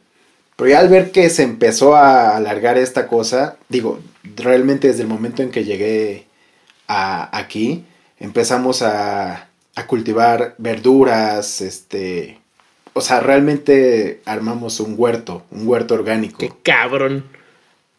Pero 0.57 0.71
ya 0.71 0.79
al 0.81 0.89
ver 0.89 1.11
que 1.13 1.29
se 1.31 1.43
empezó 1.43 1.97
a 1.97 2.37
alargar 2.37 2.79
esta 2.79 3.07
cosa, 3.07 3.57
digo, 3.69 4.01
realmente 4.37 4.89
desde 4.89 5.03
el 5.03 5.09
momento 5.09 5.43
en 5.43 5.51
que 5.51 5.65
llegué 5.65 6.27
a, 6.89 7.37
aquí, 7.37 7.85
empezamos 8.19 8.83
a, 8.83 9.49
a 9.75 9.87
cultivar 9.87 10.55
verduras, 10.59 11.61
este, 11.61 12.39
o 12.93 13.01
sea, 13.01 13.21
realmente 13.21 14.21
armamos 14.25 14.81
un 14.81 14.95
huerto, 14.97 15.45
un 15.51 15.67
huerto 15.67 15.95
orgánico. 15.95 16.39
Qué 16.39 16.53
cabrón. 16.63 17.25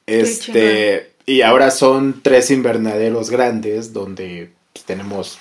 Este, 0.05 1.11
y 1.25 1.41
ahora 1.41 1.71
son 1.71 2.21
tres 2.21 2.51
invernaderos 2.51 3.29
grandes 3.29 3.93
donde 3.93 4.51
pues, 4.73 4.85
tenemos 4.85 5.39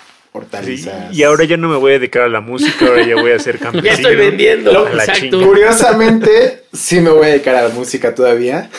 Sí, 0.65 0.89
y 1.13 1.23
ahora 1.25 1.45
ya 1.45 1.59
no 1.59 1.69
me 1.69 1.77
voy 1.77 1.91
a 1.93 1.99
dedicar 1.99 2.23
a 2.23 2.29
la 2.29 2.41
música, 2.41 2.87
ahora 2.87 3.07
ya 3.07 3.17
voy 3.17 3.33
a 3.33 3.39
ser 3.39 3.59
campesino. 3.59 3.85
Ya 3.85 3.93
estoy 3.93 4.17
vendiendo. 4.17 4.73
Lo- 4.73 4.87
a 4.87 4.91
la 4.95 5.05
Exacto. 5.05 5.21
chinga. 5.31 5.47
Curiosamente, 5.47 6.65
sí 6.73 7.01
me 7.01 7.11
voy 7.11 7.27
a 7.27 7.31
dedicar 7.33 7.55
a 7.57 7.63
la 7.63 7.69
música 7.69 8.15
todavía, 8.15 8.71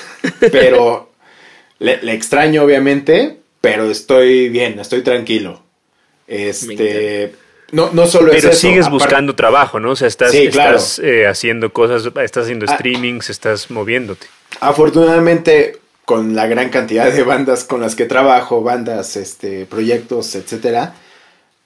pero 0.51 1.11
le, 1.77 2.01
le 2.01 2.13
extraño 2.13 2.63
obviamente, 2.63 3.37
pero 3.61 3.83
estoy 3.91 4.49
bien, 4.49 4.79
estoy 4.79 5.03
tranquilo. 5.03 5.61
Este, 6.27 7.35
no, 7.71 7.91
no 7.93 8.07
solo 8.07 8.27
Pero 8.31 8.37
es 8.39 8.45
eso, 8.45 8.53
sigues 8.59 8.85
aparte- 8.87 8.93
buscando 9.05 9.35
trabajo, 9.35 9.79
¿no? 9.79 9.91
O 9.91 9.95
sea, 9.95 10.07
estás, 10.07 10.31
Sí, 10.31 10.47
claro. 10.49 10.77
estás 10.77 10.99
eh, 10.99 11.27
haciendo 11.27 11.71
cosas, 11.71 12.03
estás 12.23 12.45
haciendo 12.45 12.65
Ah. 12.67 12.75
streamings, 12.75 13.29
estás 13.29 13.69
moviéndote. 13.69 14.25
Afortunadamente, 14.59 15.77
con 16.05 16.35
la 16.35 16.47
gran 16.47 16.69
cantidad 16.69 17.11
de 17.11 17.23
bandas 17.23 17.63
con 17.63 17.79
las 17.81 17.95
que 17.95 18.05
trabajo, 18.05 18.61
bandas, 18.63 19.15
este, 19.17 19.65
proyectos, 19.65 20.35
etcétera, 20.35 20.95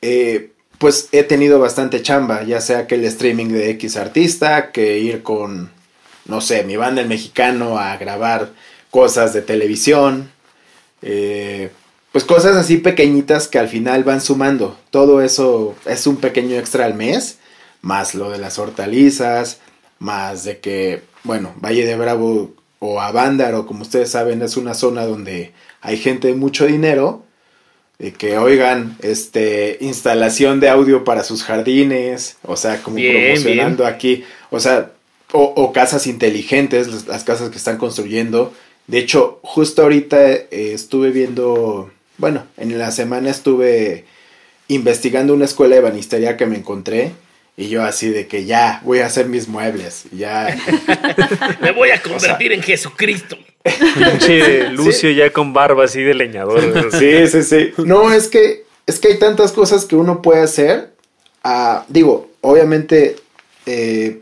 eh, 0.01 0.51
pues 0.77 1.09
he 1.11 1.23
tenido 1.23 1.59
bastante 1.59 2.01
chamba, 2.01 2.43
ya 2.43 2.61
sea 2.61 2.87
que 2.87 2.95
el 2.95 3.05
streaming 3.05 3.47
de 3.47 3.71
X 3.71 3.97
artista, 3.97 4.71
que 4.71 4.99
ir 4.99 5.23
con, 5.23 5.71
no 6.25 6.41
sé, 6.41 6.63
mi 6.63 6.75
banda 6.77 7.01
el 7.01 7.07
mexicano 7.07 7.79
a 7.79 7.97
grabar 7.97 8.51
cosas 8.91 9.33
de 9.33 9.41
televisión, 9.41 10.31
eh, 11.01 11.71
pues 12.11 12.23
cosas 12.23 12.55
así 12.55 12.77
pequeñitas 12.77 13.47
que 13.47 13.59
al 13.59 13.69
final 13.69 14.03
van 14.03 14.21
sumando. 14.21 14.77
Todo 14.91 15.21
eso 15.21 15.75
es 15.85 16.07
un 16.07 16.17
pequeño 16.17 16.55
extra 16.57 16.85
al 16.85 16.93
mes, 16.93 17.39
más 17.81 18.15
lo 18.15 18.29
de 18.29 18.37
las 18.37 18.59
hortalizas, 18.59 19.59
más 19.99 20.43
de 20.43 20.59
que, 20.59 21.03
bueno, 21.23 21.53
Valle 21.57 21.85
de 21.85 21.97
Bravo 21.97 22.53
o 22.79 23.01
Avándaro, 23.01 23.65
como 23.65 23.81
ustedes 23.81 24.11
saben, 24.11 24.41
es 24.41 24.57
una 24.57 24.73
zona 24.73 25.05
donde 25.05 25.53
hay 25.81 25.97
gente 25.97 26.27
de 26.27 26.35
mucho 26.35 26.65
dinero, 26.65 27.23
de 27.99 28.13
que 28.13 28.37
oigan, 28.37 28.95
este, 29.01 29.77
instalación 29.81 30.59
de 30.59 30.69
audio 30.69 31.03
para 31.03 31.23
sus 31.23 31.43
jardines, 31.43 32.37
o 32.43 32.55
sea, 32.55 32.81
como 32.83 32.97
Bien, 32.97 33.33
promocionando 33.33 33.85
aquí, 33.85 34.23
o 34.51 34.59
sea, 34.59 34.91
o, 35.31 35.41
o 35.55 35.73
casas 35.73 36.05
inteligentes, 36.07 36.87
las, 36.87 37.07
las 37.07 37.23
casas 37.23 37.49
que 37.49 37.57
están 37.57 37.77
construyendo. 37.77 38.53
De 38.87 38.99
hecho, 38.99 39.39
justo 39.43 39.81
ahorita 39.81 40.31
eh, 40.31 40.47
estuve 40.73 41.11
viendo, 41.11 41.91
bueno, 42.17 42.45
en 42.57 42.77
la 42.77 42.91
semana 42.91 43.29
estuve 43.29 44.05
investigando 44.67 45.33
una 45.33 45.45
escuela 45.45 45.75
de 45.75 45.81
banistería 45.81 46.37
que 46.37 46.45
me 46.45 46.57
encontré. 46.57 47.11
Y 47.60 47.70
yo 47.70 47.84
así 47.84 48.10
de 48.10 48.28
que 48.28 48.45
ya 48.45 48.82
voy 48.84 48.99
a 48.99 49.08
hacer 49.08 49.26
mis 49.26 49.47
muebles. 49.47 50.03
Ya. 50.12 50.55
Me 51.62 51.72
voy 51.72 51.89
a 51.89 51.99
convertir 51.99 52.51
en 52.51 52.62
Jesucristo. 52.62 53.36
Pinche 53.64 54.70
Lucio 54.70 55.10
ya 55.10 55.32
con 55.34 55.53
barba 55.53 55.86
así 55.86 56.03
de 56.03 56.14
leñador. 56.14 56.91
Sí, 56.91 57.28
sí, 57.28 57.41
sí. 57.41 57.74
No, 57.84 58.14
es 58.14 58.28
que, 58.28 58.66
es 58.86 58.99
que 58.99 59.08
hay 59.08 59.18
tantas 59.18 59.53
cosas 59.53 59.86
que 59.86 59.95
uno 59.95 60.22
puede 60.22 60.43
hacer. 60.43 60.91
Ah, 61.43 61.84
digo, 61.88 62.30
obviamente 62.41 63.16
eh, 63.66 64.22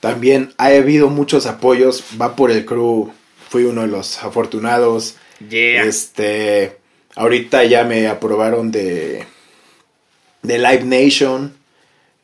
también 0.00 0.52
ha 0.58 0.66
habido 0.66 1.08
muchos 1.08 1.46
apoyos. 1.46 2.04
Va 2.20 2.36
por 2.36 2.50
el 2.50 2.66
crew. 2.66 3.10
Fui 3.48 3.64
uno 3.64 3.80
de 3.80 3.88
los 3.88 4.22
afortunados. 4.22 5.16
Yeah. 5.48 5.84
Este, 5.84 6.76
ahorita 7.16 7.64
ya 7.64 7.84
me 7.84 8.08
aprobaron 8.08 8.70
de, 8.70 9.24
de 10.42 10.58
Live 10.58 10.84
Nation. 10.84 11.63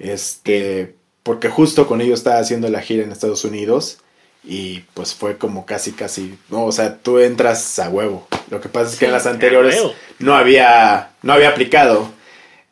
Este, 0.01 0.97
porque 1.23 1.49
justo 1.49 1.87
con 1.87 2.01
ellos 2.01 2.19
estaba 2.19 2.41
haciendo 2.41 2.69
la 2.69 2.83
gira 2.83 3.05
en 3.05 3.13
Estados 3.13 3.45
Unidos. 3.45 3.99
Y 4.43 4.81
pues 4.95 5.15
fue 5.15 5.37
como 5.39 5.67
casi, 5.67 5.93
casi. 5.93 6.37
No, 6.49 6.65
o 6.65 6.73
sea, 6.73 6.97
tú 6.97 7.19
entras 7.19 7.79
a 7.79 7.89
huevo. 7.91 8.27
Lo 8.51 8.61
que 8.61 8.69
pasa 8.69 8.91
es 8.91 8.99
que 8.99 9.05
en 9.05 9.13
las 9.13 9.27
anteriores 9.27 9.79
no 10.19 10.35
había, 10.35 11.13
no 11.23 11.35
había 11.35 11.51
aplicado. 11.51 12.11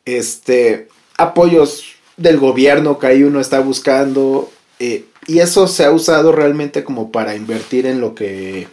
Este, 0.03 0.89
apoyos 1.15 1.93
del 2.17 2.37
gobierno 2.37 2.99
que 2.99 3.07
ahí 3.07 3.23
uno 3.23 3.39
está 3.39 3.59
buscando. 3.61 4.51
eh, 4.79 5.05
y 5.27 5.39
eso 5.39 5.67
se 5.67 5.85
ha 5.85 5.91
usado 5.91 6.31
realmente 6.31 6.83
como 6.83 7.11
para 7.11 7.35
invertir 7.35 7.85
en 7.85 8.01
lo 8.01 8.15
que 8.15 8.67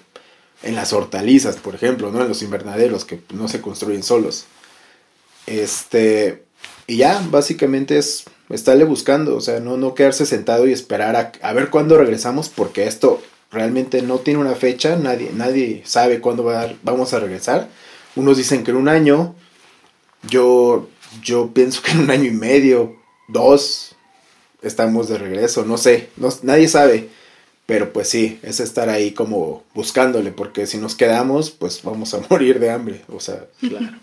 en 0.62 0.74
las 0.74 0.94
hortalizas, 0.94 1.56
por 1.56 1.74
ejemplo, 1.74 2.10
¿no? 2.10 2.22
En 2.22 2.28
los 2.28 2.42
invernaderos 2.42 3.04
que 3.04 3.20
no 3.34 3.46
se 3.46 3.60
construyen 3.60 4.02
solos. 4.02 4.46
Este, 5.46 6.44
y 6.86 6.96
ya, 6.96 7.22
básicamente 7.30 7.98
es 7.98 8.24
estarle 8.50 8.84
buscando, 8.84 9.36
o 9.36 9.40
sea, 9.40 9.60
no, 9.60 9.76
no 9.76 9.94
quedarse 9.94 10.26
sentado 10.26 10.66
y 10.66 10.72
esperar 10.72 11.16
a, 11.16 11.32
a 11.42 11.52
ver 11.52 11.70
cuándo 11.70 11.98
regresamos, 11.98 12.48
porque 12.48 12.86
esto 12.86 13.20
realmente 13.50 14.02
no 14.02 14.18
tiene 14.18 14.40
una 14.40 14.54
fecha, 14.54 14.96
nadie, 14.96 15.30
nadie 15.34 15.82
sabe 15.84 16.20
cuándo 16.20 16.44
va 16.44 16.62
a- 16.62 16.74
vamos 16.82 17.12
a 17.14 17.20
regresar. 17.20 17.68
Unos 18.16 18.36
dicen 18.36 18.64
que 18.64 18.70
en 18.70 18.76
un 18.78 18.88
año, 18.88 19.34
yo, 20.28 20.88
yo 21.22 21.52
pienso 21.52 21.82
que 21.82 21.92
en 21.92 22.00
un 22.00 22.10
año 22.10 22.24
y 22.24 22.30
medio, 22.32 22.96
dos, 23.28 23.94
estamos 24.62 25.08
de 25.08 25.18
regreso, 25.18 25.64
no 25.64 25.76
sé, 25.78 26.10
no- 26.16 26.28
nadie 26.42 26.68
sabe. 26.68 27.08
Pero 27.66 27.92
pues 27.92 28.08
sí, 28.08 28.38
es 28.44 28.60
estar 28.60 28.88
ahí 28.88 29.10
como 29.12 29.64
buscándole, 29.74 30.30
porque 30.30 30.68
si 30.68 30.78
nos 30.78 30.94
quedamos, 30.94 31.50
pues 31.50 31.82
vamos 31.82 32.14
a 32.14 32.20
morir 32.30 32.60
de 32.60 32.70
hambre. 32.70 33.02
O 33.08 33.18
sea, 33.18 33.46
Claro. 33.58 33.98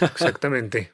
Exactamente. 0.00 0.92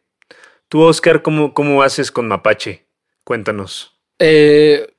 Tú, 0.69 0.83
Oscar, 0.83 1.23
¿cómo, 1.23 1.55
cómo 1.55 1.83
haces 1.83 2.13
con 2.13 2.29
Mapache? 2.29 2.87
Cuéntanos. 3.25 3.99
Eh, 4.19 4.95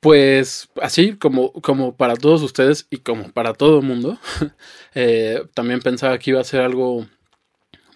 pues 0.00 0.68
así 0.80 1.16
como, 1.16 1.52
como 1.52 1.96
para 1.96 2.16
todos 2.16 2.42
ustedes 2.42 2.88
y 2.90 2.98
como 2.98 3.30
para 3.30 3.54
todo 3.54 3.78
el 3.78 3.86
mundo, 3.86 4.18
eh, 4.94 5.44
también 5.54 5.80
pensaba 5.80 6.18
que 6.18 6.30
iba 6.30 6.40
a 6.40 6.44
ser 6.44 6.62
algo 6.62 7.06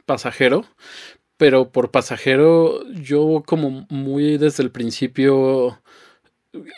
pasajero, 0.05 0.67
pero 1.37 1.73
por 1.73 1.91
pasajero 1.91 2.89
yo 2.93 3.43
como 3.45 3.87
muy 3.91 4.39
desde 4.39 4.63
el 4.63 4.71
principio 4.71 5.81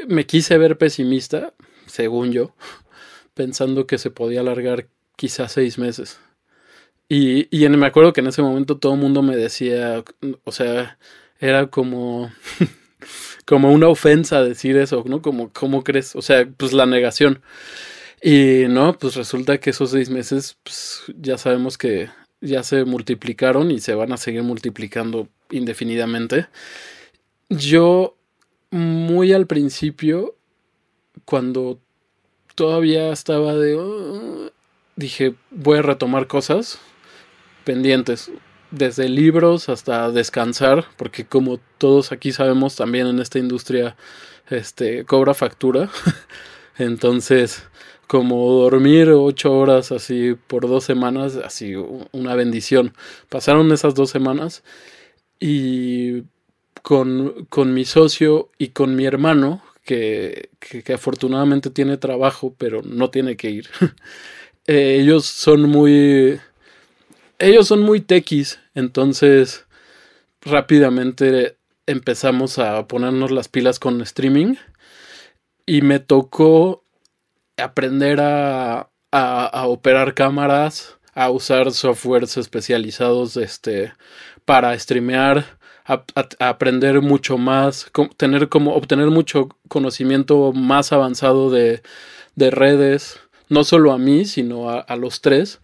me 0.08 0.24
quise 0.26 0.56
ver 0.56 0.78
pesimista, 0.78 1.52
según 1.86 2.32
yo, 2.32 2.54
pensando 3.34 3.86
que 3.86 3.98
se 3.98 4.10
podía 4.10 4.40
alargar 4.40 4.88
quizás 5.16 5.52
seis 5.52 5.76
meses. 5.78 6.18
Y, 7.08 7.48
y 7.56 7.64
en- 7.64 7.78
me 7.78 7.86
acuerdo 7.86 8.12
que 8.12 8.20
en 8.20 8.26
ese 8.28 8.42
momento 8.42 8.76
todo 8.78 8.94
el 8.94 9.00
mundo 9.00 9.22
me 9.22 9.36
decía, 9.36 10.04
o 10.44 10.52
sea, 10.52 10.98
era 11.40 11.68
como, 11.68 12.30
como 13.46 13.72
una 13.72 13.88
ofensa 13.88 14.42
decir 14.42 14.76
eso, 14.76 15.04
¿no? 15.06 15.22
Como, 15.22 15.50
¿cómo 15.52 15.84
crees? 15.84 16.16
O 16.16 16.22
sea, 16.22 16.48
pues 16.56 16.72
la 16.72 16.86
negación. 16.86 17.42
Y 18.22 18.64
no, 18.68 18.98
pues 18.98 19.16
resulta 19.16 19.58
que 19.60 19.70
esos 19.70 19.90
seis 19.92 20.10
meses, 20.10 20.58
pues 20.64 21.02
ya 21.18 21.38
sabemos 21.38 21.78
que 21.78 22.10
ya 22.40 22.62
se 22.64 22.84
multiplicaron 22.84 23.70
y 23.70 23.80
se 23.80 23.94
van 23.94 24.12
a 24.12 24.16
seguir 24.18 24.42
multiplicando 24.44 25.28
indefinidamente. 25.50 26.48
Yo, 27.48 28.16
muy 28.70 29.32
al 29.32 29.46
principio, 29.46 30.36
cuando 31.24 31.80
todavía 32.54 33.12
estaba 33.12 33.54
de... 33.54 33.76
"Oh", 33.76 34.50
dije, 34.96 35.34
voy 35.50 35.78
a 35.78 35.82
retomar 35.82 36.26
cosas 36.28 36.80
pendientes, 37.68 38.30
desde 38.70 39.10
libros 39.10 39.68
hasta 39.68 40.10
descansar, 40.10 40.86
porque 40.96 41.26
como 41.26 41.60
todos 41.76 42.12
aquí 42.12 42.32
sabemos, 42.32 42.76
también 42.76 43.06
en 43.06 43.18
esta 43.18 43.38
industria 43.38 43.94
este, 44.48 45.04
cobra 45.04 45.34
factura. 45.34 45.90
Entonces, 46.78 47.62
como 48.06 48.50
dormir 48.52 49.10
ocho 49.10 49.52
horas 49.52 49.92
así 49.92 50.34
por 50.46 50.66
dos 50.66 50.84
semanas, 50.84 51.36
así 51.36 51.74
una 52.12 52.34
bendición. 52.34 52.94
Pasaron 53.28 53.70
esas 53.70 53.94
dos 53.94 54.08
semanas 54.08 54.62
y 55.38 56.22
con, 56.80 57.44
con 57.50 57.74
mi 57.74 57.84
socio 57.84 58.48
y 58.56 58.68
con 58.68 58.96
mi 58.96 59.04
hermano, 59.04 59.62
que, 59.84 60.48
que, 60.58 60.82
que 60.82 60.94
afortunadamente 60.94 61.68
tiene 61.68 61.98
trabajo, 61.98 62.54
pero 62.56 62.80
no 62.80 63.10
tiene 63.10 63.36
que 63.36 63.50
ir. 63.50 63.68
eh, 64.66 64.96
ellos 65.02 65.26
son 65.26 65.68
muy... 65.68 66.40
Ellos 67.40 67.68
son 67.68 67.82
muy 67.82 68.00
tequis, 68.00 68.58
entonces 68.74 69.66
rápidamente 70.40 71.56
empezamos 71.86 72.58
a 72.58 72.88
ponernos 72.88 73.30
las 73.30 73.46
pilas 73.46 73.78
con 73.78 74.00
streaming 74.00 74.56
y 75.64 75.82
me 75.82 76.00
tocó 76.00 76.84
aprender 77.56 78.20
a, 78.20 78.90
a, 79.12 79.66
operar 79.68 80.14
cámaras, 80.14 80.98
a 81.14 81.30
usar 81.30 81.70
softwares 81.70 82.36
especializados 82.36 83.36
este, 83.36 83.92
para 84.44 84.76
streamear, 84.76 85.58
aprender 86.40 87.00
mucho 87.02 87.38
más, 87.38 87.88
tener 88.16 88.48
como, 88.48 88.74
obtener 88.74 89.10
mucho 89.10 89.48
conocimiento 89.68 90.52
más 90.52 90.92
avanzado 90.92 91.50
de, 91.50 91.82
de 92.34 92.50
redes, 92.50 93.20
no 93.48 93.62
solo 93.62 93.92
a 93.92 93.98
mí, 93.98 94.24
sino 94.24 94.70
a 94.70 94.96
los 94.96 95.20
tres. 95.20 95.60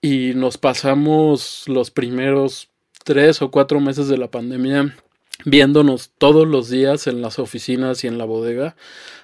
Y 0.00 0.32
nos 0.34 0.58
pasamos 0.58 1.64
los 1.66 1.90
primeros 1.90 2.68
tres 3.04 3.42
o 3.42 3.50
cuatro 3.50 3.80
meses 3.80 4.08
de 4.08 4.18
la 4.18 4.30
pandemia 4.30 4.94
viéndonos 5.44 6.10
todos 6.18 6.46
los 6.46 6.68
días 6.68 7.06
en 7.06 7.22
las 7.22 7.38
oficinas 7.38 8.04
y 8.04 8.08
en 8.08 8.18
la 8.18 8.24
bodega, 8.24 8.76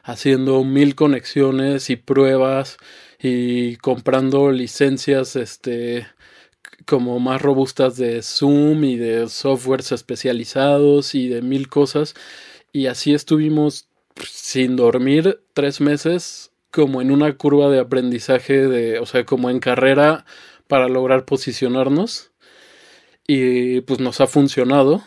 haciendo 0.03 0.63
mil 0.65 0.95
conexiones 0.95 1.91
y 1.91 1.97
pruebas 1.97 2.79
y 3.21 3.77
comprando 3.77 4.51
licencias 4.53 5.37
este 5.37 6.07
como 6.87 7.19
más 7.19 7.41
robustas 7.41 7.97
de 7.97 8.23
Zoom 8.23 8.85
y 8.85 8.97
de 8.97 9.29
softwares 9.29 9.93
especializados 9.93 11.15
y 11.15 11.29
de 11.29 11.41
mil 11.41 11.69
cosas. 11.69 12.15
Y 12.73 12.87
así 12.87 13.15
estuvimos 13.15 13.89
sin 14.29 14.77
dormir 14.77 15.41
tres 15.55 15.81
meses 15.81 16.51
como 16.71 17.01
en 17.01 17.11
una 17.11 17.37
curva 17.37 17.71
de 17.71 17.79
aprendizaje 17.79 18.69
de 18.69 18.99
o 18.99 19.07
sea 19.07 19.25
como 19.25 19.49
en 19.51 19.61
carrera 19.61 20.27
para 20.69 20.89
lograr 20.89 21.25
posicionarnos. 21.25 22.33
Y 23.27 23.81
pues 23.83 24.01
nos 24.01 24.21
ha 24.21 24.27
funcionado. 24.27 25.03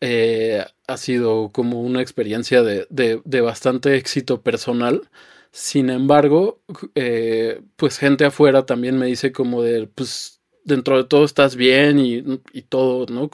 Eh, 0.00 0.64
ha 0.86 0.96
sido 0.96 1.50
como 1.52 1.82
una 1.82 2.00
experiencia 2.00 2.62
de, 2.62 2.86
de, 2.88 3.40
bastante 3.40 3.96
éxito 3.96 4.42
personal. 4.42 5.08
Sin 5.50 5.90
embargo, 5.90 6.60
eh, 6.94 7.62
pues 7.76 7.98
gente 7.98 8.24
afuera 8.24 8.64
también 8.66 8.98
me 8.98 9.06
dice 9.06 9.32
como 9.32 9.62
de, 9.62 9.88
pues 9.88 10.40
dentro 10.64 10.96
de 10.98 11.04
todo 11.04 11.24
estás 11.24 11.56
bien 11.56 11.98
y, 11.98 12.22
y 12.52 12.62
todo, 12.62 13.06
¿no? 13.12 13.30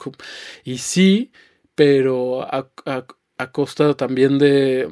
Y 0.63 0.79
sí, 0.79 1.31
pero 1.75 2.43
a, 2.43 2.69
a, 2.85 3.05
a, 3.37 3.51
costa 3.51 3.95
también 3.95 4.39
de, 4.39 4.89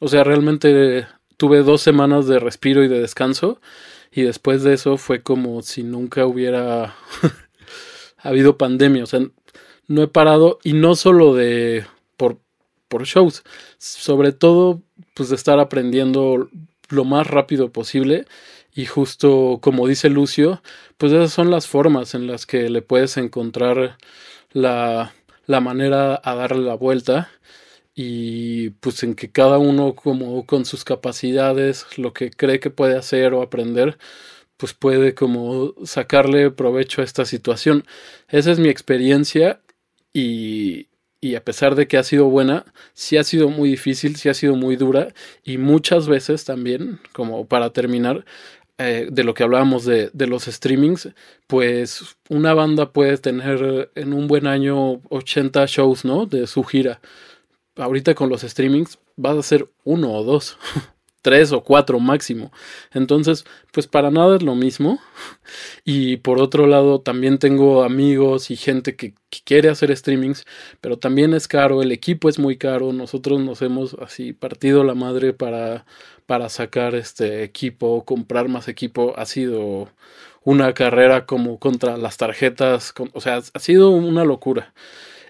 o 0.00 0.08
sea, 0.08 0.24
realmente 0.24 1.06
tuve 1.36 1.62
dos 1.62 1.82
semanas 1.82 2.26
de 2.26 2.38
respiro 2.38 2.84
y 2.84 2.88
de 2.88 3.00
descanso 3.00 3.60
y 4.12 4.22
después 4.22 4.62
de 4.62 4.74
eso 4.74 4.98
fue 4.98 5.22
como 5.22 5.62
si 5.62 5.82
nunca 5.82 6.26
hubiera 6.26 6.94
habido 8.18 8.58
pandemia, 8.58 9.04
o 9.04 9.06
sea, 9.06 9.20
no 9.88 10.02
he 10.02 10.08
parado 10.08 10.58
y 10.62 10.74
no 10.74 10.94
solo 10.94 11.34
de 11.34 11.86
por, 12.16 12.38
por 12.88 13.04
shows, 13.04 13.42
sobre 13.78 14.32
todo 14.32 14.82
pues 15.14 15.30
de 15.30 15.36
estar 15.36 15.58
aprendiendo 15.58 16.48
lo 16.88 17.04
más 17.04 17.26
rápido 17.26 17.72
posible. 17.72 18.26
Y 18.74 18.86
justo 18.86 19.58
como 19.60 19.86
dice 19.86 20.08
Lucio, 20.08 20.62
pues 20.96 21.12
esas 21.12 21.32
son 21.32 21.50
las 21.50 21.66
formas 21.66 22.14
en 22.14 22.26
las 22.26 22.46
que 22.46 22.70
le 22.70 22.80
puedes 22.80 23.18
encontrar 23.18 23.98
la, 24.52 25.12
la 25.46 25.60
manera 25.60 26.20
a 26.24 26.34
darle 26.34 26.62
la 26.62 26.74
vuelta 26.74 27.30
y 27.94 28.70
pues 28.70 29.02
en 29.02 29.14
que 29.14 29.30
cada 29.30 29.58
uno 29.58 29.94
como 29.94 30.46
con 30.46 30.64
sus 30.64 30.84
capacidades, 30.84 31.86
lo 31.98 32.12
que 32.12 32.30
cree 32.30 32.60
que 32.60 32.70
puede 32.70 32.96
hacer 32.96 33.34
o 33.34 33.42
aprender, 33.42 33.98
pues 34.56 34.74
puede 34.74 35.14
como 35.14 35.74
sacarle 35.84 36.50
provecho 36.50 37.02
a 37.02 37.04
esta 37.04 37.24
situación. 37.24 37.84
Esa 38.28 38.52
es 38.52 38.58
mi 38.58 38.68
experiencia 38.68 39.60
y, 40.12 40.88
y 41.20 41.34
a 41.36 41.44
pesar 41.44 41.74
de 41.74 41.88
que 41.88 41.98
ha 41.98 42.04
sido 42.04 42.26
buena, 42.26 42.64
sí 42.94 43.16
ha 43.16 43.24
sido 43.24 43.48
muy 43.50 43.70
difícil, 43.70 44.16
sí 44.16 44.28
ha 44.28 44.34
sido 44.34 44.56
muy 44.56 44.76
dura 44.76 45.14
y 45.44 45.58
muchas 45.58 46.08
veces 46.08 46.44
también, 46.44 47.00
como 47.12 47.46
para 47.46 47.72
terminar, 47.72 48.24
eh, 48.78 49.08
de 49.10 49.24
lo 49.24 49.34
que 49.34 49.44
hablábamos 49.44 49.84
de, 49.84 50.10
de, 50.12 50.26
los 50.26 50.44
streamings, 50.44 51.10
pues 51.46 52.16
una 52.28 52.54
banda 52.54 52.92
puede 52.92 53.18
tener 53.18 53.90
en 53.94 54.12
un 54.12 54.26
buen 54.28 54.46
año 54.46 55.00
80 55.10 55.66
shows, 55.66 56.04
¿no? 56.04 56.26
De 56.26 56.46
su 56.46 56.64
gira. 56.64 57.00
Ahorita 57.76 58.14
con 58.14 58.28
los 58.28 58.42
streamings 58.42 58.98
vas 59.16 59.36
a 59.36 59.40
hacer 59.40 59.68
uno 59.84 60.12
o 60.12 60.24
dos. 60.24 60.58
tres 61.22 61.52
o 61.52 61.62
cuatro 61.62 61.98
máximo. 62.00 62.52
Entonces, 62.92 63.44
pues 63.72 63.86
para 63.86 64.10
nada 64.10 64.36
es 64.36 64.42
lo 64.42 64.54
mismo. 64.54 65.00
Y 65.84 66.18
por 66.18 66.40
otro 66.40 66.66
lado, 66.68 67.00
también 67.00 67.38
tengo 67.38 67.82
amigos 67.82 68.50
y 68.50 68.56
gente 68.56 68.94
que, 68.96 69.14
quiere 69.44 69.68
hacer 69.70 69.96
streamings, 69.96 70.44
pero 70.80 70.98
también 70.98 71.34
es 71.34 71.48
caro, 71.48 71.82
el 71.82 71.90
equipo 71.90 72.28
es 72.28 72.38
muy 72.38 72.56
caro. 72.56 72.92
Nosotros 72.92 73.40
nos 73.40 73.62
hemos 73.62 73.94
así 73.94 74.32
partido 74.32 74.84
la 74.84 74.94
madre 74.94 75.32
para, 75.32 75.86
para 76.26 76.48
sacar 76.48 76.94
este 76.94 77.42
equipo, 77.42 78.04
comprar 78.04 78.48
más 78.48 78.68
equipo. 78.68 79.14
Ha 79.16 79.26
sido 79.26 79.88
una 80.44 80.74
carrera 80.74 81.26
como 81.26 81.58
contra 81.58 81.96
las 81.96 82.16
tarjetas, 82.16 82.94
o 83.12 83.20
sea, 83.20 83.40
ha 83.52 83.58
sido 83.58 83.90
una 83.90 84.24
locura. 84.24 84.74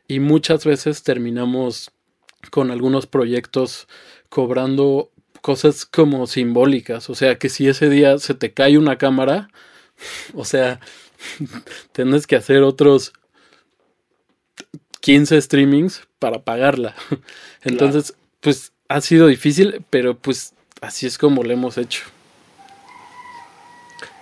Y 0.09 0.21
muchas 0.21 0.65
veces 0.67 1.03
terminamos 1.03 1.93
con 2.51 2.71
algunos 2.71 3.07
proyectos 3.07 3.89
cobrando 4.29 5.11
cosas 5.41 5.85
como 5.85 6.27
simbólicas, 6.27 7.11
o 7.11 7.15
sea, 7.15 7.39
que 7.39 7.49
si 7.49 7.69
ese 7.69 7.91
día 7.91 8.19
se 8.19 8.35
te 8.35 8.53
cae 8.53 8.79
una 8.79 8.97
cámara, 8.97 9.49
o 10.35 10.45
sea, 10.45 10.81
tienes 11.93 12.27
que 12.27 12.37
hacer 12.37 12.63
otros 12.63 13.13
15 15.01 15.41
streamings 15.43 16.07
para 16.19 16.43
pagarla. 16.43 16.95
Entonces, 17.63 18.15
pues 18.41 18.73
ha 18.89 19.01
sido 19.01 19.27
difícil, 19.27 19.85
pero 19.91 20.17
pues 20.17 20.55
así 20.81 21.07
es 21.07 21.19
como 21.19 21.43
lo 21.43 21.53
hemos 21.53 21.77
hecho. 21.77 22.05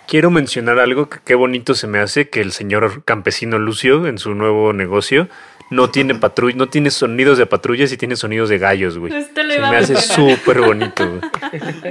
Quiero 0.07 0.29
mencionar 0.29 0.79
algo 0.79 1.07
que 1.07 1.19
qué 1.23 1.35
bonito 1.35 1.73
se 1.73 1.87
me 1.87 1.99
hace 1.99 2.29
que 2.29 2.41
el 2.41 2.51
señor 2.51 3.05
campesino 3.05 3.59
Lucio 3.59 4.07
en 4.07 4.17
su 4.17 4.35
nuevo 4.35 4.73
negocio 4.73 5.29
no 5.71 5.89
tiene 5.89 6.15
patrulla, 6.15 6.55
no 6.55 6.69
tiene 6.69 6.91
sonidos 6.91 7.37
de 7.37 7.47
patrullas 7.47 7.91
y 7.91 7.97
tiene 7.97 8.15
sonidos 8.15 8.49
de 8.49 8.59
gallos, 8.59 8.97
güey. 8.97 9.11
Se 9.11 9.43
me 9.43 9.77
hace 9.77 9.95
súper 9.95 10.61
bonito, 10.61 11.09
güey. 11.09 11.21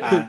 Ah, 0.03 0.28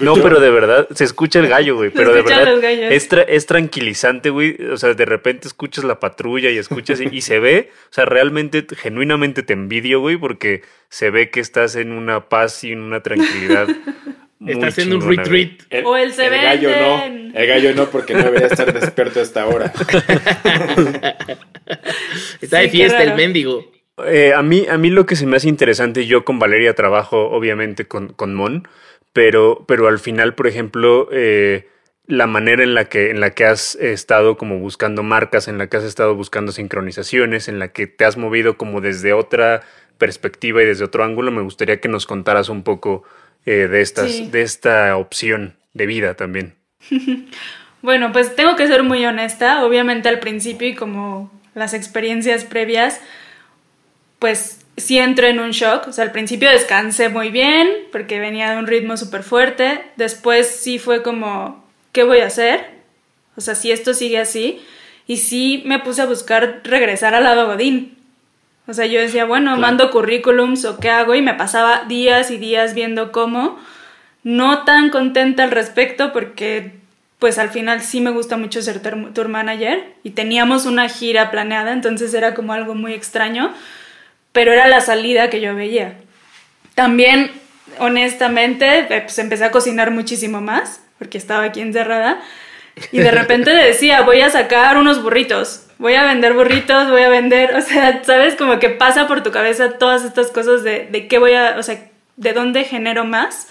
no, 0.00 0.14
pero 0.14 0.38
de 0.38 0.50
verdad, 0.50 0.86
se 0.94 1.04
escucha 1.04 1.38
el 1.38 1.48
gallo, 1.48 1.76
güey. 1.76 1.90
Pero 1.90 2.12
de 2.14 2.22
verdad, 2.22 2.92
es, 2.92 3.08
es, 3.10 3.46
tranquilizante, 3.46 4.30
güey. 4.30 4.56
O 4.70 4.76
sea, 4.76 4.94
de 4.94 5.04
repente 5.04 5.48
escuchas 5.48 5.84
la 5.84 5.98
patrulla 5.98 6.50
y 6.50 6.58
escuchas 6.58 7.00
y, 7.00 7.20
se 7.20 7.40
ve, 7.40 7.70
o 7.90 7.92
sea, 7.92 8.04
realmente, 8.04 8.66
genuinamente 8.76 9.42
te 9.42 9.54
envidio, 9.54 10.00
güey, 10.00 10.16
porque 10.16 10.62
se 10.88 11.10
ve 11.10 11.30
que 11.30 11.40
estás 11.40 11.74
en 11.74 11.92
una 11.92 12.28
paz 12.28 12.64
y 12.64 12.72
en 12.72 12.80
una 12.80 13.02
tranquilidad 13.02 13.68
Está 14.44 14.66
haciendo 14.66 14.96
un 14.96 15.08
retreat. 15.08 15.62
o 15.84 15.96
el 15.96 16.12
se 16.12 16.26
el 16.26 16.42
gallo 16.42 16.70
no. 16.70 17.04
El 17.34 17.46
gallo 17.46 17.74
no, 17.74 17.88
porque 17.88 18.14
no 18.14 18.22
debería 18.22 18.48
estar 18.48 18.72
despierto 18.72 19.20
hasta 19.20 19.42
ahora. 19.42 19.72
Está 22.40 22.58
de 22.58 22.68
fiesta 22.68 23.02
el 23.02 23.14
mendigo. 23.14 23.70
Eh, 24.04 24.32
a, 24.34 24.42
mí, 24.42 24.66
a 24.68 24.76
mí 24.76 24.90
lo 24.90 25.06
que 25.06 25.16
se 25.16 25.26
me 25.26 25.36
hace 25.36 25.48
interesante, 25.48 26.06
yo 26.06 26.24
con 26.24 26.38
Valeria 26.38 26.74
trabajo 26.74 27.30
obviamente 27.30 27.86
con, 27.86 28.08
con 28.08 28.34
Mon, 28.34 28.68
pero, 29.12 29.64
pero 29.66 29.88
al 29.88 29.98
final, 29.98 30.34
por 30.34 30.46
ejemplo, 30.46 31.08
eh, 31.12 31.68
la 32.06 32.26
manera 32.26 32.62
en 32.62 32.74
la, 32.74 32.84
que, 32.86 33.10
en 33.10 33.20
la 33.20 33.30
que 33.30 33.46
has 33.46 33.74
estado 33.76 34.36
como 34.36 34.58
buscando 34.58 35.02
marcas, 35.02 35.48
en 35.48 35.58
la 35.58 35.68
que 35.68 35.78
has 35.78 35.84
estado 35.84 36.14
buscando 36.14 36.52
sincronizaciones, 36.52 37.48
en 37.48 37.58
la 37.58 37.68
que 37.68 37.86
te 37.86 38.04
has 38.04 38.16
movido 38.16 38.58
como 38.58 38.80
desde 38.80 39.12
otra 39.12 39.62
perspectiva 39.96 40.62
y 40.62 40.66
desde 40.66 40.84
otro 40.84 41.02
ángulo, 41.02 41.30
me 41.32 41.42
gustaría 41.42 41.80
que 41.80 41.88
nos 41.88 42.06
contaras 42.06 42.50
un 42.50 42.62
poco 42.62 43.04
eh, 43.46 43.68
de, 43.68 43.80
estas, 43.80 44.32
de 44.32 44.42
esta 44.42 44.96
opción 44.96 45.56
de 45.72 45.86
vida 45.86 46.14
también? 46.14 46.54
bueno, 47.82 48.10
pues 48.12 48.34
tengo 48.34 48.56
que 48.56 48.66
ser 48.66 48.82
muy 48.82 49.04
honesta. 49.06 49.64
Obviamente 49.64 50.08
al 50.08 50.18
principio 50.18 50.68
y 50.68 50.74
como 50.74 51.30
las 51.56 51.74
experiencias 51.74 52.44
previas, 52.44 53.00
pues 54.20 54.60
sí 54.76 54.98
entro 54.98 55.26
en 55.26 55.40
un 55.40 55.50
shock. 55.50 55.88
O 55.88 55.92
sea, 55.92 56.04
al 56.04 56.12
principio 56.12 56.50
descansé 56.50 57.08
muy 57.08 57.30
bien 57.30 57.68
porque 57.90 58.20
venía 58.20 58.52
de 58.52 58.58
un 58.58 58.66
ritmo 58.66 58.96
súper 58.96 59.22
fuerte. 59.22 59.82
Después 59.96 60.46
sí 60.46 60.78
fue 60.78 61.02
como, 61.02 61.64
¿qué 61.92 62.04
voy 62.04 62.20
a 62.20 62.26
hacer? 62.26 62.70
O 63.36 63.40
sea, 63.40 63.54
si 63.54 63.72
esto 63.72 63.94
sigue 63.94 64.18
así. 64.18 64.62
Y 65.06 65.16
sí 65.16 65.62
me 65.66 65.78
puse 65.78 66.02
a 66.02 66.06
buscar 66.06 66.60
regresar 66.64 67.14
al 67.14 67.24
lado 67.24 67.46
Godín. 67.46 67.96
O 68.68 68.74
sea, 68.74 68.86
yo 68.86 69.00
decía, 69.00 69.24
bueno, 69.24 69.56
mando 69.56 69.90
currículums 69.90 70.64
o 70.64 70.78
qué 70.78 70.90
hago 70.90 71.14
y 71.14 71.22
me 71.22 71.34
pasaba 71.34 71.84
días 71.86 72.30
y 72.30 72.36
días 72.36 72.74
viendo 72.74 73.12
cómo, 73.12 73.58
no 74.24 74.64
tan 74.64 74.90
contenta 74.90 75.44
al 75.44 75.52
respecto 75.52 76.12
porque 76.12 76.75
pues 77.18 77.38
al 77.38 77.50
final 77.50 77.80
sí 77.80 78.00
me 78.00 78.10
gusta 78.10 78.36
mucho 78.36 78.60
ser 78.62 78.80
tour 78.80 79.28
manager 79.28 79.94
y 80.02 80.10
teníamos 80.10 80.66
una 80.66 80.88
gira 80.88 81.30
planeada, 81.30 81.72
entonces 81.72 82.12
era 82.14 82.34
como 82.34 82.52
algo 82.52 82.74
muy 82.74 82.92
extraño, 82.92 83.54
pero 84.32 84.52
era 84.52 84.68
la 84.68 84.80
salida 84.80 85.30
que 85.30 85.40
yo 85.40 85.54
veía. 85.54 85.94
También, 86.74 87.30
honestamente, 87.78 88.80
eh, 88.80 89.00
pues 89.02 89.18
empecé 89.18 89.44
a 89.44 89.50
cocinar 89.50 89.90
muchísimo 89.90 90.40
más 90.40 90.82
porque 90.98 91.18
estaba 91.18 91.44
aquí 91.44 91.60
encerrada 91.60 92.20
y 92.92 92.98
de 92.98 93.10
repente 93.10 93.50
decía, 93.54 94.02
voy 94.02 94.20
a 94.20 94.30
sacar 94.30 94.76
unos 94.76 95.02
burritos 95.02 95.66
voy 95.78 95.94
a 95.94 96.04
vender 96.04 96.32
burritos, 96.32 96.90
voy 96.90 97.02
a 97.02 97.08
vender, 97.08 97.54
o 97.54 97.60
sea, 97.60 98.02
sabes 98.04 98.34
como 98.34 98.58
que 98.58 98.70
pasa 98.70 99.06
por 99.06 99.22
tu 99.22 99.30
cabeza 99.30 99.72
todas 99.78 100.04
estas 100.04 100.28
cosas 100.28 100.62
de, 100.62 100.86
de 100.90 101.08
qué 101.08 101.18
voy 101.18 101.34
a, 101.34 101.56
o 101.58 101.62
sea, 101.62 101.78
de 102.16 102.32
dónde 102.32 102.64
genero 102.64 103.04
más. 103.04 103.48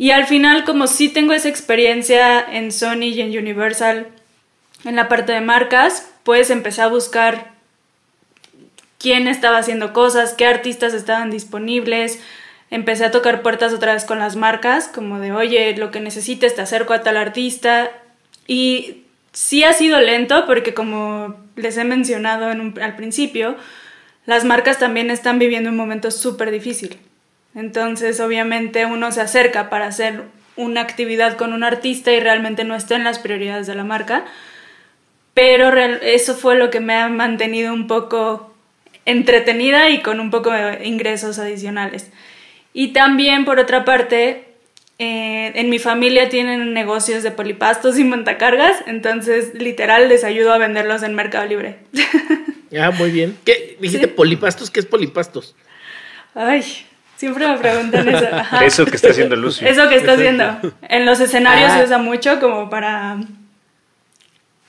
Y 0.00 0.12
al 0.12 0.26
final, 0.26 0.64
como 0.64 0.86
sí 0.86 1.10
tengo 1.10 1.34
esa 1.34 1.50
experiencia 1.50 2.40
en 2.40 2.72
Sony 2.72 3.12
y 3.12 3.20
en 3.20 3.36
Universal, 3.36 4.06
en 4.86 4.96
la 4.96 5.10
parte 5.10 5.32
de 5.32 5.42
marcas, 5.42 6.10
pues 6.24 6.48
empecé 6.48 6.80
a 6.80 6.86
buscar 6.86 7.52
quién 8.96 9.28
estaba 9.28 9.58
haciendo 9.58 9.92
cosas, 9.92 10.32
qué 10.32 10.46
artistas 10.46 10.94
estaban 10.94 11.30
disponibles. 11.30 12.18
Empecé 12.70 13.04
a 13.04 13.10
tocar 13.10 13.42
puertas 13.42 13.74
otra 13.74 13.92
vez 13.92 14.06
con 14.06 14.18
las 14.18 14.36
marcas, 14.36 14.88
como 14.88 15.20
de, 15.20 15.32
oye, 15.32 15.76
lo 15.76 15.90
que 15.90 16.00
necesites, 16.00 16.54
te 16.54 16.62
acerco 16.62 16.94
a 16.94 17.02
tal 17.02 17.18
artista. 17.18 17.90
Y 18.46 19.02
sí 19.34 19.64
ha 19.64 19.74
sido 19.74 20.00
lento 20.00 20.46
porque 20.46 20.72
como 20.72 21.36
les 21.56 21.76
he 21.76 21.84
mencionado 21.84 22.46
al 22.46 22.96
principio, 22.96 23.54
las 24.24 24.44
marcas 24.44 24.78
también 24.78 25.10
están 25.10 25.38
viviendo 25.38 25.68
un 25.68 25.76
momento 25.76 26.10
súper 26.10 26.50
difícil. 26.50 26.98
Entonces, 27.54 28.20
obviamente, 28.20 28.86
uno 28.86 29.10
se 29.12 29.20
acerca 29.20 29.70
para 29.70 29.86
hacer 29.86 30.22
una 30.56 30.80
actividad 30.80 31.36
con 31.36 31.52
un 31.52 31.64
artista 31.64 32.12
y 32.12 32.20
realmente 32.20 32.64
no 32.64 32.74
está 32.74 32.96
en 32.96 33.04
las 33.04 33.18
prioridades 33.18 33.66
de 33.66 33.74
la 33.74 33.84
marca. 33.84 34.24
Pero 35.34 35.74
eso 35.78 36.34
fue 36.34 36.56
lo 36.56 36.70
que 36.70 36.80
me 36.80 36.94
ha 36.94 37.08
mantenido 37.08 37.72
un 37.72 37.86
poco 37.86 38.54
entretenida 39.06 39.88
y 39.90 40.02
con 40.02 40.20
un 40.20 40.30
poco 40.30 40.50
de 40.50 40.86
ingresos 40.86 41.38
adicionales. 41.38 42.10
Y 42.72 42.88
también, 42.88 43.44
por 43.44 43.58
otra 43.58 43.84
parte, 43.84 44.46
Eh, 45.02 45.52
en 45.54 45.70
mi 45.70 45.78
familia 45.78 46.28
tienen 46.28 46.74
negocios 46.74 47.22
de 47.22 47.30
polipastos 47.30 47.98
y 47.98 48.04
montacargas, 48.04 48.76
entonces 48.86 49.54
literal 49.54 50.10
les 50.10 50.24
ayudo 50.24 50.52
a 50.52 50.58
venderlos 50.58 51.02
en 51.02 51.14
Mercado 51.14 51.46
Libre. 51.46 51.78
Ah, 52.78 52.90
muy 52.90 53.10
bien. 53.10 53.36
¿Qué? 53.46 53.78
¿Dijiste 53.80 54.08
polipastos? 54.08 54.70
¿Qué 54.70 54.78
es 54.78 54.84
polipastos? 54.86 55.56
Ay, 56.34 56.62
siempre 57.20 57.46
me 57.46 57.58
preguntan 57.58 58.08
eso. 58.08 58.26
Ajá. 58.32 58.64
Eso 58.64 58.84
que 58.86 58.96
está 58.96 59.10
haciendo 59.10 59.36
Lucio. 59.36 59.68
Eso 59.68 59.88
que 59.88 59.96
está 59.96 60.12
haciendo. 60.14 60.58
En 60.88 61.04
los 61.06 61.20
escenarios 61.20 61.70
Ah. 61.70 61.78
se 61.78 61.84
usa 61.84 61.98
mucho 61.98 62.40
como 62.40 62.68
para 62.70 63.18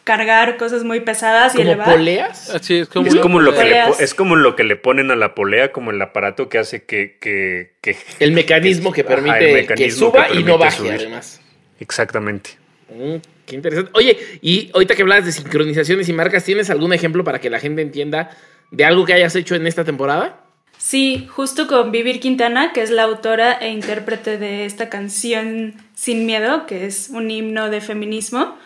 cargar 0.04 0.58
cosas 0.58 0.84
muy 0.84 1.00
pesadas 1.00 1.54
y 1.54 1.58
¿Como 1.58 1.70
elevar. 1.70 1.90
poleas? 1.92 2.50
Así 2.50 2.80
es 2.80 2.90
como, 2.90 3.08
Es 3.08 3.16
como, 3.16 3.40
lo 3.40 3.54
que 3.54 3.64
le, 3.64 3.82
es 4.00 4.14
como 4.16 4.36
lo 4.36 4.56
que 4.56 4.64
le 4.64 4.76
ponen 4.76 5.12
a 5.12 5.16
la 5.16 5.36
polea, 5.36 5.72
como 5.72 5.92
el 5.92 6.02
aparato 6.02 6.50
que 6.50 6.58
hace 6.58 6.84
que... 6.84 7.18
que, 7.22 7.74
que- 7.82 7.98
El 8.20 8.32
mecanismo 8.32 8.92
que 8.92 9.04
permite 9.04 9.40
que 9.40 9.54
mecanismo 9.54 10.10
suba 10.10 10.28
que 10.28 10.40
y 10.40 10.44
no 10.44 10.58
baje, 10.58 10.78
subir. 10.78 10.94
además. 10.94 11.40
Exactamente. 11.80 12.52
Mm, 12.90 13.16
qué 13.46 13.56
interesante. 13.56 13.92
Oye, 13.94 14.18
y 14.42 14.72
ahorita 14.74 14.96
que 14.96 15.04
hablas 15.04 15.24
de 15.26 15.32
sincronizaciones 15.32 16.10
y 16.10 16.14
marcas, 16.14 16.44
¿tienes 16.44 16.70
algún 16.72 16.94
ejemplo 16.94 17.24
para 17.24 17.40
que 17.40 17.50
la 17.50 17.60
gente 17.60 17.82
entienda 17.84 18.32
de 18.72 18.84
algo 18.86 19.06
que 19.06 19.14
hayas 19.14 19.36
hecho 19.36 19.54
en 19.56 19.68
esta 19.68 19.84
temporada? 19.86 20.41
Sí, 20.84 21.28
justo 21.30 21.68
con 21.68 21.92
Vivir 21.92 22.20
Quintana, 22.20 22.74
que 22.74 22.82
es 22.82 22.90
la 22.90 23.04
autora 23.04 23.54
e 23.54 23.70
intérprete 23.70 24.40
de 24.40 24.66
esta 24.66 24.90
canción 24.90 25.76
Sin 25.94 26.26
Miedo, 26.26 26.66
que 26.66 26.88
es 26.88 27.10
un 27.10 27.30
himno 27.30 27.70
de 27.70 27.82
feminismo. 27.82 28.58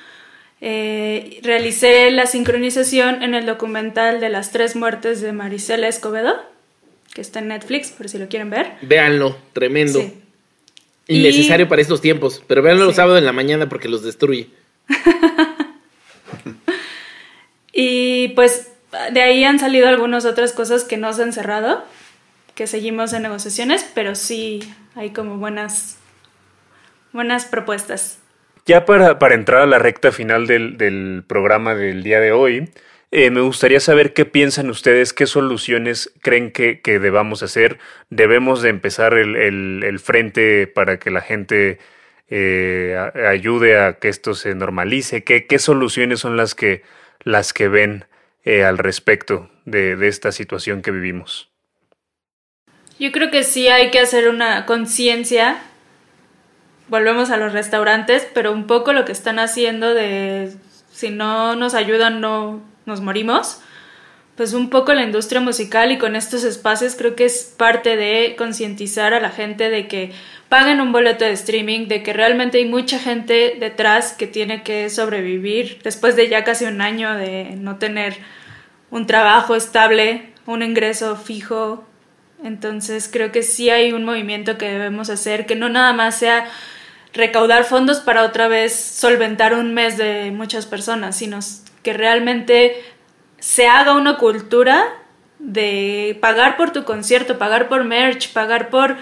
eh, 0.62 1.42
realicé 1.44 2.10
la 2.12 2.26
sincronización 2.26 3.22
en 3.22 3.36
el 3.36 3.46
documental 3.46 4.22
de 4.22 4.30
las 4.30 4.52
tres 4.52 4.76
muertes 4.78 5.20
de 5.22 5.34
Marisela 5.34 5.90
Escobedo, 5.90 6.34
que 7.14 7.20
está 7.20 7.40
en 7.40 7.50
Netflix, 7.50 7.92
por 7.92 8.08
si 8.08 8.18
lo 8.18 8.30
quieren 8.30 8.50
ver. 8.50 8.72
Véanlo, 8.82 9.38
tremendo. 9.52 10.00
Sí. 10.00 10.14
Innecesario 11.10 11.66
Y- 11.66 11.70
para 11.70 11.82
estos 11.82 12.00
tiempos, 12.02 12.42
pero 12.48 12.62
véanlo 12.62 12.86
los 12.86 12.94
Sí. 12.94 12.98
sábados 12.98 13.20
en 13.20 13.26
la 13.26 13.34
mañana 13.34 13.68
porque 13.68 13.90
los 13.90 14.02
destruye. 14.04 14.48
Y 17.78 18.30
pues 18.30 18.70
de 19.12 19.22
ahí 19.22 19.44
han 19.44 19.60
salido 19.60 19.90
algunas 19.90 20.24
otras 20.26 20.54
cosas 20.54 20.86
que 20.86 20.96
no 20.96 21.12
se 21.12 21.24
han 21.24 21.34
cerrado, 21.34 21.84
que 22.56 22.68
seguimos 22.68 23.14
en 23.14 23.24
negociaciones, 23.24 23.90
pero 23.94 24.16
sí 24.16 24.62
hay 24.96 25.12
como 25.12 25.38
buenas, 25.38 25.98
buenas 27.14 27.46
propuestas. 27.46 28.20
Ya 28.66 28.86
para, 28.86 29.20
para 29.20 29.36
entrar 29.36 29.62
a 29.62 29.66
la 29.68 29.78
recta 29.80 30.12
final 30.12 30.48
del, 30.48 30.78
del 30.78 31.24
programa 31.28 31.76
del 31.76 32.02
día 32.04 32.20
de 32.20 32.32
hoy, 32.32 32.70
eh, 33.12 33.30
me 33.30 33.42
gustaría 33.42 33.80
saber 33.80 34.14
qué 34.14 34.26
piensan 34.26 34.70
ustedes, 34.70 35.14
qué 35.14 35.28
soluciones 35.28 36.12
creen 36.22 36.52
que, 36.52 36.82
que 36.82 37.00
debamos 37.00 37.44
hacer. 37.44 37.78
¿Debemos 38.10 38.62
de 38.62 38.70
empezar 38.70 39.14
el, 39.14 39.36
el- 39.36 40.00
frente 40.00 40.66
para 40.68 40.98
que 40.98 41.12
la 41.12 41.22
gente 41.22 41.78
eh, 42.28 42.98
ayude 43.30 43.80
a 43.80 44.00
que 44.00 44.10
esto 44.10 44.34
se 44.34 44.56
normalice? 44.56 45.24
¿Qué, 45.24 45.46
qué 45.46 45.60
soluciones 45.60 46.20
son 46.20 46.36
las 46.36 46.56
que, 46.56 46.82
las 47.24 47.54
que 47.54 47.68
ven 47.68 48.06
eh, 48.44 48.64
al 48.64 48.80
respecto 48.80 49.50
de, 49.66 49.96
de 49.96 50.08
esta 50.08 50.32
situación 50.32 50.82
que 50.82 50.92
vivimos? 50.92 51.55
Yo 52.98 53.12
creo 53.12 53.30
que 53.30 53.44
sí 53.44 53.68
hay 53.68 53.92
que 53.92 54.00
hacer 54.00 54.30
una 54.30 54.66
conciencia. 54.66 55.58
Volvemos 56.88 57.30
a 57.30 57.38
los 57.38 57.52
restaurantes, 57.52 58.28
pero 58.34 58.54
un 58.54 58.68
poco 58.68 58.94
lo 58.94 59.04
que 59.06 59.12
están 59.12 59.40
haciendo 59.40 59.94
de 59.94 60.54
si 60.92 61.10
no 61.10 61.56
nos 61.56 61.74
ayudan 61.74 62.22
no 62.22 62.62
nos 62.86 63.02
morimos. 63.02 63.60
Pues 64.38 64.54
un 64.54 64.70
poco 64.70 64.94
la 64.94 65.04
industria 65.04 65.42
musical 65.42 65.92
y 65.92 65.98
con 65.98 66.16
estos 66.16 66.44
espacios 66.44 66.96
creo 66.96 67.16
que 67.16 67.26
es 67.26 67.54
parte 67.58 67.96
de 67.96 68.36
concientizar 68.38 69.14
a 69.14 69.20
la 69.20 69.30
gente 69.30 69.70
de 69.70 69.88
que 69.88 70.12
paguen 70.50 70.82
un 70.82 70.92
boleto 70.92 71.26
de 71.26 71.32
streaming, 71.32 71.88
de 71.88 72.04
que 72.04 72.14
realmente 72.14 72.58
hay 72.58 72.66
mucha 72.66 73.00
gente 73.00 73.56
detrás 73.60 74.14
que 74.14 74.28
tiene 74.28 74.64
que 74.64 74.90
sobrevivir 74.90 75.80
después 75.84 76.16
de 76.16 76.28
ya 76.30 76.44
casi 76.44 76.66
un 76.66 76.82
año 76.82 77.16
de 77.16 77.56
no 77.58 77.78
tener 77.78 78.18
un 78.92 79.08
trabajo 79.08 79.56
estable, 79.56 80.34
un 80.46 80.64
ingreso 80.64 81.16
fijo. 81.16 81.86
Entonces 82.46 83.10
creo 83.12 83.32
que 83.32 83.42
sí 83.42 83.72
hay 83.72 83.92
un 83.92 84.04
movimiento 84.04 84.60
que 84.60 84.70
debemos 84.70 85.10
hacer, 85.10 85.48
que 85.48 85.56
no 85.56 85.68
nada 85.68 85.94
más 85.94 86.20
sea 86.20 86.46
recaudar 87.12 87.64
fondos 87.64 88.02
para 88.02 88.24
otra 88.24 88.48
vez 88.48 88.76
solventar 88.76 89.56
un 89.56 89.74
mes 89.74 89.98
de 89.98 90.30
muchas 90.30 90.68
personas, 90.68 91.18
sino 91.18 91.40
que 91.82 91.94
realmente 91.94 92.84
se 93.40 93.66
haga 93.66 93.96
una 93.96 94.18
cultura 94.18 94.86
de 95.40 96.20
pagar 96.22 96.56
por 96.56 96.72
tu 96.72 96.84
concierto, 96.84 97.40
pagar 97.40 97.68
por 97.68 97.84
merch, 97.84 98.32
pagar 98.32 98.70
por 98.70 98.96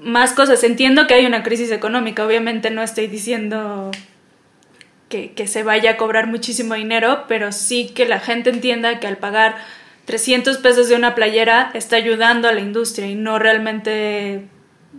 más 0.00 0.32
cosas. 0.32 0.64
Entiendo 0.64 1.06
que 1.06 1.14
hay 1.14 1.24
una 1.24 1.44
crisis 1.44 1.70
económica, 1.70 2.26
obviamente 2.26 2.70
no 2.70 2.82
estoy 2.82 3.06
diciendo 3.06 3.92
que, 5.08 5.34
que 5.34 5.46
se 5.46 5.62
vaya 5.62 5.92
a 5.92 5.96
cobrar 5.96 6.26
muchísimo 6.26 6.74
dinero, 6.74 7.26
pero 7.28 7.52
sí 7.52 7.92
que 7.94 8.06
la 8.06 8.18
gente 8.18 8.50
entienda 8.50 8.98
que 8.98 9.06
al 9.06 9.18
pagar 9.18 9.56
300 10.08 10.56
pesos 10.58 10.88
de 10.88 10.96
una 10.96 11.14
playera 11.14 11.70
está 11.74 11.96
ayudando 11.96 12.48
a 12.48 12.52
la 12.52 12.60
industria 12.60 13.06
y 13.06 13.14
no 13.14 13.38
realmente 13.38 14.44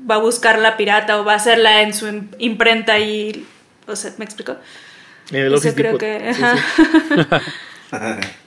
va 0.09 0.15
a 0.15 0.19
buscar 0.19 0.59
la 0.59 0.77
pirata 0.77 1.19
o 1.19 1.25
va 1.25 1.33
a 1.33 1.35
hacerla 1.37 1.81
en 1.81 1.93
su 1.95 2.05
im- 2.07 2.27
imprenta 2.37 2.99
y... 2.99 3.43
O 3.87 3.95
sea, 3.95 4.11
¿me 4.19 4.25
explico? 4.25 4.55
El 5.31 5.51
Eso 5.55 5.73
creo 5.73 5.97
que... 5.97 6.31
Sí, 6.33 6.43
ajá. 6.43 6.57
sí. 7.89 8.27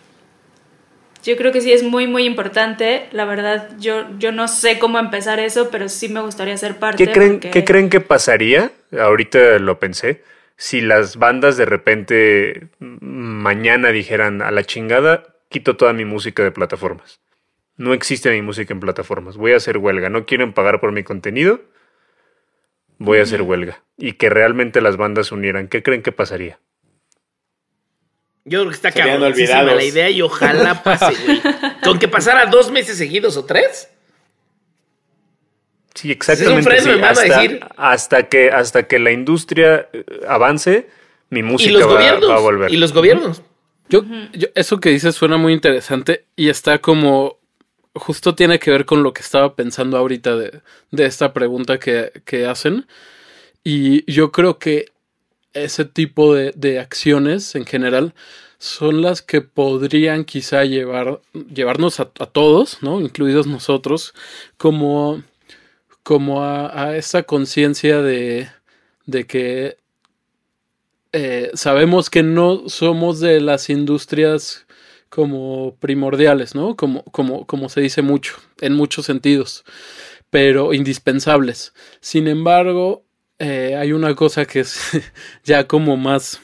Yo 1.24 1.36
creo 1.36 1.52
que 1.52 1.60
sí 1.60 1.72
es 1.72 1.82
muy, 1.84 2.06
muy 2.08 2.24
importante. 2.24 3.06
La 3.12 3.24
verdad, 3.24 3.70
yo, 3.78 4.06
yo 4.18 4.32
no 4.32 4.48
sé 4.48 4.80
cómo 4.80 4.98
empezar 4.98 5.38
eso, 5.38 5.70
pero 5.70 5.88
sí 5.88 6.08
me 6.08 6.20
gustaría 6.20 6.56
ser 6.56 6.78
parte. 6.78 7.04
¿Qué 7.06 7.12
creen, 7.12 7.32
porque- 7.34 7.50
¿Qué 7.50 7.64
creen 7.64 7.88
que 7.90 8.00
pasaría? 8.00 8.72
Ahorita 8.98 9.58
lo 9.60 9.78
pensé. 9.78 10.22
Si 10.56 10.80
las 10.80 11.16
bandas 11.16 11.56
de 11.56 11.64
repente 11.64 12.66
mañana 12.80 13.90
dijeran 13.90 14.42
a 14.42 14.50
la 14.50 14.64
chingada, 14.64 15.22
quito 15.52 15.76
toda 15.76 15.92
mi 15.92 16.04
música 16.04 16.42
de 16.42 16.50
plataformas. 16.50 17.20
No 17.76 17.94
existe 17.94 18.30
mi 18.32 18.42
música 18.42 18.74
en 18.74 18.80
plataformas. 18.80 19.36
Voy 19.36 19.52
a 19.52 19.56
hacer 19.56 19.78
huelga. 19.78 20.08
No 20.08 20.26
quieren 20.26 20.52
pagar 20.52 20.80
por 20.80 20.90
mi 20.92 21.04
contenido. 21.04 21.60
Voy 22.98 23.18
a 23.18 23.22
hacer 23.22 23.42
huelga. 23.42 23.82
Y 23.96 24.14
que 24.14 24.28
realmente 24.28 24.80
las 24.80 24.96
bandas 24.96 25.28
se 25.28 25.34
unieran. 25.34 25.68
¿Qué 25.68 25.82
creen 25.82 26.02
que 26.02 26.12
pasaría? 26.12 26.58
Yo 28.44 28.58
creo 28.60 28.70
que 28.70 28.74
está 28.74 28.90
cabronísima 28.90 29.62
la 29.62 29.84
idea 29.84 30.10
y 30.10 30.20
ojalá 30.20 30.82
pase, 30.84 31.14
güey. 31.24 31.40
Con 31.84 31.98
que 32.00 32.08
pasara 32.08 32.46
dos 32.46 32.70
meses 32.72 32.98
seguidos 32.98 33.36
o 33.36 33.44
tres. 33.44 33.88
Sí, 35.94 36.10
exactamente. 36.10 36.60
Es 36.74 36.86
un 36.86 36.92
freno 36.92 36.96
sí. 36.98 37.02
hasta, 37.04 37.24
decir- 37.42 37.68
hasta 37.76 38.28
que 38.28 38.50
hasta 38.50 38.82
que 38.84 38.98
la 38.98 39.12
industria 39.12 39.88
eh, 39.92 40.04
avance, 40.26 40.88
mi 41.30 41.40
Y 41.40 41.42
música 41.42 41.72
los 41.78 41.82
va, 41.88 41.92
gobiernos. 41.92 42.30
va 42.30 42.36
a 42.36 42.40
volver. 42.40 42.70
Y 42.72 42.76
los 42.78 42.92
gobiernos. 42.92 43.42
Yo, 43.88 44.04
yo- 44.32 44.48
eso 44.54 44.80
que 44.80 44.90
dices 44.90 45.14
suena 45.14 45.36
muy 45.36 45.52
interesante 45.52 46.24
y 46.36 46.48
está 46.48 46.80
como 46.80 47.38
justo 47.94 48.34
tiene 48.34 48.58
que 48.58 48.70
ver 48.70 48.86
con 48.86 49.02
lo 49.02 49.12
que 49.12 49.20
estaba 49.22 49.54
pensando 49.54 49.98
ahorita 49.98 50.36
de, 50.36 50.62
de 50.90 51.06
esta 51.06 51.32
pregunta 51.34 51.78
que, 51.78 52.12
que 52.24 52.46
hacen. 52.46 52.86
Y 53.64 54.10
yo 54.12 54.32
creo 54.32 54.58
que 54.58 54.86
ese 55.54 55.84
tipo 55.86 56.34
de, 56.34 56.52
de 56.56 56.80
acciones 56.80 57.54
en 57.56 57.66
general 57.66 58.14
son 58.58 59.02
las 59.02 59.22
que 59.22 59.42
podrían 59.42 60.24
quizá 60.24 60.64
llevar, 60.64 61.20
llevarnos 61.54 62.00
a, 62.00 62.10
a 62.20 62.26
todos, 62.26 62.78
¿no? 62.82 63.00
Incluidos 63.00 63.46
nosotros, 63.46 64.14
como, 64.58 65.22
como 66.02 66.42
a, 66.42 66.84
a 66.88 66.96
esa 66.96 67.22
conciencia 67.24 68.02
de, 68.02 68.48
de 69.06 69.26
que 69.26 69.76
eh, 71.12 71.50
sabemos 71.54 72.10
que 72.10 72.22
no 72.22 72.68
somos 72.68 73.20
de 73.20 73.40
las 73.40 73.68
industrias 73.70 74.66
como 75.08 75.76
primordiales, 75.78 76.54
¿no? 76.54 76.74
Como, 76.76 77.04
como, 77.04 77.46
como 77.46 77.68
se 77.68 77.82
dice 77.82 78.00
mucho, 78.02 78.36
en 78.60 78.74
muchos 78.74 79.06
sentidos, 79.06 79.64
pero 80.30 80.72
indispensables. 80.72 81.74
Sin 82.00 82.28
embargo, 82.28 83.04
eh, 83.38 83.76
hay 83.78 83.92
una 83.92 84.14
cosa 84.14 84.46
que 84.46 84.60
es 84.60 84.78
ya 85.44 85.66
como 85.66 85.96
más 85.96 86.40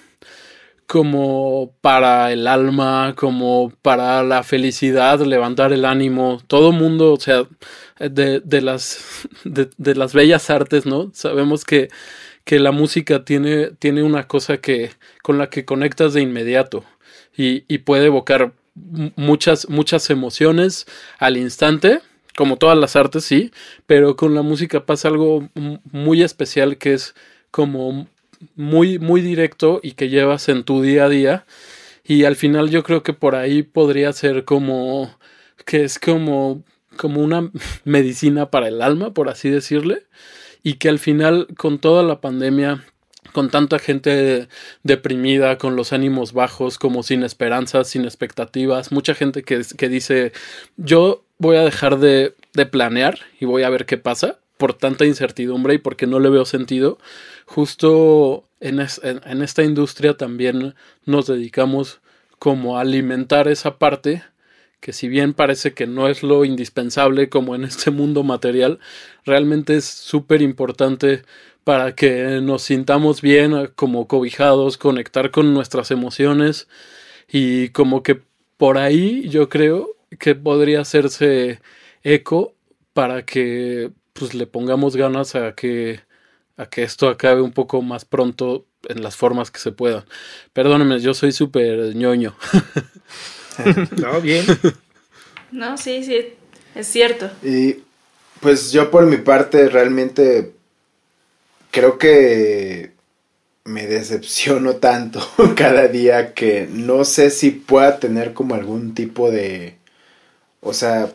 como 0.89 1.75
para 1.83 2.33
el 2.33 2.47
alma, 2.47 3.15
como 3.15 3.71
para 3.83 4.23
la 4.23 4.43
felicidad, 4.43 5.21
levantar 5.21 5.73
el 5.75 5.85
ánimo, 5.85 6.41
todo 6.47 6.73
mundo, 6.73 7.13
o 7.13 7.21
sea, 7.21 7.47
de, 8.01 8.41
de 8.41 8.63
las, 8.63 9.29
de, 9.45 9.69
de 9.77 9.95
las 9.95 10.15
bellas 10.15 10.49
artes, 10.49 10.87
¿no? 10.87 11.11
Sabemos 11.13 11.65
que, 11.65 11.91
que 12.49 12.59
la 12.59 12.73
música 12.73 13.27
tiene, 13.27 13.73
tiene 13.79 14.03
una 14.03 14.27
cosa 14.27 14.57
que, 14.57 14.93
con 15.23 15.37
la 15.37 15.51
que 15.51 15.67
conectas 15.67 16.15
de 16.15 16.23
inmediato 16.23 16.83
y, 17.37 17.61
puede 17.81 18.07
evocar 18.07 18.55
muchas, 19.17 19.69
muchas 19.69 20.09
emociones 20.09 20.87
al 21.19 21.37
instante, 21.37 22.01
como 22.35 22.57
todas 22.57 22.79
las 22.79 22.97
artes, 22.97 23.27
sí, 23.27 23.53
pero 23.85 24.17
con 24.17 24.35
la 24.35 24.41
música 24.41 24.87
pasa 24.87 25.09
algo 25.09 25.51
muy 25.93 26.23
especial 26.23 26.79
que 26.79 26.95
es 26.95 27.15
como 27.51 28.09
muy, 28.57 28.99
muy 28.99 29.21
directo 29.21 29.81
y 29.83 29.93
que 29.93 30.09
llevas 30.09 30.49
en 30.49 30.65
tu 30.65 30.81
día 30.81 31.05
a 31.05 31.11
día. 31.11 31.45
Y 32.03 32.25
al 32.25 32.35
final 32.35 32.71
yo 32.71 32.83
creo 32.83 33.03
que 33.03 33.13
por 33.13 33.35
ahí 33.35 33.63
podría 33.63 34.11
ser 34.15 34.47
como 34.47 35.15
que 35.67 35.85
es 35.85 35.99
como, 35.99 36.65
como 36.97 37.21
una 37.21 37.51
medicina 37.85 38.51
para 38.51 38.69
el 38.69 38.81
alma, 38.81 39.13
por 39.13 39.29
así 39.29 39.51
decirle. 39.51 40.07
Y 40.63 40.75
que 40.75 40.89
al 40.89 40.99
final 40.99 41.47
con 41.57 41.79
toda 41.79 42.03
la 42.03 42.21
pandemia 42.21 42.85
con 43.33 43.51
tanta 43.51 43.79
gente 43.79 44.49
deprimida, 44.83 45.59
con 45.59 45.77
los 45.77 45.93
ánimos 45.93 46.33
bajos, 46.33 46.79
como 46.79 47.03
sin 47.03 47.23
esperanzas, 47.23 47.89
sin 47.89 48.05
expectativas, 48.05 48.93
mucha 48.93 49.15
gente 49.15 49.43
que, 49.43 49.61
que 49.77 49.89
dice, 49.89 50.33
yo 50.77 51.25
voy 51.39 51.57
a 51.57 51.63
dejar 51.63 51.99
de, 51.99 52.35
de, 52.55 52.67
planear 52.67 53.19
y 53.39 53.45
voy 53.45 53.63
a 53.63 53.71
ver 53.71 53.87
qué 53.87 53.99
pasa 53.99 54.39
por 54.57 54.75
tanta 54.75 55.05
incertidumbre 55.05 55.75
y 55.75 55.79
porque 55.79 56.07
no 56.07 56.21
le 56.21 56.31
veo 56.31 56.45
sentido. 56.45 56.99
Justo 57.47 58.45
en, 58.61 58.81
en 58.81 59.43
esta 59.43 59.63
industria 59.63 60.17
también 60.17 60.75
nos 61.05 61.27
dedicamos 61.27 62.01
como 62.39 62.79
a 62.79 62.81
alimentar 62.81 63.49
esa 63.49 63.79
parte 63.79 64.23
que 64.81 64.93
si 64.93 65.09
bien 65.09 65.35
parece 65.35 65.75
que 65.75 65.87
no 65.87 66.09
es 66.09 66.23
lo 66.23 66.45
indispensable 66.45 67.29
como 67.29 67.55
en 67.55 67.65
este 67.65 67.91
mundo 67.91 68.23
material, 68.23 68.79
realmente 69.25 69.77
es 69.77 69.85
súper 69.85 70.43
importante 70.43 71.23
para 71.65 71.95
que 71.95 72.41
nos 72.43 72.63
sintamos 72.63 73.21
bien, 73.21 73.71
como 73.77 74.09
cobijados, 74.09 74.79
conectar 74.79 75.31
con 75.31 75.53
nuestras 75.55 75.91
emociones 75.91 76.69
y 77.29 77.71
como 77.71 78.03
que 78.03 78.23
por 78.57 78.79
ahí 78.79 79.29
yo 79.29 79.49
creo 79.49 79.97
que 80.19 80.35
podría 80.35 80.81
hacerse 80.81 81.61
eco 82.03 82.55
para 82.95 83.25
que 83.25 83.93
pues 84.15 84.35
le 84.35 84.47
pongamos 84.47 84.97
ganas 84.97 85.35
a 85.35 85.55
que 85.55 86.01
a 86.57 86.67
que 86.67 86.83
esto 86.83 87.09
acabe 87.09 87.41
un 87.41 87.53
poco 87.53 87.83
más 87.83 88.05
pronto 88.05 88.67
en 88.89 89.03
las 89.03 89.17
formas 89.17 89.51
que 89.51 89.61
se 89.61 89.73
puedan. 89.73 90.05
Perdónenme, 90.53 91.01
yo 91.01 91.15
soy 91.15 91.33
súper 91.33 91.95
ñoño. 91.95 92.35
no, 93.97 94.21
bien. 94.21 94.45
No, 95.51 95.77
sí, 95.77 96.05
sí, 96.05 96.35
es 96.75 96.87
cierto. 96.87 97.31
Y 97.43 97.77
pues 98.41 98.73
yo 98.73 98.91
por 98.91 99.07
mi 99.07 99.17
parte 99.17 99.69
realmente 99.69 100.53
creo 101.71 101.99
que 101.99 102.93
me 103.65 103.87
decepciono 103.87 104.77
tanto 104.77 105.21
cada 105.57 105.89
día 105.89 106.35
que 106.35 106.69
no 106.71 107.05
sé 107.05 107.31
si 107.31 107.51
pueda 107.51 107.99
tener 107.99 108.35
como 108.35 108.55
algún 108.55 108.95
tipo 108.95 109.31
de... 109.31 109.77
O 110.61 110.73
sea, 110.73 111.13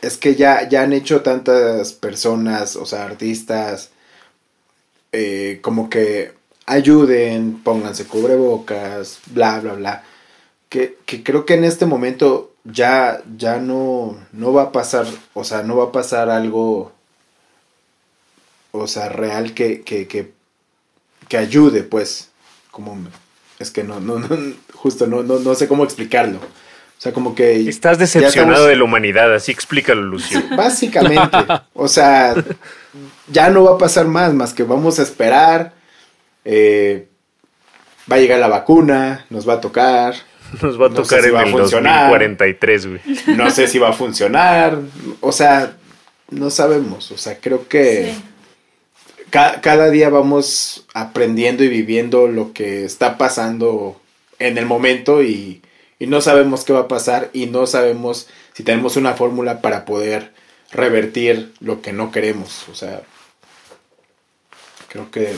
es 0.00 0.16
que 0.16 0.34
ya, 0.34 0.68
ya 0.68 0.82
han 0.82 0.92
hecho 0.92 1.22
tantas 1.22 1.92
personas, 1.92 2.76
o 2.76 2.86
sea, 2.86 3.04
artistas, 3.04 3.90
eh, 5.12 5.58
como 5.62 5.90
que 5.90 6.32
ayuden, 6.66 7.62
pónganse 7.62 8.06
cubrebocas, 8.06 9.20
bla, 9.26 9.60
bla, 9.60 9.74
bla. 9.74 10.04
Que, 10.74 10.96
que, 11.06 11.22
creo 11.22 11.46
que 11.46 11.54
en 11.54 11.62
este 11.62 11.86
momento 11.86 12.52
ya, 12.64 13.22
ya 13.36 13.58
no, 13.58 14.18
no 14.32 14.52
va 14.52 14.62
a 14.62 14.72
pasar, 14.72 15.06
o 15.32 15.44
sea, 15.44 15.62
no 15.62 15.76
va 15.76 15.84
a 15.84 15.92
pasar 15.92 16.30
algo 16.30 16.92
o 18.72 18.88
sea, 18.88 19.08
real 19.08 19.54
que, 19.54 19.82
que, 19.82 20.08
que, 20.08 20.32
que 21.28 21.36
ayude, 21.36 21.84
pues, 21.84 22.30
como, 22.72 22.98
es 23.60 23.70
que 23.70 23.84
no, 23.84 24.00
no, 24.00 24.18
no, 24.18 24.28
justo 24.74 25.06
no, 25.06 25.22
no, 25.22 25.38
no 25.38 25.54
sé 25.54 25.68
cómo 25.68 25.84
explicarlo. 25.84 26.38
O 26.38 27.00
sea, 27.04 27.12
como 27.12 27.36
que... 27.36 27.68
Estás 27.68 27.98
decepcionado 27.98 28.66
de 28.66 28.74
la 28.74 28.82
humanidad, 28.82 29.32
así 29.32 29.52
explícalo, 29.52 30.02
Lucio. 30.02 30.42
Básicamente, 30.56 31.38
o 31.72 31.86
sea, 31.86 32.34
ya 33.28 33.48
no 33.48 33.62
va 33.62 33.76
a 33.76 33.78
pasar 33.78 34.08
más, 34.08 34.34
más 34.34 34.52
que 34.52 34.64
vamos 34.64 34.98
a 34.98 35.02
esperar, 35.02 35.72
eh, 36.44 37.06
va 38.10 38.16
a 38.16 38.18
llegar 38.18 38.40
la 38.40 38.48
vacuna, 38.48 39.24
nos 39.30 39.48
va 39.48 39.54
a 39.54 39.60
tocar. 39.60 40.16
Nos 40.62 40.80
va 40.80 40.86
a 40.86 40.90
tocar 40.90 41.24
en 41.24 41.36
el 41.36 41.52
2043, 41.52 42.86
güey. 42.86 43.00
No 43.36 43.50
sé 43.50 43.68
si 43.68 43.78
va 43.78 43.90
a 43.90 43.92
funcionar, 43.92 44.78
o 45.20 45.32
sea, 45.32 45.76
no 46.30 46.50
sabemos, 46.50 47.10
o 47.10 47.18
sea, 47.18 47.38
creo 47.38 47.68
que 47.68 48.14
cada 49.30 49.90
día 49.90 50.10
vamos 50.10 50.86
aprendiendo 50.94 51.64
y 51.64 51.68
viviendo 51.68 52.28
lo 52.28 52.52
que 52.52 52.84
está 52.84 53.18
pasando 53.18 54.00
en 54.38 54.58
el 54.58 54.66
momento 54.66 55.22
y, 55.22 55.60
no 56.00 56.20
sabemos 56.20 56.64
qué 56.64 56.74
va 56.74 56.80
a 56.80 56.88
pasar 56.88 57.30
y 57.32 57.46
no 57.46 57.66
sabemos 57.66 58.28
si 58.52 58.62
tenemos 58.62 58.98
una 58.98 59.14
fórmula 59.14 59.62
para 59.62 59.86
poder 59.86 60.34
revertir 60.70 61.54
lo 61.60 61.80
que 61.80 61.94
no 61.94 62.12
queremos. 62.12 62.68
O 62.70 62.74
sea, 62.74 63.00
creo 64.88 65.10
que 65.10 65.34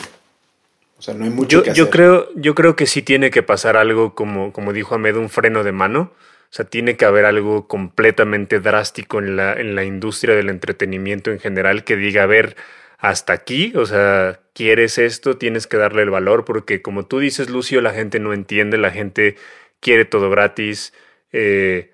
o 0.99 1.03
sea, 1.03 1.15
no 1.15 1.25
hay 1.25 1.31
mucho 1.31 1.59
yo, 1.59 1.63
que 1.63 1.71
hacer. 1.71 1.85
Yo 1.85 1.91
creo, 1.91 2.29
yo 2.35 2.55
creo 2.55 2.77
que 2.77 2.87
sí 2.87 3.03
tiene 3.03 3.31
que 3.31 3.43
pasar 3.43 3.77
algo 3.77 4.15
como, 4.15 4.53
como 4.53 4.73
dijo 4.73 4.95
Ahmed, 4.95 5.17
un 5.17 5.29
freno 5.29 5.63
de 5.63 5.73
mano. 5.73 6.13
O 6.49 6.55
sea, 6.57 6.65
tiene 6.65 6.97
que 6.97 7.05
haber 7.05 7.25
algo 7.25 7.69
completamente 7.69 8.61
drástico 8.61 9.19
en 9.19 9.37
la, 9.37 9.53
en 9.55 9.75
la 9.75 9.85
industria 9.85 10.35
del 10.35 10.49
entretenimiento 10.49 11.31
en 11.31 11.41
general 11.41 11.85
que 11.85 11.97
diga, 11.97 12.23
a 12.23 12.27
ver, 12.27 12.57
hasta 12.99 13.33
aquí, 13.33 13.73
o 13.77 13.85
sea, 13.85 14.41
quieres 14.55 14.99
esto, 14.99 15.37
tienes 15.37 15.67
que 15.67 15.77
darle 15.77 16.03
el 16.03 16.11
valor, 16.11 16.45
porque 16.45 16.83
como 16.83 17.05
tú 17.05 17.19
dices, 17.19 17.51
Lucio, 17.51 17.81
la 17.81 17.93
gente 17.93 18.21
no 18.21 18.33
entiende, 18.33 18.79
la 18.79 18.91
gente 18.91 19.37
quiere 19.81 20.05
todo 20.05 20.31
gratis. 20.31 20.95
Eh, 21.33 21.93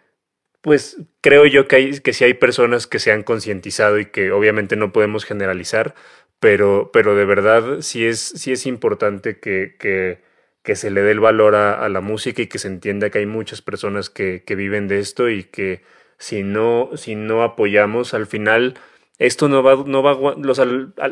pues 0.60 0.98
creo 1.20 1.44
yo 1.46 1.66
que, 1.66 1.76
hay, 1.76 2.00
que 2.00 2.12
sí 2.12 2.24
hay 2.24 2.34
personas 2.34 2.86
que 2.86 3.00
se 3.00 3.10
han 3.10 3.24
concientizado 3.24 3.98
y 3.98 4.06
que 4.06 4.30
obviamente 4.30 4.76
no 4.76 4.92
podemos 4.92 5.24
generalizar, 5.24 5.94
pero, 6.42 6.90
pero 6.92 7.14
de 7.14 7.24
verdad 7.24 7.82
sí 7.82 8.04
es, 8.04 8.18
sí 8.18 8.50
es 8.50 8.66
importante 8.66 9.38
que, 9.38 9.76
que, 9.78 10.20
que 10.64 10.74
se 10.74 10.90
le 10.90 11.02
dé 11.02 11.12
el 11.12 11.20
valor 11.20 11.54
a, 11.54 11.84
a, 11.84 11.88
la 11.88 12.00
música 12.00 12.42
y 12.42 12.48
que 12.48 12.58
se 12.58 12.66
entienda 12.66 13.10
que 13.10 13.18
hay 13.20 13.26
muchas 13.26 13.62
personas 13.62 14.10
que, 14.10 14.42
que 14.44 14.56
viven 14.56 14.88
de 14.88 14.98
esto 14.98 15.30
y 15.30 15.44
que 15.44 15.82
si 16.18 16.42
no, 16.42 16.90
si 16.96 17.14
no 17.14 17.44
apoyamos 17.44 18.12
al 18.12 18.26
final 18.26 18.74
esto 19.18 19.48
no 19.48 19.62
va, 19.62 19.84
no 19.86 20.02
va 20.02 20.34
los, 20.36 20.60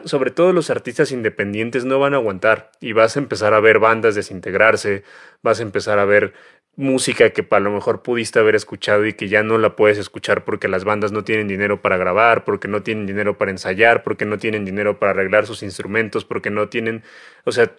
sobre 0.07 0.33
todo 0.33 0.53
los 0.53 0.69
artistas 0.69 1.13
independientes 1.13 1.85
no 1.85 2.01
van 2.01 2.15
a 2.15 2.17
aguantar 2.17 2.73
y 2.81 2.93
vas 2.93 3.17
a 3.17 3.21
empezar 3.21 3.55
a 3.55 3.61
ver 3.61 3.79
bandas 3.79 4.17
desintegrarse, 4.17 5.05
vas 5.43 5.61
a 5.61 5.63
empezar 5.63 6.01
a 6.01 6.05
ver 6.07 6.33
música 6.77 7.31
que 7.31 7.47
a 7.51 7.61
lo 7.61 7.71
mejor 7.71 8.03
pudiste 8.03 8.39
haber 8.39 8.55
escuchado 8.55 9.07
y 9.07 9.13
que 9.13 9.29
ya 9.29 9.43
no 9.43 9.59
la 9.59 9.77
puedes 9.77 9.99
escuchar 9.99 10.45
porque 10.45 10.69
las 10.69 10.85
bandas 10.85 11.13
no 11.13 11.25
tienen 11.25 11.49
dinero 11.49 11.83
para 11.83 11.97
grabar, 11.97 12.45
porque 12.45 12.69
no 12.69 12.83
tienen 12.83 13.07
dinero 13.07 13.37
para 13.37 13.51
ensayar, 13.51 14.03
porque 14.03 14.25
no 14.25 14.39
tienen 14.39 14.65
dinero 14.65 14.99
para 14.99 15.13
arreglar 15.13 15.47
sus 15.47 15.63
instrumentos, 15.63 16.25
porque 16.25 16.51
no 16.51 16.69
tienen, 16.69 17.03
o 17.45 17.53
sea... 17.53 17.71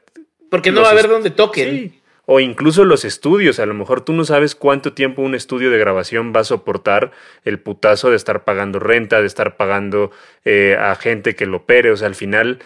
Porque 0.50 0.72
no 0.72 0.82
va 0.82 0.89
a 0.89 0.92
haber 0.92 1.08
donde 1.08 1.30
toquen 1.30 2.02
o 2.26 2.39
incluso 2.39 2.86
los 2.86 3.04
estudios. 3.06 3.60
A 3.60 3.66
lo 3.66 3.74
mejor 3.74 4.02
tú 4.02 4.14
no 4.14 4.24
sabes 4.24 4.56
cuánto 4.56 4.94
tiempo 4.94 5.22
un 5.22 5.36
estudio 5.36 5.70
de 5.70 5.78
grabación 5.78 6.32
va 6.36 6.42
a 6.42 6.46
soportar 6.46 7.12
el 7.44 7.60
putazo 7.60 8.10
de 8.10 8.16
estar 8.16 8.44
pagando 8.44 8.80
renta, 8.80 9.20
de 9.20 9.28
estar 9.28 9.58
pagando 9.58 10.12
eh, 10.46 10.78
a 10.80 10.96
gente 10.96 11.36
que 11.36 11.46
lo 11.46 11.58
opere. 11.58 11.92
O 11.92 11.98
sea, 11.98 12.08
al 12.08 12.16
final, 12.16 12.60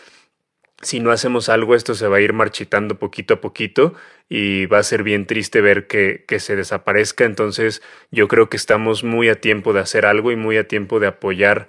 si 0.86 1.00
no 1.00 1.12
hacemos 1.12 1.50
algo, 1.50 1.76
esto 1.76 1.96
se 1.96 2.08
va 2.08 2.18
a 2.18 2.22
ir 2.22 2.34
marchitando 2.34 3.00
poquito 3.00 3.36
a 3.36 3.42
poquito 3.42 3.94
y 4.30 4.68
va 4.68 4.78
a 4.78 4.84
ser 4.84 5.04
bien 5.04 5.26
triste 5.26 5.62
ver 5.62 5.88
que, 5.88 6.24
que 6.28 6.40
se 6.40 6.56
desaparezca. 6.56 7.26
Entonces, 7.26 7.82
yo 8.12 8.28
creo 8.28 8.50
que 8.50 8.58
estamos 8.58 9.04
muy 9.04 9.30
a 9.30 9.36
tiempo 9.42 9.74
de 9.74 9.82
hacer 9.82 10.06
algo 10.06 10.32
y 10.32 10.36
muy 10.36 10.58
a 10.58 10.68
tiempo 10.68 11.00
de 11.00 11.08
apoyar. 11.08 11.68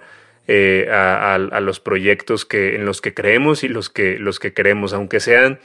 Eh, 0.49 0.87
a, 0.89 1.35
a, 1.35 1.59
los 1.59 1.81
proyectos 1.81 2.45
que, 2.45 2.75
en 2.75 2.85
los 2.85 3.01
que 3.01 3.13
creemos 3.13 3.65
y 3.65 3.67
los 3.67 3.89
que, 3.89 4.17
los 4.17 4.39
que 4.39 4.53
queremos, 4.53 4.93
aunque 4.93 5.19
sean 5.19 5.59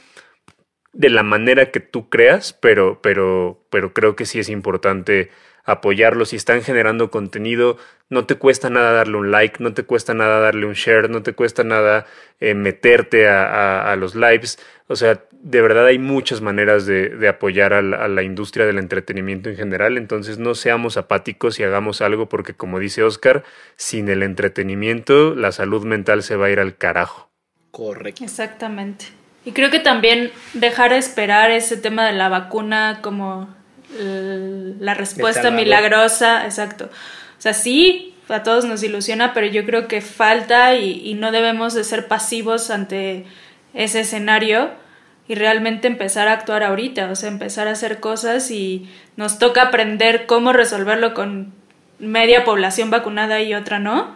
de 0.93 1.09
la 1.09 1.23
manera 1.23 1.71
que 1.71 1.79
tú 1.79 2.09
creas, 2.09 2.53
pero, 2.53 3.01
pero, 3.01 3.59
pero 3.69 3.93
creo 3.93 4.15
que 4.15 4.25
sí 4.25 4.39
es 4.39 4.49
importante 4.49 5.31
apoyarlos. 5.63 6.29
Si 6.29 6.35
están 6.35 6.61
generando 6.61 7.09
contenido, 7.09 7.77
no 8.09 8.25
te 8.25 8.35
cuesta 8.35 8.69
nada 8.69 8.91
darle 8.91 9.17
un 9.17 9.31
like, 9.31 9.63
no 9.63 9.73
te 9.73 9.83
cuesta 9.83 10.13
nada 10.13 10.39
darle 10.39 10.65
un 10.65 10.73
share, 10.73 11.09
no 11.09 11.23
te 11.23 11.33
cuesta 11.33 11.63
nada 11.63 12.05
eh, 12.39 12.53
meterte 12.53 13.27
a, 13.27 13.91
a, 13.91 13.95
los 13.95 14.13
lives. 14.15 14.59
O 14.87 14.95
sea, 14.95 15.23
de 15.31 15.61
verdad 15.61 15.85
hay 15.85 15.99
muchas 15.99 16.41
maneras 16.41 16.85
de, 16.85 17.09
de 17.09 17.27
apoyar 17.27 17.73
a 17.73 17.81
la, 17.81 17.97
a 18.03 18.07
la, 18.07 18.23
industria 18.23 18.65
del 18.65 18.77
entretenimiento 18.77 19.49
en 19.49 19.55
general. 19.55 19.97
Entonces 19.97 20.37
no 20.37 20.53
seamos 20.53 20.97
apáticos 20.97 21.59
y 21.59 21.63
hagamos 21.63 22.01
algo 22.01 22.27
porque 22.29 22.53
como 22.53 22.79
dice 22.79 23.03
Oscar, 23.03 23.43
sin 23.77 24.09
el 24.09 24.21
entretenimiento 24.21 25.33
la 25.33 25.51
salud 25.51 25.85
mental 25.85 26.23
se 26.23 26.35
va 26.35 26.47
a 26.47 26.51
ir 26.51 26.59
al 26.59 26.77
carajo. 26.77 27.31
Correcto. 27.71 28.23
Exactamente. 28.23 29.22
Y 29.45 29.51
creo 29.51 29.69
que 29.69 29.79
también 29.79 30.31
dejar 30.53 30.93
esperar 30.93 31.51
ese 31.51 31.77
tema 31.77 32.05
de 32.05 32.13
la 32.13 32.29
vacuna 32.29 32.99
como 33.01 33.49
la 33.99 34.93
respuesta 34.93 35.51
milagrosa, 35.51 36.45
exacto. 36.45 36.85
O 36.85 37.41
sea, 37.41 37.53
sí, 37.53 38.15
a 38.29 38.43
todos 38.43 38.65
nos 38.65 38.81
ilusiona, 38.83 39.33
pero 39.33 39.47
yo 39.47 39.65
creo 39.65 39.87
que 39.87 40.01
falta 40.01 40.75
y, 40.75 41.01
y, 41.03 41.13
no 41.13 41.31
debemos 41.31 41.73
de 41.73 41.83
ser 41.83 42.07
pasivos 42.07 42.71
ante 42.71 43.25
ese 43.73 43.99
escenario 44.01 44.71
y 45.27 45.35
realmente 45.35 45.87
empezar 45.87 46.27
a 46.27 46.33
actuar 46.33 46.63
ahorita, 46.63 47.11
o 47.11 47.15
sea, 47.15 47.29
empezar 47.29 47.67
a 47.67 47.71
hacer 47.71 47.99
cosas 47.99 48.49
y 48.51 48.89
nos 49.15 49.39
toca 49.39 49.63
aprender 49.63 50.25
cómo 50.25 50.53
resolverlo 50.53 51.13
con 51.13 51.53
media 51.99 52.43
población 52.43 52.89
vacunada 52.89 53.41
y 53.41 53.53
otra 53.53 53.79
no, 53.79 54.15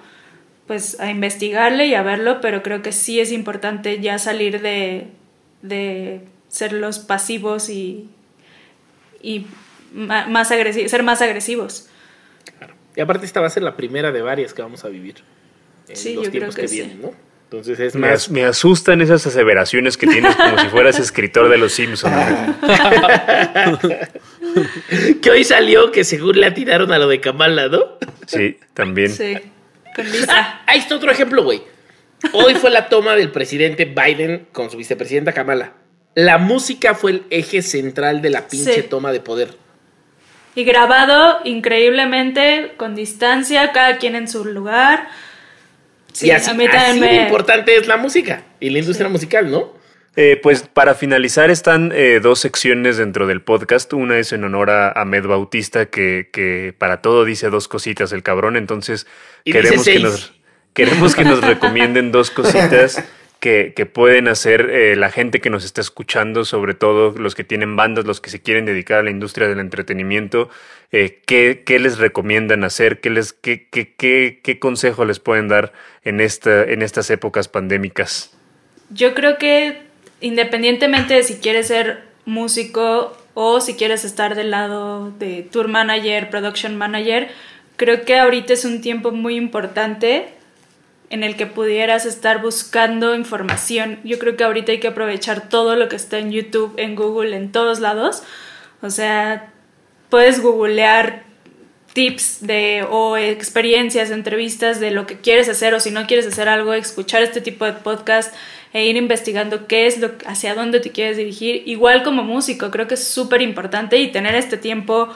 pues 0.67 0.99
a 0.99 1.09
investigarle 1.09 1.87
y 1.87 1.95
a 1.95 2.03
verlo, 2.03 2.41
pero 2.41 2.61
creo 2.61 2.81
que 2.81 2.91
sí 2.91 3.19
es 3.19 3.31
importante 3.31 3.99
ya 4.01 4.19
salir 4.19 4.61
de, 4.61 5.07
de 5.61 6.21
ser 6.49 6.73
los 6.73 6.99
pasivos 6.99 7.69
y, 7.69 8.09
y 9.21 9.45
más 9.93 10.51
agresivos, 10.51 10.91
ser 10.91 11.03
más 11.03 11.21
agresivos. 11.21 11.87
Claro. 12.57 12.73
Y 12.95 13.01
aparte 13.01 13.25
esta 13.25 13.39
va 13.41 13.47
a 13.47 13.49
ser 13.49 13.63
la 13.63 13.75
primera 13.77 14.11
de 14.11 14.21
varias 14.21 14.53
que 14.53 14.61
vamos 14.61 14.83
a 14.83 14.89
vivir. 14.89 15.15
En 15.87 15.95
sí, 15.95 16.15
los 16.15 16.25
yo 16.25 16.31
tiempos 16.31 16.55
creo 16.55 16.67
que, 16.67 16.69
que 16.69 16.75
vienen, 16.81 16.97
sí. 16.97 17.03
¿no? 17.03 17.27
Entonces 17.45 17.79
es 17.79 17.95
Me, 17.95 18.01
más. 18.09 18.23
as- 18.25 18.29
me 18.29 18.43
asustan 18.43 19.01
esas 19.01 19.25
aseveraciones 19.25 19.95
que 19.95 20.05
tienes 20.05 20.35
como 20.35 20.59
si 20.59 20.67
fueras 20.67 20.99
escritor 20.99 21.47
de 21.47 21.57
Los 21.57 21.71
Simpsons. 21.71 22.13
Que 25.21 25.29
hoy 25.31 25.43
salió 25.43 25.91
que 25.91 26.03
según 26.03 26.39
le 26.39 26.45
atinaron 26.47 26.91
a 26.91 26.97
lo 26.97 27.07
de 27.07 27.19
Kamala, 27.21 27.67
¿no? 27.67 27.83
Sí, 28.25 28.57
también. 28.73 29.11
Sí, 29.11 29.35
con 29.97 30.05
Lisa. 30.11 30.27
Ah, 30.29 30.61
ahí 30.65 30.79
está 30.79 30.95
otro 30.95 31.11
ejemplo, 31.11 31.43
güey. 31.43 31.61
Hoy 32.31 32.55
fue 32.55 32.69
la 32.71 32.87
toma 32.89 33.15
del 33.15 33.31
presidente 33.31 33.83
Biden 33.85 34.47
con 34.53 34.71
su 34.71 34.77
vicepresidenta 34.77 35.33
Kamala. 35.33 35.73
La 36.15 36.37
música 36.39 36.95
fue 36.95 37.11
el 37.11 37.23
eje 37.29 37.61
central 37.61 38.21
de 38.21 38.29
la 38.31 38.47
pinche 38.47 38.73
Sí. 38.73 38.81
toma 38.83 39.11
de 39.11 39.19
poder. 39.19 39.53
Y 40.55 40.63
grabado 40.63 41.39
increíblemente, 41.43 42.73
con 42.77 42.95
distancia, 42.95 43.71
cada 43.71 43.97
quien 43.97 44.15
en 44.15 44.27
su 44.27 44.43
lugar. 44.45 45.09
Sí, 46.13 46.27
y 46.27 46.31
así, 46.31 46.49
a 46.49 46.53
mí 46.55 46.65
también 46.65 46.83
así 46.91 46.99
me- 46.99 47.07
de 47.09 47.15
importante 47.23 47.75
es 47.75 47.87
la 47.87 47.97
música 47.97 48.41
y 48.59 48.71
la 48.71 48.79
industria 48.79 49.07
musical, 49.09 49.51
¿no? 49.51 49.76
Eh, 50.19 50.39
pues 50.41 50.63
para 50.63 50.95
finalizar 50.95 51.51
están 51.51 51.91
eh, 51.93 52.19
dos 52.19 52.39
secciones 52.39 52.97
dentro 52.97 53.27
del 53.27 53.43
podcast. 53.43 53.93
Una 53.93 54.17
es 54.17 54.33
en 54.33 54.43
honor 54.43 54.71
a 54.71 54.89
Ahmed 54.89 55.27
Bautista, 55.27 55.85
que, 55.85 56.29
que 56.33 56.73
para 56.75 57.03
todo 57.03 57.23
dice 57.23 57.51
dos 57.51 57.67
cositas 57.67 58.11
el 58.11 58.23
cabrón. 58.23 58.57
Entonces 58.57 59.05
Y 59.43 59.51
queremos 59.51 59.85
que, 59.85 59.99
nos, 59.99 60.33
queremos 60.73 61.15
que 61.15 61.23
nos 61.23 61.41
recomienden 61.41 62.11
dos 62.11 62.31
cositas 62.31 63.03
que, 63.39 63.73
que 63.75 63.85
pueden 63.85 64.27
hacer 64.27 64.71
eh, 64.71 64.95
la 64.95 65.11
gente 65.11 65.39
que 65.39 65.51
nos 65.51 65.63
está 65.63 65.81
escuchando, 65.81 66.45
sobre 66.45 66.73
todo 66.73 67.11
los 67.15 67.35
que 67.35 67.43
tienen 67.43 67.75
bandas, 67.75 68.05
los 68.05 68.19
que 68.19 68.31
se 68.31 68.41
quieren 68.41 68.65
dedicar 68.65 68.97
a 68.97 69.03
la 69.03 69.11
industria 69.11 69.47
del 69.47 69.59
entretenimiento. 69.59 70.49
Eh, 70.91 71.21
¿qué, 71.27 71.61
qué 71.63 71.77
les 71.77 71.99
recomiendan 71.99 72.63
hacer? 72.63 73.01
¿Qué, 73.01 73.11
les, 73.11 73.33
qué, 73.33 73.67
qué, 73.69 73.93
qué, 73.93 74.39
qué 74.43 74.57
consejo 74.57 75.05
les 75.05 75.19
pueden 75.19 75.47
dar 75.47 75.73
en, 76.03 76.21
esta, 76.21 76.63
en 76.63 76.81
estas 76.81 77.11
épocas 77.11 77.47
pandémicas? 77.47 78.35
Yo 78.89 79.13
creo 79.13 79.37
que 79.37 79.86
independientemente 80.21 81.13
de 81.13 81.23
si 81.23 81.35
quieres 81.35 81.67
ser 81.67 82.03
músico 82.25 83.15
o 83.33 83.61
si 83.61 83.75
quieres 83.75 84.03
estar 84.03 84.35
del 84.35 84.51
lado 84.51 85.11
de 85.11 85.43
tour 85.43 85.67
manager, 85.67 86.29
production 86.29 86.75
manager, 86.75 87.29
creo 87.75 88.03
que 88.03 88.17
ahorita 88.17 88.53
es 88.53 88.65
un 88.65 88.81
tiempo 88.81 89.11
muy 89.11 89.35
importante 89.35 90.29
en 91.09 91.23
el 91.23 91.37
que 91.37 91.45
pudieras 91.45 92.05
estar 92.05 92.41
buscando 92.41 93.15
información. 93.15 93.99
Yo 94.03 94.19
creo 94.19 94.35
que 94.35 94.43
ahorita 94.43 94.73
hay 94.73 94.79
que 94.79 94.89
aprovechar 94.89 95.47
todo 95.49 95.75
lo 95.75 95.87
que 95.87 95.95
está 95.95 96.19
en 96.19 96.31
YouTube, 96.31 96.73
en 96.77 96.95
Google, 96.95 97.35
en 97.35 97.51
todos 97.51 97.79
lados. 97.79 98.23
O 98.81 98.89
sea, 98.89 99.51
puedes 100.09 100.41
googlear 100.41 101.23
tips 101.93 102.45
de 102.45 102.85
o 102.89 103.17
experiencias, 103.17 104.11
entrevistas 104.11 104.79
de 104.79 104.91
lo 104.91 105.07
que 105.07 105.19
quieres 105.19 105.49
hacer 105.49 105.73
o 105.73 105.79
si 105.79 105.91
no 105.91 106.05
quieres 106.05 106.27
hacer 106.27 106.49
algo, 106.49 106.73
escuchar 106.73 107.23
este 107.23 107.41
tipo 107.41 107.65
de 107.65 107.73
podcast 107.73 108.35
e 108.73 108.85
ir 108.85 108.97
investigando 108.97 109.67
qué 109.67 109.87
es 109.87 109.99
lo 109.99 110.11
hacia 110.25 110.55
dónde 110.55 110.79
te 110.79 110.91
quieres 110.91 111.17
dirigir. 111.17 111.63
Igual 111.65 112.03
como 112.03 112.23
músico, 112.23 112.71
creo 112.71 112.87
que 112.87 112.95
es 112.95 113.07
súper 113.07 113.41
importante 113.41 113.97
y 113.97 114.11
tener 114.11 114.35
este 114.35 114.57
tiempo 114.57 115.09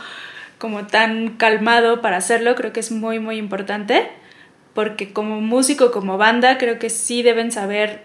como 0.58 0.88
tan 0.88 1.38
calmado 1.38 2.02
para 2.02 2.18
hacerlo, 2.18 2.56
creo 2.56 2.72
que 2.72 2.80
es 2.80 2.92
muy 2.92 3.20
muy 3.20 3.38
importante, 3.38 4.10
porque 4.74 5.12
como 5.12 5.42
músico, 5.42 5.92
como 5.92 6.18
banda, 6.18 6.58
creo 6.58 6.80
que 6.80 6.90
sí 6.90 7.24
deben 7.24 7.52
saber 7.52 8.04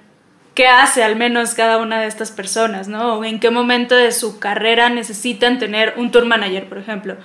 qué 0.54 0.66
hace 0.66 1.04
al 1.04 1.16
menos 1.16 1.54
cada 1.54 1.76
una 1.76 2.00
de 2.00 2.06
estas 2.06 2.32
personas, 2.32 2.88
¿no? 2.88 3.18
O 3.18 3.24
en 3.24 3.40
qué 3.40 3.50
momento 3.50 3.94
de 3.94 4.10
su 4.10 4.38
carrera 4.38 4.88
necesitan 4.88 5.58
tener 5.58 5.92
un 5.98 6.10
tour 6.10 6.24
manager, 6.24 6.66
por 6.66 6.78
ejemplo. 6.78 7.16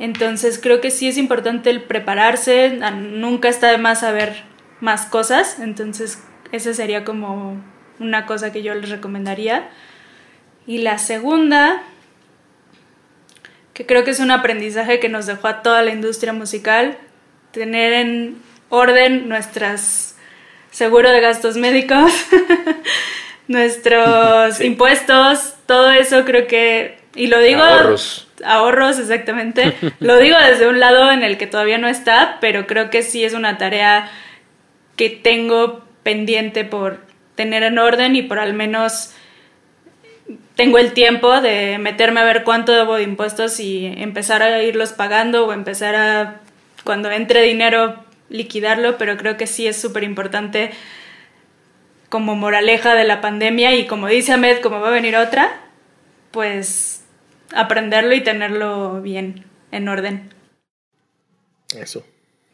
Entonces 0.00 0.58
creo 0.60 0.80
que 0.80 0.90
sí 0.90 1.06
es 1.06 1.16
importante 1.16 1.70
el 1.70 1.82
prepararse, 1.82 2.80
nunca 2.92 3.48
está 3.48 3.70
de 3.70 3.78
más 3.78 4.00
saber 4.00 4.42
más 4.80 5.06
cosas, 5.06 5.60
entonces 5.60 6.24
esa 6.52 6.74
sería 6.74 7.04
como 7.04 7.60
una 7.98 8.26
cosa 8.26 8.52
que 8.52 8.62
yo 8.62 8.74
les 8.74 8.90
recomendaría. 8.90 9.68
Y 10.66 10.78
la 10.78 10.98
segunda, 10.98 11.82
que 13.74 13.86
creo 13.86 14.04
que 14.04 14.12
es 14.12 14.20
un 14.20 14.30
aprendizaje 14.30 15.00
que 15.00 15.08
nos 15.08 15.26
dejó 15.26 15.48
a 15.48 15.62
toda 15.62 15.82
la 15.82 15.92
industria 15.92 16.32
musical, 16.32 16.98
tener 17.50 17.92
en 17.92 18.36
orden 18.68 19.28
nuestras 19.28 20.16
seguro 20.70 21.10
de 21.10 21.20
gastos 21.20 21.56
médicos, 21.56 22.12
nuestros 23.46 24.60
impuestos, 24.60 25.54
todo 25.66 25.90
eso 25.90 26.24
creo 26.24 26.46
que, 26.46 26.98
y 27.14 27.26
lo 27.26 27.38
digo, 27.40 27.62
Ahorros. 27.62 28.28
ahorros 28.44 28.98
exactamente, 28.98 29.76
lo 30.00 30.16
digo 30.16 30.36
desde 30.38 30.68
un 30.68 30.80
lado 30.80 31.12
en 31.12 31.22
el 31.22 31.36
que 31.36 31.46
todavía 31.46 31.78
no 31.78 31.88
está, 31.88 32.38
pero 32.40 32.66
creo 32.66 32.88
que 32.90 33.02
sí 33.02 33.24
es 33.24 33.34
una 33.34 33.58
tarea 33.58 34.10
que 34.96 35.10
tengo 35.10 35.84
pendiente 36.02 36.64
por 36.64 37.00
tener 37.34 37.62
en 37.62 37.78
orden 37.78 38.16
y 38.16 38.22
por 38.22 38.38
al 38.38 38.54
menos 38.54 39.14
tengo 40.56 40.78
el 40.78 40.92
tiempo 40.92 41.40
de 41.40 41.78
meterme 41.78 42.20
a 42.20 42.24
ver 42.24 42.44
cuánto 42.44 42.72
debo 42.72 42.96
de 42.96 43.02
impuestos 43.02 43.58
y 43.60 43.86
empezar 43.86 44.42
a 44.42 44.62
irlos 44.62 44.92
pagando 44.92 45.46
o 45.46 45.52
empezar 45.52 45.94
a, 45.94 46.40
cuando 46.84 47.10
entre 47.10 47.42
dinero, 47.42 48.04
liquidarlo, 48.28 48.98
pero 48.98 49.16
creo 49.16 49.36
que 49.36 49.46
sí 49.46 49.66
es 49.66 49.80
súper 49.80 50.04
importante 50.04 50.70
como 52.08 52.36
moraleja 52.36 52.94
de 52.94 53.04
la 53.04 53.20
pandemia 53.20 53.74
y 53.74 53.86
como 53.86 54.06
dice 54.06 54.32
Ahmed, 54.32 54.60
como 54.60 54.80
va 54.80 54.88
a 54.88 54.92
venir 54.92 55.16
otra, 55.16 55.60
pues 56.30 57.04
aprenderlo 57.54 58.14
y 58.14 58.22
tenerlo 58.22 59.00
bien, 59.00 59.44
en 59.70 59.88
orden. 59.88 60.30
Eso. 61.74 62.04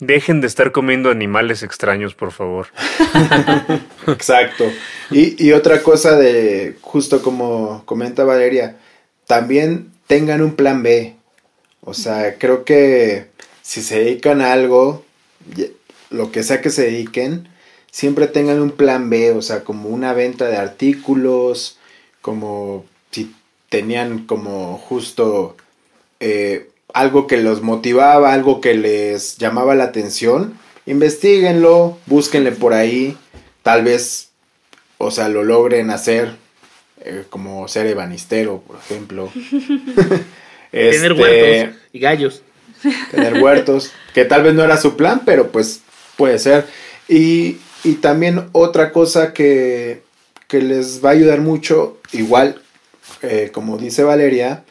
Dejen 0.00 0.40
de 0.40 0.46
estar 0.46 0.70
comiendo 0.72 1.10
animales 1.10 1.62
extraños, 1.62 2.14
por 2.14 2.32
favor. 2.32 2.68
Exacto. 4.06 4.64
Y, 5.10 5.44
y 5.44 5.52
otra 5.52 5.82
cosa 5.82 6.16
de, 6.16 6.76
justo 6.82 7.22
como 7.22 7.84
comenta 7.84 8.24
Valeria, 8.24 8.76
también 9.26 9.90
tengan 10.06 10.42
un 10.42 10.54
plan 10.54 10.82
B. 10.82 11.16
O 11.82 11.94
sea, 11.94 12.38
creo 12.38 12.64
que 12.64 13.28
si 13.62 13.82
se 13.82 13.98
dedican 14.00 14.40
a 14.40 14.52
algo, 14.52 15.04
lo 16.10 16.32
que 16.32 16.42
sea 16.42 16.60
que 16.60 16.70
se 16.70 16.84
dediquen, 16.84 17.48
siempre 17.90 18.26
tengan 18.26 18.60
un 18.60 18.70
plan 18.70 19.10
B, 19.10 19.32
o 19.32 19.42
sea, 19.42 19.64
como 19.64 19.88
una 19.88 20.12
venta 20.12 20.46
de 20.46 20.56
artículos, 20.56 21.78
como 22.22 22.84
si 23.10 23.34
tenían 23.68 24.26
como 24.26 24.78
justo 24.78 25.56
eh, 26.20 26.67
algo 26.94 27.26
que 27.26 27.36
los 27.38 27.62
motivaba, 27.62 28.32
algo 28.32 28.60
que 28.60 28.74
les 28.74 29.36
llamaba 29.38 29.74
la 29.74 29.84
atención, 29.84 30.58
investiguenlo, 30.86 31.98
búsquenle 32.06 32.52
por 32.52 32.72
ahí, 32.74 33.16
tal 33.62 33.84
vez, 33.84 34.30
o 34.98 35.10
sea, 35.10 35.28
lo 35.28 35.44
logren 35.44 35.90
hacer, 35.90 36.36
eh, 37.00 37.24
como 37.30 37.68
ser 37.68 37.86
ebanistero, 37.86 38.62
por 38.66 38.76
ejemplo. 38.78 39.30
Tener 40.70 41.12
Este, 41.12 41.12
huertos 41.12 41.76
y 41.92 41.98
gallos. 41.98 42.42
tener 43.10 43.42
huertos, 43.42 43.92
que 44.14 44.24
tal 44.24 44.42
vez 44.42 44.54
no 44.54 44.62
era 44.62 44.76
su 44.76 44.96
plan, 44.96 45.22
pero 45.24 45.48
pues 45.50 45.80
puede 46.16 46.38
ser. 46.38 46.66
Y, 47.08 47.56
y 47.84 47.94
también 47.94 48.48
otra 48.52 48.92
cosa 48.92 49.32
que, 49.32 50.02
que 50.46 50.60
les 50.60 51.02
va 51.04 51.10
a 51.10 51.12
ayudar 51.12 51.40
mucho, 51.40 51.98
igual, 52.12 52.60
eh, 53.22 53.50
como 53.52 53.78
dice 53.78 54.02
Valeria, 54.04 54.64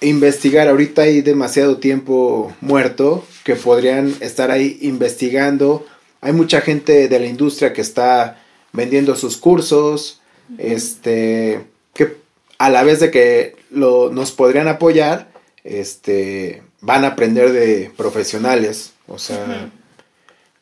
investigar. 0.00 0.68
Ahorita 0.68 1.02
hay 1.02 1.22
demasiado 1.22 1.78
tiempo 1.78 2.52
muerto 2.60 3.24
que 3.44 3.56
podrían 3.56 4.14
estar 4.20 4.50
ahí 4.50 4.78
investigando. 4.82 5.86
Hay 6.20 6.32
mucha 6.32 6.60
gente 6.60 7.08
de 7.08 7.20
la 7.20 7.26
industria 7.26 7.72
que 7.72 7.80
está 7.80 8.40
vendiendo 8.72 9.16
sus 9.16 9.36
cursos, 9.36 10.20
este, 10.58 11.64
que 11.94 12.16
a 12.58 12.70
la 12.70 12.82
vez 12.82 13.00
de 13.00 13.10
que 13.10 13.56
lo, 13.70 14.10
nos 14.10 14.32
podrían 14.32 14.68
apoyar, 14.68 15.28
este, 15.64 16.62
van 16.80 17.04
a 17.04 17.08
aprender 17.08 17.52
de 17.52 17.90
profesionales. 17.96 18.92
O 19.06 19.18
sea, 19.18 19.70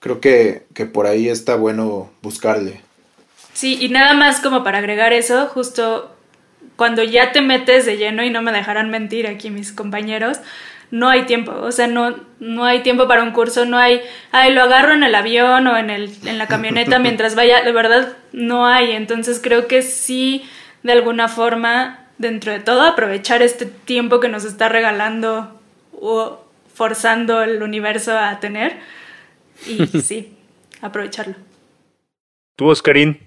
creo 0.01 0.21
que, 0.21 0.65
que 0.75 0.87
por 0.87 1.07
ahí 1.07 1.29
está 1.29 1.57
bueno 1.57 2.11
buscarle. 2.23 2.81
Sí, 3.53 3.79
y 3.81 3.89
nada 3.89 4.15
más 4.15 4.41
como 4.41 4.63
para 4.63 4.79
agregar 4.79 5.13
eso, 5.13 5.47
justo 5.49 6.16
cuando 6.77 7.03
ya 7.03 7.33
te 7.33 7.41
metes 7.41 7.87
de 7.87 7.97
lleno, 7.97 8.23
y 8.23 8.31
no 8.31 8.43
me 8.43 8.53
dejarán 8.53 8.91
mentir 8.91 9.27
aquí 9.27 9.51
mis 9.51 9.73
compañeros, 9.73 10.41
no 10.91 11.09
hay 11.09 11.25
tiempo, 11.25 11.53
o 11.53 11.73
sea, 11.73 11.87
no, 11.87 12.17
no 12.39 12.65
hay 12.65 12.83
tiempo 12.83 13.09
para 13.09 13.23
un 13.23 13.33
curso, 13.33 13.65
no 13.65 13.77
hay, 13.79 14.03
ay, 14.31 14.53
lo 14.53 14.63
agarro 14.63 14.95
en 14.95 15.03
el 15.03 15.15
avión 15.15 15.67
o 15.67 15.77
en, 15.77 15.91
el, 15.91 16.11
en 16.25 16.39
la 16.39 16.47
camioneta 16.47 16.99
mientras 17.01 17.35
vaya, 17.35 17.63
de 17.63 17.73
verdad 17.73 18.17
no 18.33 18.67
hay, 18.67 18.93
entonces 18.93 19.41
creo 19.43 19.67
que 19.67 19.83
sí, 19.83 20.45
de 20.83 20.93
alguna 20.93 21.29
forma, 21.29 22.07
dentro 22.19 22.53
de 22.53 22.61
todo, 22.61 22.83
aprovechar 22.83 23.43
este 23.43 23.67
tiempo 23.67 24.21
que 24.21 24.29
nos 24.29 24.45
está 24.45 24.69
regalando 24.69 25.61
o 25.93 26.45
forzando 26.73 27.43
el 27.43 27.63
universo 27.63 28.17
a 28.17 28.39
tener, 28.39 28.77
y 29.67 29.87
sí, 30.01 30.37
aprovecharlo. 30.81 31.35
Tú, 32.55 32.69
Oscarín, 32.69 33.26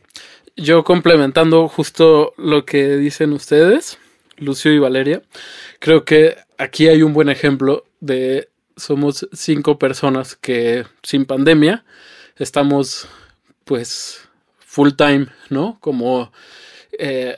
Yo 0.62 0.84
complementando 0.84 1.70
justo 1.70 2.34
lo 2.36 2.66
que 2.66 2.98
dicen 2.98 3.32
ustedes, 3.32 3.98
Lucio 4.36 4.74
y 4.74 4.80
Valeria, 4.80 5.22
creo 5.80 6.04
que 6.04 6.36
aquí 6.58 6.90
hay 6.90 7.02
un 7.02 7.14
buen 7.14 7.30
ejemplo 7.30 7.86
de 8.02 8.50
somos 8.76 9.30
cinco 9.32 9.80
personas 9.80 10.36
que 10.36 10.86
sin 11.02 11.24
pandemia 11.24 11.86
estamos 12.36 13.08
pues 13.64 14.28
full 14.60 14.90
time, 14.98 15.28
¿no? 15.50 15.78
Como 15.80 16.30
eh, 16.92 17.38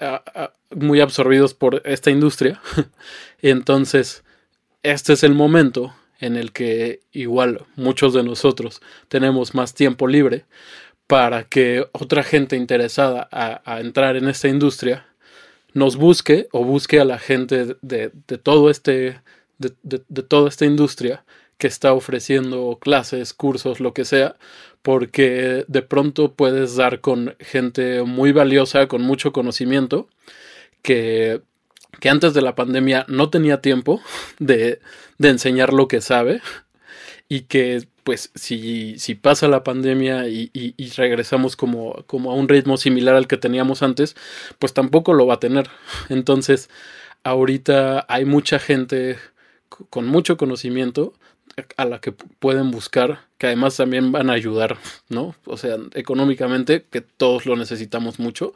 muy 0.75 0.99
absorbidos 0.99 1.53
por 1.53 1.83
esta 1.85 2.09
industria. 2.09 2.59
Entonces, 3.43 4.23
este 4.81 5.13
es 5.13 5.23
el 5.23 5.35
momento 5.35 5.93
en 6.19 6.37
el 6.37 6.51
que 6.51 7.01
igual 7.11 7.65
muchos 7.75 8.15
de 8.15 8.23
nosotros 8.23 8.81
tenemos 9.09 9.53
más 9.53 9.75
tiempo 9.75 10.07
libre 10.07 10.45
para 11.11 11.43
que 11.43 11.85
otra 11.91 12.23
gente 12.23 12.55
interesada 12.55 13.27
a, 13.33 13.81
entrar 13.81 14.15
en 14.15 14.29
esta 14.29 14.47
industria 14.47 15.05
nos 15.73 15.97
busque 15.97 16.47
o 16.53 16.63
busque 16.63 17.01
a 17.01 17.03
la 17.03 17.19
gente 17.19 17.75
de, 17.81 18.11
todo 18.41 18.69
este 18.69 19.19
de, 19.57 19.73
de, 19.83 20.23
toda 20.23 20.47
esta 20.47 20.63
industria 20.63 21.25
que 21.57 21.67
está 21.67 21.91
ofreciendo 21.91 22.77
clases, 22.79 23.33
cursos, 23.33 23.81
lo 23.81 23.93
que 23.93 24.05
sea, 24.05 24.37
porque 24.83 25.65
de 25.67 25.81
pronto 25.81 26.33
puedes 26.33 26.77
dar 26.77 27.01
con 27.01 27.35
gente 27.41 28.03
muy 28.03 28.31
valiosa, 28.31 28.87
con 28.87 29.01
mucho 29.01 29.33
conocimiento, 29.33 30.07
que, 30.81 31.41
que 31.99 32.07
antes 32.07 32.33
de 32.33 32.41
la 32.41 32.55
pandemia 32.55 33.05
no 33.09 33.29
tenía 33.29 33.59
tiempo 33.59 33.99
de, 34.39 34.79
de 35.17 35.29
enseñar 35.29 35.73
lo 35.73 35.89
que 35.89 35.99
sabe 35.99 36.41
y 37.27 37.41
que 37.41 37.85
pues 38.03 38.31
si, 38.35 38.97
si 38.99 39.15
pasa 39.15 39.47
la 39.47 39.63
pandemia 39.63 40.27
y, 40.27 40.49
y, 40.53 40.89
regresamos 40.91 41.55
como, 41.55 42.03
como 42.07 42.31
a 42.31 42.35
un 42.35 42.49
ritmo 42.49 42.77
similar 42.77 43.15
al 43.15 43.27
que 43.27 43.37
teníamos 43.37 43.83
antes, 43.83 44.15
pues 44.59 44.73
tampoco 44.73 45.13
lo 45.13 45.27
va 45.27 45.35
a 45.35 45.39
tener. 45.39 45.69
Entonces, 46.09 46.69
ahorita 47.23 48.05
hay 48.07 48.25
mucha 48.25 48.59
gente 48.59 49.17
con 49.89 50.07
mucho 50.07 50.37
conocimiento 50.37 51.13
a 51.77 51.85
la 51.85 51.99
que 51.99 52.11
pueden 52.11 52.71
buscar, 52.71 53.25
que 53.37 53.47
además 53.47 53.77
también 53.77 54.11
van 54.11 54.29
a 54.29 54.33
ayudar, 54.33 54.77
¿no? 55.09 55.35
O 55.45 55.57
sea, 55.57 55.77
económicamente, 55.93 56.85
que 56.89 57.01
todos 57.01 57.45
lo 57.45 57.55
necesitamos 57.55 58.19
mucho. 58.19 58.53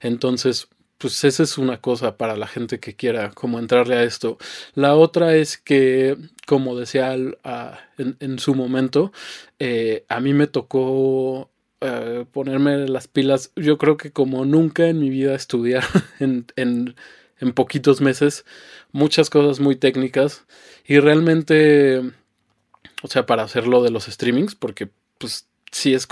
Entonces, 0.00 0.68
pues 0.98 1.22
esa 1.24 1.42
es 1.44 1.58
una 1.58 1.80
cosa 1.80 2.16
para 2.16 2.36
la 2.36 2.46
gente 2.46 2.80
que 2.80 2.94
quiera 2.96 3.30
como 3.30 3.58
entrarle 3.58 3.96
a 3.96 4.02
esto. 4.02 4.38
La 4.74 4.96
otra 4.96 5.34
es 5.36 5.56
que, 5.56 6.16
como 6.46 6.76
decía 6.76 7.14
en, 7.14 8.38
su 8.38 8.54
momento, 8.54 9.12
eh, 9.58 10.04
a 10.08 10.20
mí 10.20 10.34
me 10.34 10.48
tocó 10.48 11.50
eh, 11.80 12.24
ponerme 12.32 12.88
las 12.88 13.06
pilas, 13.06 13.52
yo 13.54 13.78
creo 13.78 13.96
que 13.96 14.10
como 14.10 14.44
nunca 14.44 14.88
en 14.88 14.98
mi 14.98 15.10
vida 15.10 15.34
estudiar 15.34 15.84
en, 16.18 16.46
en, 16.56 16.96
en 17.40 17.52
poquitos 17.52 18.00
meses, 18.00 18.44
muchas 18.92 19.30
cosas 19.30 19.60
muy 19.60 19.76
técnicas 19.76 20.44
y 20.86 20.98
realmente, 20.98 22.00
o 23.02 23.08
sea, 23.08 23.26
para 23.26 23.44
hacerlo 23.44 23.82
de 23.82 23.90
los 23.90 24.06
streamings, 24.06 24.54
porque 24.54 24.88
pues 25.18 25.46
sí 25.70 25.94
es 25.94 26.06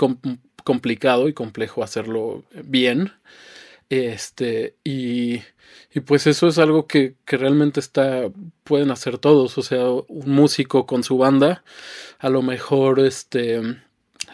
complicado 0.63 1.27
y 1.27 1.33
complejo 1.33 1.83
hacerlo 1.83 2.43
bien. 2.63 3.11
Este, 3.89 4.75
y, 4.83 5.41
y 5.93 5.99
pues 6.05 6.27
eso 6.27 6.47
es 6.47 6.57
algo 6.57 6.87
que, 6.87 7.15
que, 7.25 7.37
realmente 7.37 7.79
está, 7.79 8.29
pueden 8.63 8.91
hacer 8.91 9.17
todos. 9.17 9.57
O 9.57 9.61
sea, 9.61 9.89
un 9.89 10.29
músico 10.29 10.85
con 10.85 11.03
su 11.03 11.17
banda, 11.17 11.63
a 12.19 12.29
lo 12.29 12.41
mejor 12.41 12.99
este, 12.99 13.61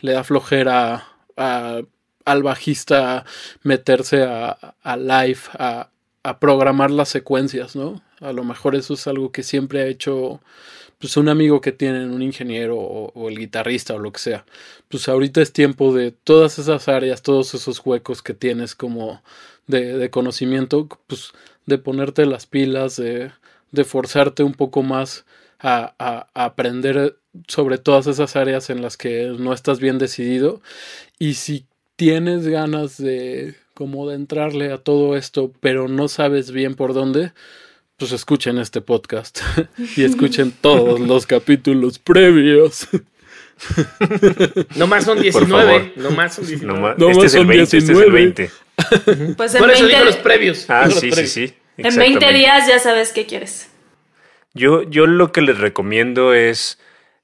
le 0.02 0.12
da 0.14 0.24
flojera 0.24 1.08
a, 1.38 1.82
al 2.26 2.44
bajista 2.44 3.26
meterse 3.64 4.24
a, 4.24 4.76
a 4.82 4.98
live, 4.98 5.42
a, 5.54 5.90
a 6.24 6.40
programar 6.40 6.90
las 6.92 7.10
secuencias, 7.10 7.76
¿no? 7.76 8.02
A 8.22 8.32
lo 8.32 8.44
mejor 8.44 8.76
eso 8.76 8.94
es 8.94 9.06
algo 9.08 9.32
que 9.32 9.44
siempre 9.44 9.82
ha 9.82 9.88
hecho 9.88 10.42
pues 11.04 11.18
un 11.18 11.28
amigo 11.28 11.60
que 11.60 11.74
tienen, 11.74 12.12
un 12.12 12.22
ingeniero 12.22 12.78
o, 12.78 13.28
el 13.28 13.38
guitarrista 13.38 13.94
o 13.94 14.00
lo 14.00 14.14
que 14.14 14.22
sea. 14.22 14.46
Pues 14.88 15.10
ahorita 15.10 15.42
es 15.42 15.52
tiempo 15.52 15.94
de 15.94 16.12
todas 16.12 16.60
esas 16.60 16.88
áreas, 16.88 17.22
todos 17.22 17.54
esos 17.56 17.86
huecos 17.86 18.22
que 18.22 18.34
tienes 18.34 18.74
como 18.74 19.22
de, 19.68 20.10
conocimiento, 20.12 20.88
pues 21.08 21.34
de 21.66 21.78
ponerte 21.78 22.26
las 22.26 22.46
pilas, 22.46 22.96
de, 22.96 23.34
forzarte 23.84 24.44
un 24.44 24.54
poco 24.54 24.82
más 24.82 25.26
a, 25.60 25.94
a, 26.00 26.30
a, 26.34 26.46
aprender 26.46 27.18
sobre 27.50 27.80
todas 27.80 28.08
esas 28.08 28.38
áreas 28.38 28.70
en 28.70 28.82
las 28.82 28.96
que 28.96 29.36
no 29.38 29.52
estás 29.52 29.82
bien 29.82 29.98
decidido. 29.98 30.62
Y 31.20 31.34
si 31.34 31.66
tienes 31.98 32.48
ganas 32.48 32.96
de 32.96 33.58
como 33.74 34.08
de 34.08 34.16
entrarle 34.16 34.72
a 34.72 34.78
todo 34.78 35.18
esto, 35.18 35.52
pero 35.60 35.90
no 35.90 36.08
sabes 36.08 36.52
bien 36.52 36.76
por 36.76 36.94
dónde, 36.94 37.34
pues 37.98 38.12
escuchen 38.12 38.58
este 38.58 38.82
podcast 38.82 39.40
y 39.96 40.04
escuchen 40.04 40.52
todos 40.52 41.00
los 41.00 41.26
capítulos 41.26 42.00
previos. 42.00 42.88
No 44.76 44.88
más 44.88 45.06
son 45.06 45.22
19. 45.22 45.94
No 45.96 46.12
más 46.12 46.36
son 46.36 46.46
19. 46.46 46.96
No, 46.98 47.10
este, 47.10 47.26
es 47.28 47.36
el 47.36 47.46
20, 47.46 47.78
este 47.78 47.94
es 47.94 48.00
el 48.00 48.12
20. 48.12 48.52
Pues 49.38 49.56
en 49.56 49.60
Por 49.60 49.72
eso 49.72 49.84
20, 49.84 49.86
digo 49.86 50.04
los 50.04 50.18
previos. 50.18 50.70
Ah, 50.70 50.88
los 50.88 51.00
sí, 51.00 51.12
sí, 51.12 51.28
sí. 51.28 51.54
en 51.78 51.96
20 51.96 52.34
días 52.34 52.68
ya 52.68 52.80
sabes 52.80 53.14
qué 53.14 53.26
quieres. 53.26 53.70
Yo, 54.54 54.84
yo 54.84 55.08
lo 55.08 55.32
que 55.32 55.42
les 55.42 55.60
recomiendo 55.60 56.34
es 56.34 56.80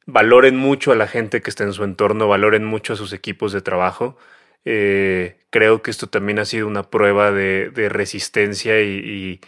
valoren 0.06 0.56
mucho 0.58 0.92
a 0.92 0.96
la 0.96 1.08
gente 1.08 1.42
que 1.42 1.50
está 1.50 1.64
en 1.64 1.74
su 1.74 1.84
entorno, 1.84 2.28
valoren 2.28 2.66
mucho 2.66 2.94
a 2.94 2.96
sus 2.96 3.14
equipos 3.14 3.52
de 3.52 3.62
trabajo. 3.62 4.18
Eh, 4.66 5.38
creo 5.50 5.82
que 5.82 5.92
esto 5.92 6.08
también 6.08 6.40
ha 6.40 6.46
sido 6.46 6.68
una 6.68 6.84
prueba 6.84 7.32
de, 7.32 7.70
de 7.70 7.90
resistencia 7.90 8.82
y, 8.82 8.90
y, 8.90 9.42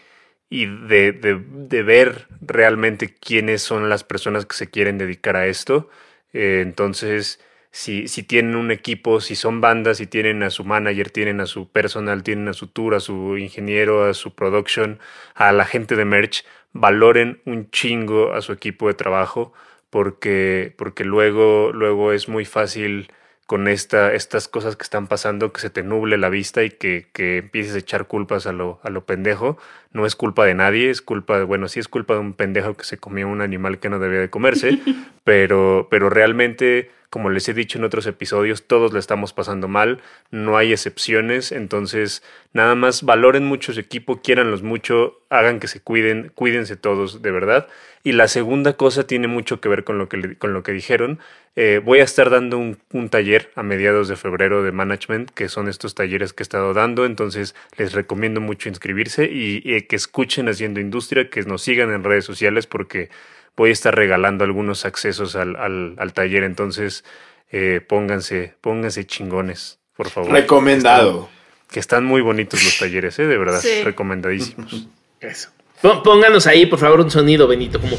y 0.51 0.65
de, 0.65 1.13
de, 1.13 1.41
de, 1.49 1.81
ver 1.81 2.27
realmente 2.41 3.15
quiénes 3.15 3.61
son 3.61 3.87
las 3.89 4.03
personas 4.03 4.45
que 4.45 4.55
se 4.57 4.69
quieren 4.69 4.97
dedicar 4.97 5.37
a 5.37 5.47
esto. 5.47 5.89
Eh, 6.33 6.59
entonces, 6.61 7.39
si, 7.71 8.09
si 8.09 8.23
tienen 8.23 8.57
un 8.57 8.69
equipo, 8.69 9.21
si 9.21 9.35
son 9.35 9.61
bandas, 9.61 9.97
si 9.99 10.07
tienen 10.07 10.43
a 10.43 10.49
su 10.49 10.65
manager, 10.65 11.09
tienen 11.09 11.39
a 11.39 11.45
su 11.45 11.69
personal, 11.69 12.21
tienen 12.23 12.49
a 12.49 12.53
su 12.53 12.67
tour, 12.67 12.95
a 12.95 12.99
su 12.99 13.37
ingeniero, 13.37 14.03
a 14.03 14.13
su 14.13 14.35
production, 14.35 14.99
a 15.35 15.53
la 15.53 15.63
gente 15.63 15.95
de 15.95 16.03
merch, 16.03 16.43
valoren 16.73 17.41
un 17.45 17.69
chingo 17.71 18.33
a 18.33 18.41
su 18.41 18.51
equipo 18.51 18.89
de 18.89 18.93
trabajo 18.93 19.53
porque, 19.89 20.73
porque 20.77 21.05
luego, 21.05 21.71
luego 21.73 22.11
es 22.11 22.27
muy 22.27 22.43
fácil 22.43 23.09
con 23.45 23.67
esta, 23.67 24.13
estas 24.13 24.47
cosas 24.47 24.77
que 24.77 24.83
están 24.83 25.07
pasando, 25.07 25.51
que 25.51 25.59
se 25.59 25.69
te 25.69 25.83
nuble 25.83 26.17
la 26.17 26.29
vista 26.29 26.63
y 26.63 26.69
que, 26.69 27.07
que 27.11 27.39
empieces 27.39 27.75
a 27.75 27.79
echar 27.79 28.07
culpas 28.07 28.47
a 28.47 28.53
lo, 28.53 28.79
a 28.83 28.89
lo 28.89 29.05
pendejo. 29.05 29.57
No 29.91 30.05
es 30.05 30.15
culpa 30.15 30.45
de 30.45 30.53
nadie, 30.53 30.89
es 30.89 31.01
culpa 31.01 31.37
de, 31.37 31.43
bueno, 31.43 31.67
sí 31.67 31.79
es 31.79 31.89
culpa 31.89 32.13
de 32.13 32.21
un 32.21 32.33
pendejo 32.33 32.75
que 32.75 32.85
se 32.85 32.97
comió 32.97 33.27
un 33.27 33.41
animal 33.41 33.79
que 33.79 33.89
no 33.89 33.99
debía 33.99 34.19
de 34.19 34.29
comerse, 34.29 34.79
pero, 35.25 35.87
pero 35.91 36.09
realmente, 36.09 36.91
como 37.09 37.29
les 37.29 37.49
he 37.49 37.53
dicho 37.53 37.77
en 37.77 37.83
otros 37.83 38.07
episodios, 38.07 38.67
todos 38.67 38.93
le 38.93 38.99
estamos 38.99 39.33
pasando 39.33 39.67
mal, 39.67 39.99
no 40.29 40.55
hay 40.55 40.71
excepciones, 40.71 41.51
entonces 41.51 42.23
nada 42.53 42.75
más 42.75 43.03
valoren 43.03 43.43
mucho 43.43 43.73
su 43.73 43.81
equipo, 43.81 44.21
quiéranlos 44.21 44.63
mucho, 44.63 45.19
hagan 45.29 45.59
que 45.59 45.67
se 45.67 45.81
cuiden, 45.81 46.31
cuídense 46.35 46.77
todos, 46.77 47.21
de 47.21 47.31
verdad. 47.31 47.67
Y 48.03 48.13
la 48.13 48.27
segunda 48.27 48.73
cosa 48.73 49.05
tiene 49.05 49.27
mucho 49.27 49.61
que 49.61 49.69
ver 49.69 49.83
con 49.83 49.97
lo 49.97 50.09
que, 50.09 50.37
con 50.37 50.53
lo 50.53 50.63
que 50.63 50.71
dijeron. 50.71 51.19
Eh, 51.57 51.81
voy 51.83 51.99
a 51.99 52.03
estar 52.03 52.29
dando 52.29 52.57
un, 52.57 52.77
un, 52.93 53.09
taller 53.09 53.51
a 53.55 53.63
mediados 53.63 54.07
de 54.07 54.15
febrero 54.15 54.63
de 54.63 54.71
management, 54.71 55.31
que 55.31 55.49
son 55.49 55.67
estos 55.67 55.95
talleres 55.95 56.31
que 56.31 56.43
he 56.43 56.45
estado 56.45 56.73
dando, 56.73 57.05
entonces 57.05 57.55
les 57.75 57.91
recomiendo 57.91 58.39
mucho 58.39 58.69
inscribirse 58.69 59.25
y, 59.25 59.61
y 59.65 59.81
que 59.81 59.97
escuchen 59.97 60.47
Haciendo 60.47 60.79
Industria, 60.79 61.29
que 61.29 61.43
nos 61.43 61.61
sigan 61.61 61.91
en 61.91 62.05
redes 62.05 62.23
sociales 62.23 62.67
porque 62.67 63.09
voy 63.57 63.71
a 63.71 63.73
estar 63.73 63.93
regalando 63.93 64.45
algunos 64.45 64.85
accesos 64.85 65.35
al, 65.35 65.57
al, 65.57 65.95
al 65.97 66.13
taller, 66.13 66.43
entonces 66.43 67.03
eh, 67.51 67.81
pónganse, 67.85 68.55
pónganse 68.61 69.05
chingones, 69.05 69.79
por 69.97 70.09
favor. 70.09 70.31
Recomendado. 70.31 71.11
Que 71.11 71.19
están, 71.19 71.73
que 71.73 71.79
están 71.81 72.05
muy 72.05 72.21
bonitos 72.21 72.63
los 72.63 72.77
talleres, 72.79 73.19
¿eh? 73.19 73.27
de 73.27 73.37
verdad, 73.37 73.59
sí. 73.59 73.83
recomendadísimos. 73.83 74.87
Eso. 75.19 75.49
Pónganos 75.81 76.47
ahí, 76.47 76.67
por 76.67 76.79
favor, 76.79 77.01
un 77.01 77.11
sonido, 77.11 77.47
Benito, 77.47 77.81
como... 77.81 77.97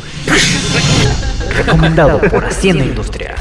Recomendado 1.57 2.20
por 2.30 2.44
Hacienda 2.44 2.84
Industria. 2.84 3.34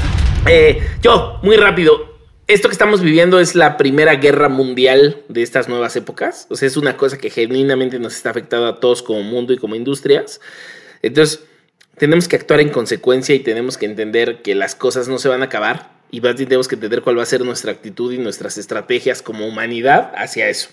Eh, 0.46 0.82
yo, 1.02 1.38
muy 1.42 1.56
rápido. 1.56 2.12
Esto 2.46 2.68
que 2.68 2.72
estamos 2.72 3.00
viviendo 3.00 3.40
es 3.40 3.54
la 3.54 3.76
primera 3.76 4.16
guerra 4.16 4.48
mundial 4.48 5.22
de 5.28 5.42
estas 5.42 5.68
nuevas 5.68 5.96
épocas. 5.96 6.46
O 6.50 6.56
sea, 6.56 6.66
es 6.66 6.76
una 6.76 6.96
cosa 6.96 7.18
que 7.18 7.30
genuinamente 7.30 7.98
nos 7.98 8.14
está 8.14 8.30
afectando 8.30 8.66
a 8.66 8.80
todos 8.80 9.02
como 9.02 9.22
mundo 9.22 9.52
y 9.52 9.58
como 9.58 9.74
industrias. 9.74 10.40
Entonces, 11.00 11.44
tenemos 11.96 12.28
que 12.28 12.36
actuar 12.36 12.60
en 12.60 12.68
consecuencia 12.68 13.34
y 13.34 13.40
tenemos 13.40 13.78
que 13.78 13.86
entender 13.86 14.42
que 14.42 14.54
las 14.54 14.74
cosas 14.74 15.08
no 15.08 15.18
se 15.18 15.28
van 15.28 15.42
a 15.42 15.46
acabar. 15.46 15.92
Y 16.10 16.20
tenemos 16.20 16.68
que 16.68 16.74
entender 16.74 17.00
cuál 17.00 17.18
va 17.18 17.22
a 17.22 17.26
ser 17.26 17.42
nuestra 17.42 17.72
actitud 17.72 18.12
y 18.12 18.18
nuestras 18.18 18.58
estrategias 18.58 19.22
como 19.22 19.46
humanidad 19.46 20.12
hacia 20.14 20.48
eso. 20.48 20.68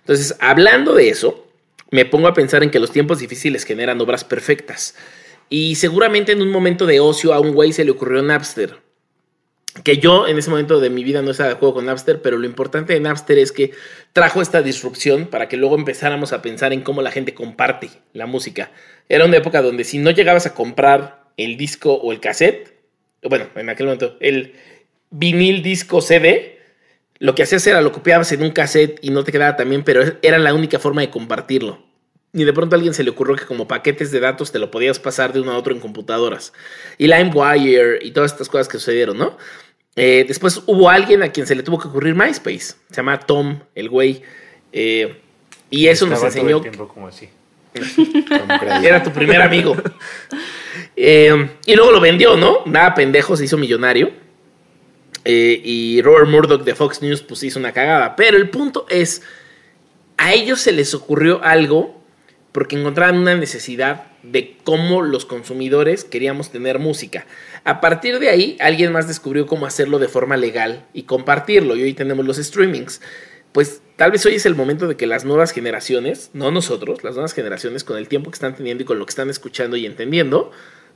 Entonces, 0.00 0.36
hablando 0.38 0.94
de 0.94 1.08
eso, 1.08 1.46
me 1.90 2.04
pongo 2.04 2.28
a 2.28 2.34
pensar 2.34 2.62
en 2.62 2.70
que 2.70 2.78
los 2.78 2.90
tiempos 2.90 3.20
difíciles 3.20 3.64
generan 3.64 4.00
obras 4.00 4.24
perfectas. 4.24 4.94
Y 5.48 5.76
seguramente 5.76 6.32
en 6.32 6.42
un 6.42 6.50
momento 6.50 6.86
de 6.86 7.00
ocio 7.00 7.32
a 7.32 7.40
un 7.40 7.52
güey 7.52 7.72
se 7.72 7.84
le 7.84 7.92
ocurrió 7.92 8.22
Napster. 8.22 8.78
Que 9.84 9.98
yo 9.98 10.26
en 10.26 10.38
ese 10.38 10.48
momento 10.48 10.80
de 10.80 10.88
mi 10.88 11.04
vida 11.04 11.20
no 11.22 11.30
estaba 11.30 11.50
de 11.50 11.56
acuerdo 11.56 11.74
con 11.74 11.86
Napster, 11.86 12.22
pero 12.22 12.38
lo 12.38 12.46
importante 12.46 12.94
de 12.94 13.00
Napster 13.00 13.38
es 13.38 13.52
que 13.52 13.72
trajo 14.12 14.40
esta 14.40 14.62
disrupción 14.62 15.26
para 15.26 15.48
que 15.48 15.56
luego 15.56 15.76
empezáramos 15.76 16.32
a 16.32 16.40
pensar 16.40 16.72
en 16.72 16.80
cómo 16.80 17.02
la 17.02 17.10
gente 17.10 17.34
comparte 17.34 17.90
la 18.14 18.26
música. 18.26 18.70
Era 19.08 19.26
una 19.26 19.36
época 19.36 19.62
donde 19.62 19.84
si 19.84 19.98
no 19.98 20.10
llegabas 20.10 20.46
a 20.46 20.54
comprar 20.54 21.26
el 21.36 21.56
disco 21.56 21.94
o 21.94 22.12
el 22.12 22.20
cassette, 22.20 22.74
bueno, 23.22 23.46
en 23.54 23.68
aquel 23.68 23.86
momento, 23.86 24.16
el 24.20 24.54
vinil 25.10 25.62
disco 25.62 26.00
CD, 26.00 26.58
lo 27.18 27.34
que 27.34 27.42
hacías 27.42 27.66
era 27.66 27.80
lo 27.80 27.92
copiabas 27.92 28.32
en 28.32 28.42
un 28.42 28.50
cassette 28.50 28.98
y 29.02 29.10
no 29.10 29.24
te 29.24 29.32
quedaba 29.32 29.56
tan 29.56 29.68
bien, 29.68 29.84
pero 29.84 30.02
era 30.22 30.38
la 30.38 30.54
única 30.54 30.78
forma 30.78 31.02
de 31.02 31.10
compartirlo. 31.10 31.85
Y 32.36 32.44
de 32.44 32.52
pronto 32.52 32.74
a 32.74 32.76
alguien 32.76 32.92
se 32.92 33.02
le 33.02 33.08
ocurrió 33.08 33.34
que 33.34 33.46
como 33.46 33.66
paquetes 33.66 34.10
de 34.10 34.20
datos 34.20 34.52
te 34.52 34.58
lo 34.58 34.70
podías 34.70 34.98
pasar 34.98 35.32
de 35.32 35.40
uno 35.40 35.52
a 35.52 35.56
otro 35.56 35.72
en 35.72 35.80
computadoras. 35.80 36.52
Y 36.98 37.06
LimeWire 37.06 37.98
y 38.02 38.10
todas 38.10 38.30
estas 38.30 38.50
cosas 38.50 38.68
que 38.68 38.76
sucedieron, 38.76 39.16
¿no? 39.16 39.38
Eh, 39.96 40.26
después 40.28 40.62
hubo 40.66 40.90
alguien 40.90 41.22
a 41.22 41.32
quien 41.32 41.46
se 41.46 41.54
le 41.54 41.62
tuvo 41.62 41.78
que 41.78 41.88
ocurrir 41.88 42.14
MySpace. 42.14 42.74
Se 42.90 42.94
llama 42.94 43.18
Tom, 43.20 43.60
el 43.74 43.88
güey. 43.88 44.20
Eh, 44.70 45.18
y 45.70 45.86
eso 45.86 46.06
nos 46.06 46.22
enseñó. 46.22 46.60
como 46.92 47.08
así. 47.08 47.30
Era 48.84 49.02
tu 49.02 49.10
primer 49.12 49.40
amigo. 49.40 49.74
Eh, 50.94 51.48
y 51.64 51.74
luego 51.74 51.90
lo 51.90 52.00
vendió, 52.00 52.36
¿no? 52.36 52.58
Nada 52.66 52.92
pendejo, 52.92 53.34
se 53.34 53.46
hizo 53.46 53.56
millonario. 53.56 54.10
y 55.24 56.02
Robert 56.02 56.28
Murdoch 56.28 56.64
de 56.64 56.74
Fox 56.74 57.00
News 57.00 57.22
pues 57.22 57.42
hizo 57.44 57.58
una 57.58 57.72
cagada. 57.72 58.14
Pero 58.14 58.36
el 58.36 58.50
punto 58.50 58.84
es, 58.90 59.22
a 60.18 60.34
ellos 60.34 60.60
se 60.60 60.72
les 60.72 60.92
ocurrió 60.92 61.42
algo 61.42 61.95
porque 62.56 62.74
encontraban 62.74 63.18
una 63.18 63.36
necesidad 63.36 64.04
de 64.22 64.56
cómo 64.64 65.02
los 65.02 65.26
consumidores 65.26 66.04
queríamos 66.04 66.50
tener 66.50 66.78
música. 66.78 67.26
A 67.64 67.82
partir 67.82 68.18
de 68.18 68.30
ahí, 68.30 68.56
alguien 68.60 68.92
más 68.92 69.06
descubrió 69.06 69.46
cómo 69.46 69.66
hacerlo 69.66 69.98
de 69.98 70.08
forma 70.08 70.38
legal 70.38 70.86
y 70.94 71.02
compartirlo, 71.02 71.76
y 71.76 71.82
hoy 71.82 71.92
tenemos 71.92 72.24
los 72.24 72.38
streamings. 72.38 73.02
Pues 73.52 73.82
tal 73.96 74.10
vez 74.10 74.24
hoy 74.24 74.36
es 74.36 74.46
el 74.46 74.54
momento 74.54 74.88
de 74.88 74.96
que 74.96 75.06
las 75.06 75.26
nuevas 75.26 75.52
generaciones, 75.52 76.30
no 76.32 76.50
nosotros, 76.50 77.04
las 77.04 77.12
nuevas 77.12 77.34
generaciones, 77.34 77.84
con 77.84 77.98
el 77.98 78.08
tiempo 78.08 78.30
que 78.30 78.36
están 78.36 78.56
teniendo 78.56 78.84
y 78.84 78.86
con 78.86 78.98
lo 78.98 79.04
que 79.04 79.10
están 79.10 79.28
escuchando 79.28 79.76
y 79.76 79.84
entendiendo, 79.84 80.50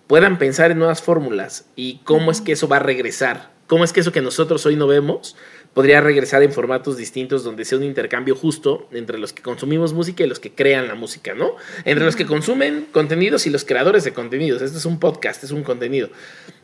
puedan 0.06 0.38
pensar 0.38 0.70
en 0.70 0.78
nuevas 0.78 1.02
fórmulas 1.02 1.66
y 1.76 2.00
cómo 2.04 2.30
es 2.30 2.40
que 2.40 2.52
eso 2.52 2.68
va 2.68 2.76
a 2.76 2.80
regresar, 2.80 3.50
cómo 3.70 3.84
es 3.84 3.92
que 3.92 4.00
eso 4.00 4.10
que 4.10 4.20
nosotros 4.20 4.66
hoy 4.66 4.74
no 4.74 4.88
vemos 4.88 5.36
podría 5.74 6.00
regresar 6.00 6.42
en 6.42 6.52
formatos 6.52 6.96
distintos 6.96 7.44
donde 7.44 7.64
sea 7.64 7.78
un 7.78 7.84
intercambio 7.84 8.34
justo 8.34 8.88
entre 8.90 9.16
los 9.16 9.32
que 9.32 9.42
consumimos 9.42 9.92
música 9.92 10.24
y 10.24 10.26
los 10.26 10.40
que 10.40 10.50
crean 10.50 10.88
la 10.88 10.96
música, 10.96 11.34
¿no? 11.34 11.54
Entre 11.84 12.04
los 12.04 12.16
que 12.16 12.26
consumen 12.26 12.88
contenidos 12.90 13.46
y 13.46 13.50
los 13.50 13.64
creadores 13.64 14.02
de 14.02 14.12
contenidos. 14.12 14.60
Esto 14.60 14.76
es 14.76 14.86
un 14.86 14.98
podcast, 14.98 15.44
es 15.44 15.52
un 15.52 15.62
contenido. 15.62 16.10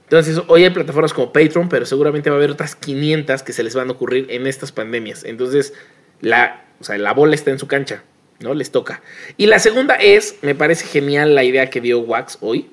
Entonces, 0.02 0.42
hoy 0.48 0.64
hay 0.64 0.70
plataformas 0.70 1.12
como 1.14 1.32
Patreon, 1.32 1.68
pero 1.68 1.86
seguramente 1.86 2.28
va 2.28 2.34
a 2.34 2.38
haber 2.38 2.50
otras 2.50 2.74
500 2.74 3.44
que 3.44 3.52
se 3.52 3.62
les 3.62 3.76
van 3.76 3.88
a 3.88 3.92
ocurrir 3.92 4.26
en 4.30 4.48
estas 4.48 4.72
pandemias. 4.72 5.22
Entonces, 5.22 5.74
la, 6.20 6.64
o 6.80 6.84
sea, 6.84 6.98
la 6.98 7.12
bola 7.12 7.36
está 7.36 7.52
en 7.52 7.60
su 7.60 7.68
cancha, 7.68 8.02
¿no? 8.40 8.52
Les 8.52 8.72
toca. 8.72 9.00
Y 9.36 9.46
la 9.46 9.60
segunda 9.60 9.94
es, 9.94 10.38
me 10.42 10.56
parece 10.56 10.86
genial 10.88 11.36
la 11.36 11.44
idea 11.44 11.70
que 11.70 11.80
dio 11.80 12.00
Wax 12.00 12.38
hoy. 12.40 12.68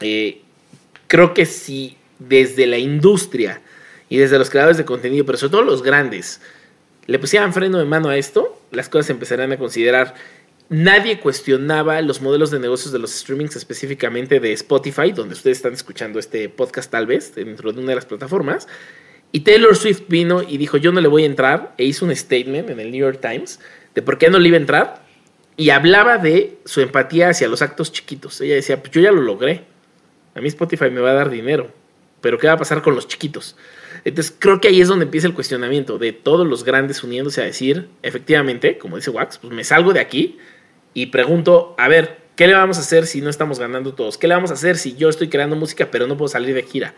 Eh, 0.00 0.40
creo 1.06 1.34
que 1.34 1.46
si 1.46 1.96
desde 2.18 2.66
la 2.66 2.78
industria 2.78 3.60
y 4.08 4.18
desde 4.18 4.38
los 4.38 4.50
creadores 4.50 4.76
de 4.76 4.84
contenido, 4.84 5.24
pero 5.24 5.38
sobre 5.38 5.52
todo 5.52 5.62
los 5.62 5.82
grandes, 5.82 6.40
le 7.06 7.18
pusieran 7.18 7.52
freno 7.52 7.78
de 7.78 7.84
mano 7.84 8.08
a 8.08 8.16
esto, 8.16 8.60
las 8.70 8.88
cosas 8.88 9.10
empezarán 9.10 9.52
a 9.52 9.58
considerar. 9.58 10.14
Nadie 10.68 11.20
cuestionaba 11.20 12.02
los 12.02 12.20
modelos 12.20 12.50
de 12.50 12.58
negocios 12.58 12.92
de 12.92 12.98
los 12.98 13.12
streamings, 13.12 13.54
específicamente 13.54 14.40
de 14.40 14.52
Spotify, 14.52 15.12
donde 15.12 15.34
ustedes 15.34 15.58
están 15.58 15.72
escuchando 15.72 16.18
este 16.18 16.48
podcast 16.48 16.90
tal 16.90 17.06
vez, 17.06 17.34
dentro 17.34 17.72
de 17.72 17.80
una 17.80 17.90
de 17.90 17.94
las 17.94 18.06
plataformas. 18.06 18.66
Y 19.30 19.40
Taylor 19.40 19.76
Swift 19.76 20.02
vino 20.08 20.42
y 20.42 20.56
dijo, 20.56 20.76
yo 20.76 20.90
no 20.90 21.00
le 21.00 21.08
voy 21.08 21.22
a 21.22 21.26
entrar, 21.26 21.74
e 21.78 21.84
hizo 21.84 22.04
un 22.04 22.14
statement 22.14 22.70
en 22.70 22.80
el 22.80 22.90
New 22.90 23.00
York 23.00 23.20
Times 23.20 23.60
de 23.94 24.02
por 24.02 24.18
qué 24.18 24.28
no 24.28 24.38
le 24.38 24.48
iba 24.48 24.56
a 24.56 24.60
entrar, 24.60 25.06
y 25.56 25.70
hablaba 25.70 26.18
de 26.18 26.58
su 26.64 26.80
empatía 26.80 27.30
hacia 27.30 27.48
los 27.48 27.62
actos 27.62 27.92
chiquitos. 27.92 28.40
Ella 28.40 28.56
decía, 28.56 28.80
pues 28.80 28.92
yo 28.92 29.00
ya 29.00 29.12
lo 29.12 29.22
logré, 29.22 29.64
a 30.34 30.40
mí 30.40 30.48
Spotify 30.48 30.90
me 30.90 31.00
va 31.00 31.10
a 31.10 31.14
dar 31.14 31.30
dinero, 31.30 31.70
pero 32.20 32.38
¿qué 32.38 32.46
va 32.46 32.54
a 32.54 32.58
pasar 32.58 32.82
con 32.82 32.94
los 32.94 33.08
chiquitos? 33.08 33.56
Entonces 34.06 34.32
creo 34.38 34.60
que 34.60 34.68
ahí 34.68 34.80
es 34.80 34.86
donde 34.86 35.04
empieza 35.04 35.26
el 35.26 35.34
cuestionamiento 35.34 35.98
de 35.98 36.12
todos 36.12 36.46
los 36.46 36.62
grandes 36.62 37.02
uniéndose 37.02 37.42
a 37.42 37.44
decir, 37.44 37.88
efectivamente, 38.04 38.78
como 38.78 38.94
dice 38.94 39.10
Wax, 39.10 39.38
pues 39.38 39.52
me 39.52 39.64
salgo 39.64 39.92
de 39.92 39.98
aquí 39.98 40.38
y 40.94 41.06
pregunto, 41.06 41.74
a 41.76 41.88
ver, 41.88 42.18
¿qué 42.36 42.46
le 42.46 42.54
vamos 42.54 42.78
a 42.78 42.82
hacer 42.82 43.06
si 43.06 43.20
no 43.20 43.30
estamos 43.30 43.58
ganando 43.58 43.94
todos? 43.94 44.16
¿Qué 44.16 44.28
le 44.28 44.34
vamos 44.36 44.52
a 44.52 44.54
hacer 44.54 44.76
si 44.76 44.94
yo 44.94 45.08
estoy 45.08 45.26
creando 45.26 45.56
música 45.56 45.88
pero 45.90 46.06
no 46.06 46.16
puedo 46.16 46.28
salir 46.28 46.54
de 46.54 46.62
gira? 46.62 46.94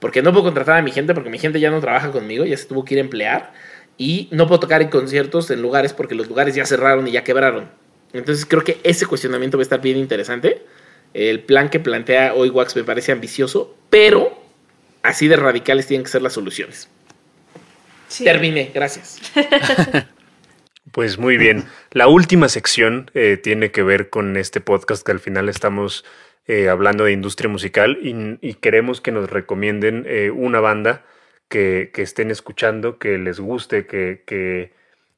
Porque 0.00 0.20
no 0.20 0.32
puedo 0.32 0.44
contratar 0.44 0.76
a 0.76 0.82
mi 0.82 0.90
gente 0.90 1.14
porque 1.14 1.30
mi 1.30 1.38
gente 1.38 1.60
ya 1.60 1.70
no 1.70 1.80
trabaja 1.80 2.10
conmigo, 2.10 2.44
ya 2.44 2.58
se 2.58 2.66
tuvo 2.66 2.84
que 2.84 2.92
ir 2.92 2.98
a 2.98 3.04
emplear 3.04 3.54
y 3.96 4.28
no 4.30 4.46
puedo 4.46 4.60
tocar 4.60 4.82
en 4.82 4.90
conciertos 4.90 5.50
en 5.50 5.62
lugares 5.62 5.94
porque 5.94 6.14
los 6.14 6.28
lugares 6.28 6.54
ya 6.54 6.66
cerraron 6.66 7.08
y 7.08 7.12
ya 7.12 7.24
quebraron. 7.24 7.70
Entonces 8.12 8.44
creo 8.44 8.64
que 8.64 8.80
ese 8.82 9.06
cuestionamiento 9.06 9.56
va 9.56 9.62
a 9.62 9.64
estar 9.64 9.80
bien 9.80 9.96
interesante. 9.96 10.62
El 11.14 11.40
plan 11.40 11.70
que 11.70 11.80
plantea 11.80 12.34
hoy 12.34 12.50
Wax 12.50 12.76
me 12.76 12.84
parece 12.84 13.12
ambicioso, 13.12 13.74
pero 13.88 14.39
así 15.02 15.28
de 15.28 15.36
radicales 15.36 15.86
tienen 15.86 16.04
que 16.04 16.10
ser 16.10 16.22
las 16.22 16.32
soluciones. 16.32 16.88
Terminé, 18.18 18.70
gracias. 18.74 19.20
pues 20.92 21.18
muy 21.18 21.36
bien. 21.36 21.64
La 21.92 22.08
última 22.08 22.48
sección 22.48 23.10
eh, 23.14 23.38
tiene 23.40 23.70
que 23.70 23.82
ver 23.82 24.10
con 24.10 24.36
este 24.36 24.60
podcast 24.60 25.04
que 25.04 25.12
al 25.12 25.20
final 25.20 25.48
estamos 25.48 26.04
eh, 26.46 26.68
hablando 26.68 27.04
de 27.04 27.12
industria 27.12 27.48
musical 27.48 27.98
y, 28.02 28.54
queremos 28.54 29.00
que 29.00 29.12
nos 29.12 29.30
recomienden 29.30 30.04
eh, 30.08 30.30
una 30.30 30.60
banda 30.60 31.04
que, 31.48 31.90
estén 31.96 32.30
escuchando, 32.30 32.98
que 32.98 33.18
les 33.18 33.38
guste, 33.38 33.86
que, 33.86 34.22
que, 34.26 34.72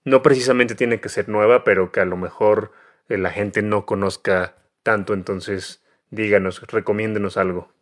no 0.05 0.23
precisamente 0.23 0.75
tiene 0.75 1.01
que 1.01 1.09
ser 1.09 1.29
nueva, 1.29 1.65
pero 1.65 1.93
que 1.93 2.01
a 2.01 2.05
lo 2.05 2.17
mejor 2.17 2.73
la 3.09 3.31
gente 3.31 3.63
no 3.63 3.87
conozca 3.87 4.57
tanto. 4.83 5.15
Entonces, 5.15 5.83
díganos, 6.11 6.61
recomiéndenos 6.67 7.37
algo. 7.37 7.73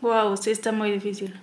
Wow, 0.00 0.36
sí 0.36 0.50
está 0.50 0.72
muy 0.72 0.90
difícil. 0.90 1.34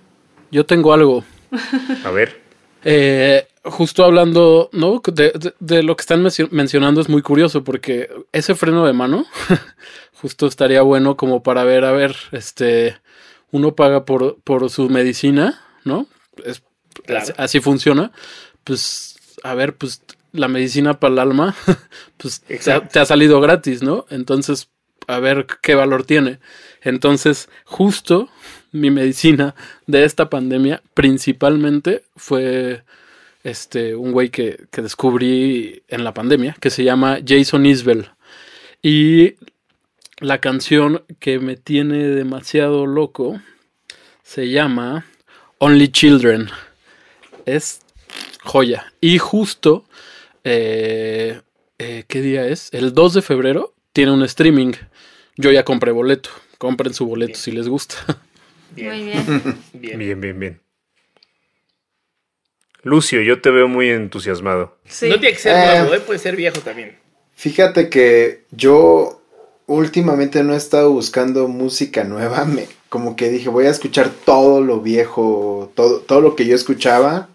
Yo 0.50 0.66
tengo 0.66 0.92
algo. 0.92 1.24
A 2.04 2.10
ver. 2.10 2.40
Eh, 2.84 3.46
justo 3.64 4.04
hablando, 4.04 4.70
¿no? 4.72 5.00
De, 5.12 5.82
lo 5.82 5.96
que 5.96 6.00
están 6.00 6.26
mencionando 6.50 7.00
es 7.00 7.08
muy 7.08 7.22
curioso 7.22 7.64
porque 7.64 8.08
ese 8.32 8.54
freno 8.54 8.86
de 8.86 8.92
mano 8.92 9.26
justo 10.20 10.46
estaría 10.46 10.82
bueno 10.82 11.16
como 11.16 11.42
para 11.42 11.64
ver, 11.64 11.84
a 11.84 11.92
ver, 11.92 12.16
este, 12.32 12.96
uno 13.50 13.74
paga 13.74 14.04
por, 14.04 14.40
por 14.42 14.70
su 14.70 14.88
medicina, 14.88 15.60
¿no? 15.84 16.06
Es, 16.44 16.62
así 17.36 17.60
funciona. 17.60 18.12
Pues, 18.64 19.16
a 19.42 19.54
ver, 19.54 19.76
pues 19.76 20.02
la 20.32 20.48
medicina 20.48 20.98
para 21.00 21.12
el 21.14 21.18
alma, 21.18 21.56
pues 22.16 22.42
te 22.42 22.98
ha 23.00 23.04
salido 23.04 23.40
gratis, 23.40 23.82
¿no? 23.82 24.06
Entonces, 24.10 24.68
a 25.06 25.18
ver 25.18 25.46
qué 25.62 25.74
valor 25.74 26.04
tiene. 26.04 26.38
Entonces, 26.82 27.48
justo 27.64 28.28
mi 28.72 28.90
medicina 28.90 29.54
de 29.86 30.04
esta 30.04 30.30
pandemia 30.30 30.82
principalmente 30.94 32.02
fue 32.16 32.82
este 33.44 33.94
un 33.94 34.12
güey 34.12 34.30
que, 34.30 34.66
que 34.70 34.82
descubrí 34.82 35.82
en 35.88 36.04
la 36.04 36.14
pandemia 36.14 36.56
que 36.60 36.70
se 36.70 36.84
llama 36.84 37.18
Jason 37.26 37.66
Isbell. 37.66 38.10
Y 38.82 39.34
la 40.20 40.38
canción 40.38 41.04
que 41.20 41.38
me 41.38 41.56
tiene 41.56 42.08
demasiado 42.08 42.86
loco 42.86 43.40
se 44.22 44.50
llama 44.50 45.06
Only 45.58 45.88
Children. 45.88 46.50
Es 47.46 47.80
joya. 48.42 48.92
Y 49.00 49.18
justo, 49.18 49.84
eh, 50.44 51.40
eh, 51.78 52.04
¿qué 52.08 52.20
día 52.20 52.46
es? 52.46 52.68
El 52.72 52.92
2 52.92 53.14
de 53.14 53.22
febrero 53.22 53.74
tiene 53.92 54.12
un 54.12 54.22
streaming. 54.22 54.72
Yo 55.36 55.50
ya 55.50 55.64
compré 55.64 55.92
boleto. 55.92 56.30
Compren 56.58 56.92
su 56.94 57.06
boleto 57.06 57.38
si 57.38 57.52
les 57.52 57.68
gusta. 57.68 57.96
Muy 58.76 59.02
bien. 59.04 59.24
bien. 59.72 59.98
Bien, 59.98 60.20
bien, 60.20 60.60
Lucio, 62.82 63.20
yo 63.22 63.40
te 63.40 63.50
veo 63.50 63.68
muy 63.68 63.90
entusiasmado. 63.90 64.78
No 64.84 65.18
tiene 65.18 65.32
que 65.32 65.36
ser 65.36 65.56
eh, 65.56 65.80
nuevo, 65.80 65.94
¿eh? 65.94 66.00
puede 66.00 66.18
ser 66.18 66.36
viejo 66.36 66.60
también. 66.60 66.96
Fíjate 67.34 67.88
que 67.90 68.44
yo 68.50 69.20
últimamente 69.66 70.42
no 70.42 70.54
he 70.54 70.56
estado 70.56 70.90
buscando 70.90 71.48
música 71.48 72.04
nueva. 72.04 72.44
Me, 72.44 72.66
como 72.88 73.16
que 73.16 73.30
dije, 73.30 73.48
voy 73.48 73.66
a 73.66 73.70
escuchar 73.70 74.10
todo 74.10 74.62
lo 74.62 74.80
viejo, 74.80 75.70
todo, 75.74 76.00
todo 76.00 76.20
lo 76.20 76.36
que 76.36 76.46
yo 76.46 76.54
escuchaba. 76.54 77.28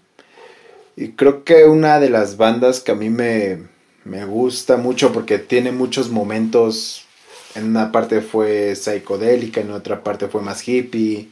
Y 0.96 1.10
creo 1.10 1.44
que 1.44 1.66
una 1.66 2.00
de 2.00 2.10
las 2.10 2.38
bandas 2.38 2.80
que 2.80 2.92
a 2.92 2.96
mí 2.96 3.10
me, 3.10 3.64
me 4.06 4.26
gusta 4.26 4.78
mucho 4.78 5.12
porque 5.12 5.40
tiene 5.40 5.72
muchos 5.72 6.10
momentos 6.10 7.03
en 7.56 7.66
una 7.66 7.92
parte 7.92 8.22
fue 8.22 8.76
psicodélica, 8.76 9.62
en 9.62 9.72
otra 9.72 10.04
parte 10.04 10.28
fue 10.28 10.42
más 10.42 10.68
hippie. 10.68 11.30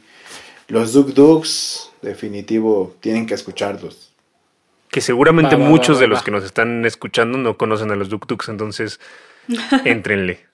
Los 0.68 0.92
Duk 0.92 1.14
Duks, 1.14 1.90
definitivo, 2.00 2.94
tienen 3.00 3.26
que 3.26 3.34
escucharlos. 3.34 4.12
Que 4.90 5.00
seguramente 5.00 5.56
muchos 5.56 5.98
de 5.98 6.06
los 6.06 6.22
que 6.22 6.30
nos 6.30 6.44
están 6.44 6.84
escuchando 6.84 7.38
no 7.38 7.56
conocen 7.56 7.90
a 7.90 7.96
los 7.96 8.08
Duk 8.08 8.26
Duks, 8.26 8.48
entonces 8.48 9.00
éntrenle. 9.84 10.46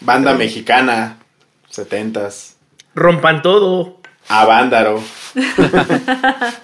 Banda 0.00 0.34
mexicana, 0.34 1.18
setentas. 1.68 2.56
Rompan 2.94 3.42
todo. 3.42 4.00
Avándaro. 4.28 5.02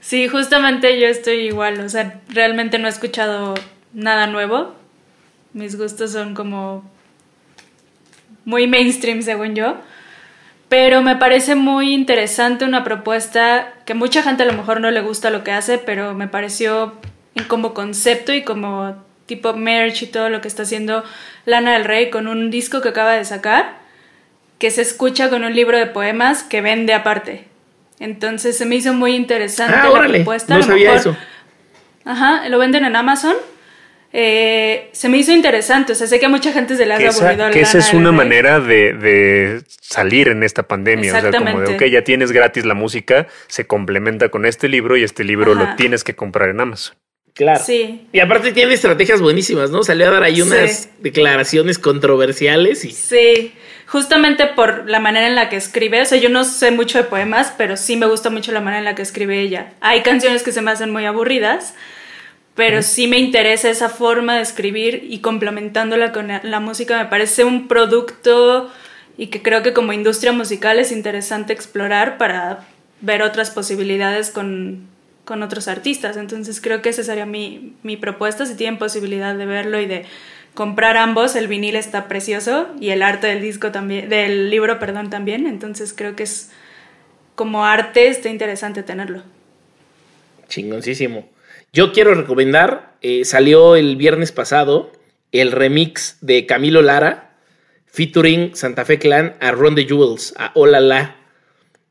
sí, 0.00 0.28
justamente 0.28 1.00
yo 1.00 1.06
estoy 1.06 1.46
igual, 1.46 1.80
o 1.80 1.88
sea, 1.88 2.20
realmente 2.28 2.78
no 2.78 2.88
he 2.88 2.90
escuchado 2.90 3.54
nada 3.92 4.26
nuevo. 4.26 4.74
Mis 5.52 5.76
gustos 5.76 6.12
son 6.12 6.34
como 6.34 6.90
muy 8.50 8.66
mainstream 8.66 9.22
según 9.22 9.54
yo. 9.54 9.76
pero 10.68 11.02
me 11.02 11.16
parece 11.16 11.54
muy 11.56 11.92
interesante 11.94 12.64
una 12.64 12.84
propuesta 12.84 13.72
que 13.86 13.94
mucha 13.94 14.22
gente 14.22 14.42
a 14.44 14.46
lo 14.46 14.52
mejor 14.52 14.80
no 14.80 14.90
le 14.90 15.00
gusta 15.00 15.30
lo 15.30 15.42
que 15.42 15.50
hace, 15.52 15.78
pero 15.78 16.14
me 16.14 16.28
pareció 16.28 16.94
como 17.48 17.74
concepto 17.74 18.32
y 18.32 18.42
como 18.44 18.94
tipo 19.26 19.52
merch 19.54 20.02
y 20.02 20.06
todo 20.06 20.28
lo 20.28 20.40
que 20.40 20.48
está 20.48 20.62
haciendo 20.62 21.02
Lana 21.44 21.72
del 21.72 21.84
Rey 21.84 22.10
con 22.10 22.28
un 22.28 22.50
disco 22.50 22.80
que 22.82 22.90
acaba 22.90 23.12
de 23.14 23.24
sacar, 23.24 23.78
que 24.58 24.70
se 24.70 24.82
escucha 24.82 25.28
con 25.30 25.42
un 25.44 25.54
libro 25.56 25.76
de 25.78 25.86
poemas 25.86 26.42
que 26.44 26.60
vende 26.60 26.92
aparte. 26.94 27.46
Entonces 27.98 28.56
se 28.56 28.64
me 28.64 28.76
hizo 28.76 28.92
muy 28.94 29.14
interesante 29.16 29.74
Ah, 29.76 29.84
la 29.84 29.90
órale, 29.90 30.18
propuesta. 30.18 30.54
no 30.54 30.56
a 30.56 30.62
lo 30.62 30.66
sabía 30.66 30.92
mejor- 30.92 31.00
eso. 31.12 31.16
Ajá, 32.04 32.48
lo 32.48 32.58
venden 32.58 32.84
en 32.84 32.94
Amazon. 32.96 33.34
Eh, 34.12 34.88
se 34.92 35.08
me 35.08 35.18
hizo 35.18 35.32
interesante, 35.32 35.92
o 35.92 35.94
sea, 35.94 36.06
sé 36.08 36.18
que 36.18 36.26
a 36.26 36.28
mucha 36.28 36.52
gente 36.52 36.76
se 36.76 36.84
le 36.84 36.96
Que 36.96 37.06
ha 37.06 37.10
esa, 37.10 37.28
aburrido 37.30 37.50
que 37.52 37.60
esa 37.60 37.78
es 37.78 37.94
una 37.94 38.10
manera 38.10 38.58
de, 38.58 38.92
de 38.92 39.62
salir 39.80 40.28
en 40.28 40.42
esta 40.42 40.64
pandemia. 40.64 41.16
O 41.16 41.20
sea, 41.20 41.30
como 41.30 41.60
de, 41.60 41.74
ok, 41.76 41.84
ya 41.84 42.02
tienes 42.02 42.32
gratis 42.32 42.64
la 42.64 42.74
música, 42.74 43.28
se 43.46 43.66
complementa 43.66 44.28
con 44.28 44.46
este 44.46 44.68
libro 44.68 44.96
y 44.96 45.04
este 45.04 45.22
libro 45.22 45.52
Ajá. 45.52 45.62
lo 45.70 45.76
tienes 45.76 46.02
que 46.02 46.14
comprar 46.16 46.48
en 46.48 46.60
Amazon. 46.60 46.96
Claro. 47.34 47.62
Sí, 47.64 48.08
Y 48.12 48.18
aparte 48.18 48.50
tiene 48.52 48.74
estrategias 48.74 49.20
buenísimas, 49.22 49.70
¿no? 49.70 49.84
Salió 49.84 50.08
a 50.08 50.10
dar 50.10 50.24
ahí 50.24 50.42
unas 50.42 50.70
Sí. 50.82 50.88
declaraciones 50.98 51.78
controversiales 51.78 52.84
y 52.84 52.90
sí, 52.90 53.54
justamente 53.86 54.46
por 54.48 54.90
la 54.90 54.98
manera 54.98 55.28
en 55.28 55.36
la 55.36 55.48
que 55.48 55.54
escribe, 55.56 56.02
o 56.02 56.04
sea, 56.04 56.18
yo 56.18 56.28
no 56.28 56.42
sé 56.42 56.72
mucho 56.72 56.98
de 56.98 57.04
poemas, 57.04 57.54
pero 57.56 57.76
sí 57.76 57.96
me 57.96 58.06
gusta 58.06 58.30
mucho 58.30 58.50
la 58.50 58.60
manera 58.60 58.80
en 58.80 58.84
la 58.84 58.96
que 58.96 59.02
escribe 59.02 59.38
ella. 59.40 59.72
Hay 59.80 60.02
canciones 60.02 60.42
que 60.42 60.50
se 60.50 60.60
me 60.60 60.72
hacen 60.72 60.90
muy 60.90 61.04
aburridas, 61.06 61.74
pero 62.54 62.82
sí 62.82 63.06
me 63.06 63.18
interesa 63.18 63.70
esa 63.70 63.88
forma 63.88 64.36
de 64.36 64.42
escribir 64.42 65.06
y 65.08 65.20
complementándola 65.20 66.12
con 66.12 66.28
la- 66.28 66.60
música 66.60 66.98
me 67.02 67.08
parece 67.08 67.44
un 67.44 67.68
producto 67.68 68.70
y 69.16 69.28
que 69.28 69.40
creo 69.42 69.62
que 69.62 69.72
como 69.72 69.92
industria 69.92 70.32
musical 70.32 70.78
es 70.78 70.92
interesante 70.92 71.52
explorar 71.52 72.18
para 72.18 72.66
ver 73.00 73.22
otras 73.22 73.50
posibilidades 73.50 74.30
con, 74.30 74.86
con 75.24 75.42
otros 75.42 75.68
artistas. 75.68 76.16
Entonces 76.16 76.60
creo 76.60 76.82
que 76.82 76.90
esa 76.90 77.02
sería 77.02 77.26
mi, 77.26 77.74
mi 77.82 77.96
propuesta, 77.96 78.44
si 78.46 78.54
tienen 78.56 78.78
posibilidad 78.78 79.34
de 79.34 79.46
verlo 79.46 79.80
y 79.80 79.86
de 79.86 80.04
comprar 80.54 80.96
ambos, 80.96 81.36
el 81.36 81.46
vinil 81.48 81.76
está 81.76 82.08
precioso 82.08 82.68
y 82.80 82.90
el 82.90 83.02
arte 83.02 83.28
del 83.28 83.40
disco 83.40 83.70
también, 83.70 84.08
del 84.08 84.50
libro, 84.50 84.78
perdón, 84.78 85.08
también. 85.08 85.46
Entonces 85.46 85.94
creo 85.96 86.16
que 86.16 86.24
es 86.24 86.50
como 87.36 87.64
arte 87.64 88.08
está 88.08 88.28
interesante 88.28 88.82
tenerlo. 88.82 89.22
chingoncísimo. 90.48 91.28
Yo 91.72 91.92
quiero 91.92 92.14
recomendar, 92.14 92.96
eh, 93.00 93.24
salió 93.24 93.76
el 93.76 93.96
viernes 93.96 94.32
pasado 94.32 94.90
el 95.32 95.52
remix 95.52 96.16
de 96.20 96.44
Camilo 96.46 96.82
Lara 96.82 97.36
featuring 97.86 98.56
Santa 98.56 98.84
Fe 98.84 98.98
Clan 98.98 99.36
a 99.40 99.52
Ron 99.52 99.74
the 99.74 99.84
Jewels, 99.84 100.34
a 100.36 100.50
Hola 100.54 100.80
La. 100.80 101.16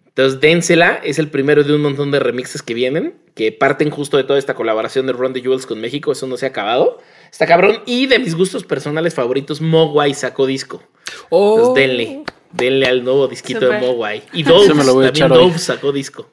Entonces, 0.08 0.42
dénsela, 0.42 1.00
es 1.04 1.18
el 1.18 1.30
primero 1.30 1.64
de 1.64 1.74
un 1.74 1.82
montón 1.82 2.12
de 2.12 2.20
remixes 2.20 2.62
que 2.62 2.74
vienen, 2.74 3.16
que 3.36 3.54
parten 3.54 3.90
justo 3.90 4.18
de 4.18 4.26
toda 4.26 4.38
esta 4.38 4.54
colaboración 4.54 5.08
de 5.08 5.14
Ron 5.14 5.32
the 5.32 5.42
Jewels 5.42 5.66
con 5.66 5.80
México, 5.80 6.12
eso 6.12 6.28
no 6.28 6.36
se 6.36 6.46
ha 6.46 6.50
acabado. 6.50 6.98
Está 7.32 7.46
cabrón. 7.46 7.82
Y 7.86 8.08
de 8.08 8.20
mis 8.20 8.36
gustos 8.36 8.66
personales 8.66 9.14
favoritos, 9.14 9.62
Mogwai 9.62 10.14
sacó 10.14 10.46
disco. 10.46 10.84
Oh, 11.30 11.58
Entonces, 11.58 11.88
denle, 11.88 12.24
denle 12.52 12.86
al 12.86 13.04
nuevo 13.06 13.30
disquito 13.30 13.70
de 13.70 13.80
Mogwai. 13.80 14.24
Y 14.34 14.44
Dove, 14.44 14.68
también 14.68 15.04
echar 15.06 15.32
hoy. 15.32 15.38
Dove 15.40 15.58
sacó 15.58 15.94
disco. 15.94 16.30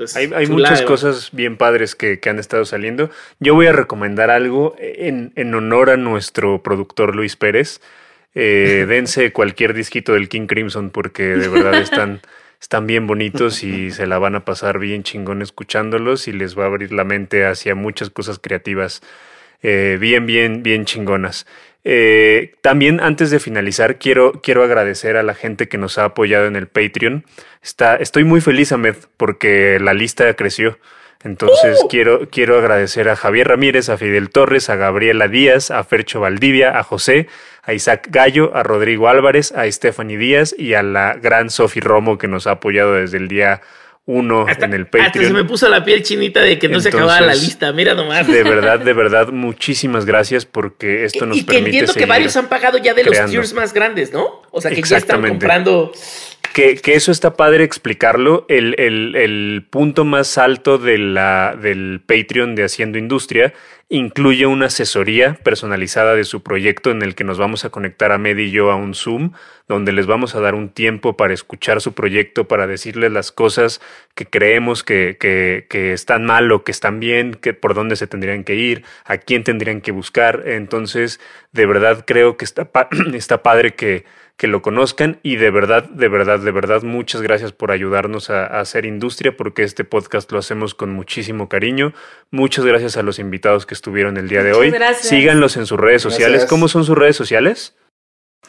Entonces, 0.00 0.16
Hay, 0.16 0.30
hay 0.34 0.46
chulada 0.46 0.70
muchas 0.70 0.86
cosas 0.86 1.28
bien 1.32 1.58
padres 1.58 1.94
que, 1.94 2.20
que 2.20 2.30
han 2.30 2.38
estado 2.38 2.64
saliendo. 2.64 3.10
Yo 3.38 3.54
voy 3.54 3.66
a 3.66 3.72
recomendar 3.72 4.30
algo 4.30 4.74
en, 4.78 5.30
en 5.36 5.54
honor 5.54 5.90
a 5.90 5.98
nuestro 5.98 6.62
productor 6.62 7.14
Luis 7.14 7.36
Pérez. 7.36 7.82
Eh, 8.34 8.86
dense 8.88 9.30
cualquier 9.34 9.74
disquito 9.74 10.14
del 10.14 10.30
King 10.30 10.46
Crimson 10.46 10.88
porque 10.88 11.24
de 11.24 11.48
verdad 11.48 11.74
están, 11.74 12.22
están 12.62 12.86
bien 12.86 13.06
bonitos 13.06 13.62
y 13.62 13.90
se 13.90 14.06
la 14.06 14.18
van 14.18 14.36
a 14.36 14.46
pasar 14.46 14.78
bien 14.78 15.02
chingón 15.02 15.42
escuchándolos 15.42 16.28
y 16.28 16.32
les 16.32 16.58
va 16.58 16.62
a 16.62 16.66
abrir 16.68 16.92
la 16.92 17.04
mente 17.04 17.44
hacia 17.44 17.74
muchas 17.74 18.08
cosas 18.08 18.38
creativas 18.38 19.02
eh, 19.62 19.98
bien, 20.00 20.24
bien, 20.24 20.62
bien 20.62 20.86
chingonas. 20.86 21.46
Eh, 21.84 22.54
también 22.60 23.00
antes 23.00 23.30
de 23.30 23.40
finalizar, 23.40 23.98
quiero, 23.98 24.40
quiero 24.42 24.62
agradecer 24.62 25.16
a 25.16 25.22
la 25.22 25.34
gente 25.34 25.68
que 25.68 25.78
nos 25.78 25.98
ha 25.98 26.04
apoyado 26.04 26.46
en 26.46 26.56
el 26.56 26.66
Patreon. 26.66 27.24
Está, 27.62 27.96
estoy 27.96 28.24
muy 28.24 28.40
feliz, 28.40 28.72
Ahmed, 28.72 28.96
porque 29.16 29.78
la 29.80 29.94
lista 29.94 30.32
creció. 30.34 30.78
Entonces 31.22 31.78
quiero, 31.90 32.30
quiero 32.30 32.58
agradecer 32.58 33.10
a 33.10 33.16
Javier 33.16 33.48
Ramírez, 33.48 33.90
a 33.90 33.98
Fidel 33.98 34.30
Torres, 34.30 34.70
a 34.70 34.76
Gabriela 34.76 35.28
Díaz, 35.28 35.70
a 35.70 35.84
Fercho 35.84 36.20
Valdivia, 36.20 36.78
a 36.78 36.82
José, 36.82 37.28
a 37.62 37.74
Isaac 37.74 38.08
Gallo, 38.10 38.56
a 38.56 38.62
Rodrigo 38.62 39.06
Álvarez, 39.06 39.52
a 39.52 39.70
Stephanie 39.70 40.16
Díaz 40.16 40.54
y 40.56 40.72
a 40.72 40.82
la 40.82 41.14
gran 41.14 41.50
Sofi 41.50 41.80
Romo 41.80 42.16
que 42.16 42.26
nos 42.26 42.46
ha 42.46 42.52
apoyado 42.52 42.94
desde 42.94 43.18
el 43.18 43.28
día 43.28 43.60
uno 44.10 44.46
Hasta, 44.48 44.64
en 44.66 44.74
el 44.74 44.82
hasta 44.82 44.98
se 44.98 45.04
Patreon. 45.04 45.32
me 45.32 45.44
puso 45.44 45.68
la 45.68 45.84
piel 45.84 46.02
chinita 46.02 46.40
de 46.40 46.58
que 46.58 46.68
no 46.68 46.80
se 46.80 46.88
acababa 46.88 47.20
la 47.20 47.26
Entonces, 47.28 47.44
lista. 47.44 47.72
Mira 47.72 47.94
nomás. 47.94 48.26
De 48.26 48.42
verdad, 48.42 48.80
de 48.80 48.92
verdad, 48.92 49.28
muchísimas 49.28 50.04
gracias 50.04 50.44
porque 50.44 51.04
esto 51.04 51.26
nos 51.26 51.36
y 51.36 51.40
que 51.40 51.46
permite 51.46 51.68
entiendo 51.68 51.92
que 51.92 52.00
seguir 52.00 52.08
varios 52.08 52.36
han 52.36 52.48
pagado 52.48 52.78
ya 52.78 52.94
de 52.94 53.04
los 53.04 53.12
creando. 53.12 53.30
tiers 53.30 53.52
más 53.54 53.72
grandes, 53.72 54.12
¿no? 54.12 54.42
O 54.50 54.60
sea, 54.60 54.70
que 54.72 54.82
ya 54.82 54.96
están 54.96 55.22
comprando. 55.22 55.92
Que, 56.52 56.74
que 56.76 56.94
eso 56.94 57.12
está 57.12 57.36
padre 57.36 57.62
explicarlo. 57.62 58.44
El, 58.48 58.74
el- 58.78 59.14
el 59.14 59.66
punto 59.70 60.04
más 60.04 60.36
alto 60.36 60.78
de 60.78 60.98
la, 60.98 61.54
del 61.60 62.00
Patreon 62.04 62.56
de 62.56 62.64
Haciendo 62.64 62.98
Industria 62.98 63.52
incluye 63.88 64.46
una 64.46 64.66
asesoría 64.66 65.34
personalizada 65.44 66.14
de 66.14 66.24
su 66.24 66.42
proyecto 66.42 66.90
en 66.90 67.02
el 67.02 67.14
que 67.16 67.24
nos 67.24 67.38
vamos 67.38 67.64
a 67.64 67.70
conectar 67.70 68.10
a 68.12 68.18
Med 68.18 68.36
y 68.38 68.50
yo 68.52 68.70
a 68.70 68.76
un 68.76 68.94
Zoom, 68.94 69.32
donde 69.68 69.92
les 69.92 70.06
vamos 70.06 70.34
a 70.34 70.40
dar 70.40 70.54
un 70.54 70.68
tiempo 70.70 71.16
para 71.16 71.34
escuchar 71.34 71.80
su 71.80 71.92
proyecto, 71.92 72.46
para 72.46 72.66
decirles 72.68 73.10
las 73.12 73.32
cosas 73.32 73.80
que 74.14 74.26
creemos 74.26 74.82
que, 74.84 75.16
que, 75.18 75.66
que 75.68 75.92
están 75.92 76.24
mal 76.24 76.50
o 76.52 76.62
que 76.64 76.70
están 76.72 76.98
bien, 77.00 77.34
que 77.34 77.52
por 77.52 77.74
dónde 77.74 77.96
se 77.96 78.06
tendrían 78.06 78.44
que 78.44 78.54
ir, 78.54 78.84
a 79.04 79.18
quién 79.18 79.42
tendrían 79.44 79.80
que 79.80 79.90
buscar. 79.92 80.44
Entonces, 80.46 81.20
de 81.52 81.66
verdad 81.66 82.04
creo 82.06 82.36
que 82.36 82.44
está, 82.44 82.66
pa- 82.70 82.88
está 83.14 83.42
padre 83.42 83.74
que 83.74 84.04
que 84.40 84.46
lo 84.46 84.62
conozcan 84.62 85.20
y 85.22 85.36
de 85.36 85.50
verdad, 85.50 85.84
de 85.84 86.08
verdad, 86.08 86.38
de 86.38 86.50
verdad, 86.50 86.82
muchas 86.82 87.20
gracias 87.20 87.52
por 87.52 87.72
ayudarnos 87.72 88.30
a, 88.30 88.46
a 88.46 88.60
hacer 88.60 88.86
industria 88.86 89.36
porque 89.36 89.64
este 89.64 89.84
podcast 89.84 90.32
lo 90.32 90.38
hacemos 90.38 90.74
con 90.74 90.94
muchísimo 90.94 91.50
cariño. 91.50 91.92
Muchas 92.30 92.64
gracias 92.64 92.96
a 92.96 93.02
los 93.02 93.18
invitados 93.18 93.66
que 93.66 93.74
estuvieron 93.74 94.16
el 94.16 94.30
día 94.30 94.42
de 94.42 94.52
Muchas 94.54 94.60
hoy. 94.62 94.70
gracias. 94.70 95.08
Síganlos 95.08 95.58
en 95.58 95.66
sus 95.66 95.78
redes 95.78 96.00
sociales. 96.00 96.30
Gracias. 96.30 96.48
¿Cómo 96.48 96.68
son 96.68 96.86
sus 96.86 96.96
redes 96.96 97.16
sociales? 97.16 97.76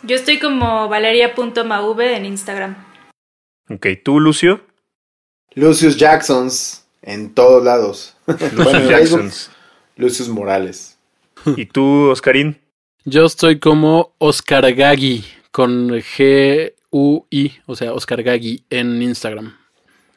Yo 0.03 0.15
estoy 0.15 0.39
como 0.39 0.87
valeria.mauve 0.87 2.15
en 2.15 2.25
Instagram. 2.25 2.77
Ok, 3.69 3.87
tú, 4.01 4.21
Lucio. 4.21 4.61
Lucius 5.55 5.97
Jacksons 5.97 6.87
en 7.01 7.33
todos 7.33 7.65
lados. 7.65 8.15
Bueno, 8.27 8.89
Jacksons. 8.89 9.51
Lucius 9.97 10.29
Morales. 10.29 10.97
¿Y 11.57 11.65
tú, 11.65 12.11
Oscarín? 12.11 12.61
Yo 13.03 13.25
estoy 13.25 13.59
como 13.59 14.13
Oscar 14.19 14.73
Gagui 14.73 15.25
con 15.51 15.89
G-U-I, 15.89 17.53
o 17.65 17.75
sea, 17.75 17.93
Oscar 17.93 18.23
Gagui 18.23 18.63
en 18.69 19.01
Instagram. 19.01 19.55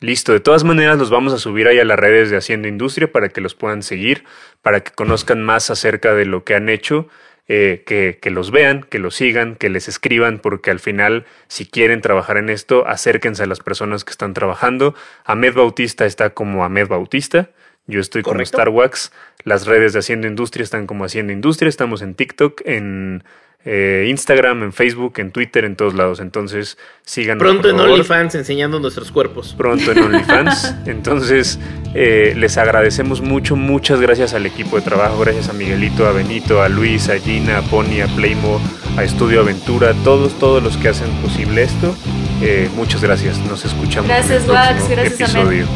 Listo, 0.00 0.32
de 0.32 0.40
todas 0.40 0.64
maneras 0.64 0.98
los 0.98 1.10
vamos 1.10 1.32
a 1.32 1.38
subir 1.38 1.66
ahí 1.66 1.78
a 1.78 1.84
las 1.84 1.98
redes 1.98 2.30
de 2.30 2.36
Haciendo 2.36 2.68
Industria 2.68 3.10
para 3.10 3.30
que 3.30 3.40
los 3.40 3.54
puedan 3.54 3.82
seguir, 3.82 4.24
para 4.60 4.80
que 4.80 4.92
conozcan 4.92 5.42
más 5.42 5.70
acerca 5.70 6.14
de 6.14 6.26
lo 6.26 6.44
que 6.44 6.54
han 6.54 6.68
hecho, 6.68 7.08
eh, 7.48 7.84
que, 7.86 8.18
que 8.20 8.30
los 8.30 8.50
vean, 8.50 8.82
que 8.82 8.98
los 8.98 9.14
sigan, 9.14 9.56
que 9.56 9.70
les 9.70 9.88
escriban, 9.88 10.40
porque 10.40 10.70
al 10.70 10.80
final, 10.80 11.24
si 11.48 11.64
quieren 11.64 12.00
trabajar 12.02 12.36
en 12.36 12.50
esto, 12.50 12.86
acérquense 12.86 13.42
a 13.42 13.46
las 13.46 13.60
personas 13.60 14.04
que 14.04 14.10
están 14.10 14.34
trabajando. 14.34 14.94
Ahmed 15.24 15.54
Bautista 15.54 16.04
está 16.04 16.30
como 16.30 16.64
Ahmed 16.64 16.88
Bautista, 16.88 17.50
yo 17.86 18.00
estoy 18.00 18.22
como 18.22 18.34
Correcto. 18.34 18.56
Star 18.56 18.68
Wax, 18.68 19.12
las 19.44 19.66
redes 19.66 19.92
de 19.94 20.00
Haciendo 20.00 20.26
Industria 20.26 20.64
están 20.64 20.86
como 20.86 21.04
Haciendo 21.04 21.32
Industria, 21.32 21.68
estamos 21.68 22.02
en 22.02 22.14
TikTok, 22.14 22.62
en 22.64 23.24
eh, 23.64 24.06
Instagram, 24.08 24.62
en 24.62 24.72
Facebook, 24.72 25.14
en 25.18 25.30
Twitter, 25.32 25.64
en 25.64 25.74
todos 25.76 25.94
lados. 25.94 26.20
Entonces, 26.20 26.76
síganos. 27.04 27.42
Pronto 27.42 27.70
en 27.70 27.80
OnlyFans 27.80 28.34
enseñando 28.34 28.78
nuestros 28.80 29.10
cuerpos. 29.10 29.54
pronto 29.56 29.92
en 29.92 29.98
OnlyFans. 30.02 30.74
Entonces, 30.86 31.58
eh, 31.94 32.34
les 32.36 32.56
agradecemos 32.58 33.20
mucho. 33.22 33.56
Muchas 33.56 34.00
gracias 34.00 34.34
al 34.34 34.44
equipo 34.46 34.76
de 34.76 34.82
trabajo. 34.82 35.18
Gracias 35.20 35.48
a 35.48 35.52
Miguelito, 35.54 36.06
a 36.06 36.12
Benito, 36.12 36.62
a 36.62 36.68
Luis, 36.68 37.08
a 37.08 37.18
Gina, 37.18 37.58
a 37.58 37.62
Pony, 37.62 38.00
a 38.02 38.06
Playmo, 38.14 38.60
a 38.96 39.04
Estudio 39.04 39.40
Aventura, 39.40 39.90
a 39.90 39.94
todos, 40.04 40.38
todos 40.38 40.62
los 40.62 40.76
que 40.76 40.88
hacen 40.88 41.10
posible 41.22 41.62
esto. 41.62 41.96
Eh, 42.42 42.68
muchas 42.76 43.02
gracias. 43.02 43.38
Nos 43.38 43.64
escuchamos 43.64 44.08
Gracias, 44.08 44.44
en 44.44 44.50
el 44.50 44.56
próximo 44.56 44.58
Wax. 44.78 44.88
Gracias, 44.90 45.20
episodio. 45.20 45.66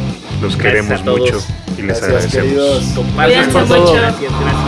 Los 0.43 0.57
Gracias 0.57 0.57
queremos 0.57 1.01
a 1.01 1.05
todos. 1.05 1.21
mucho 1.21 1.39
y 1.79 1.83
les 1.83 2.01
Gracias, 2.01 2.03
agradecemos. 2.05 2.47
queridos. 2.47 2.85
Compartan 2.95 3.25
Cuídense 3.27 3.51
por 3.53 3.67
todo. 3.69 3.81
mucho. 3.81 3.93
Gracias, 3.95 4.33
gracias. 4.41 4.68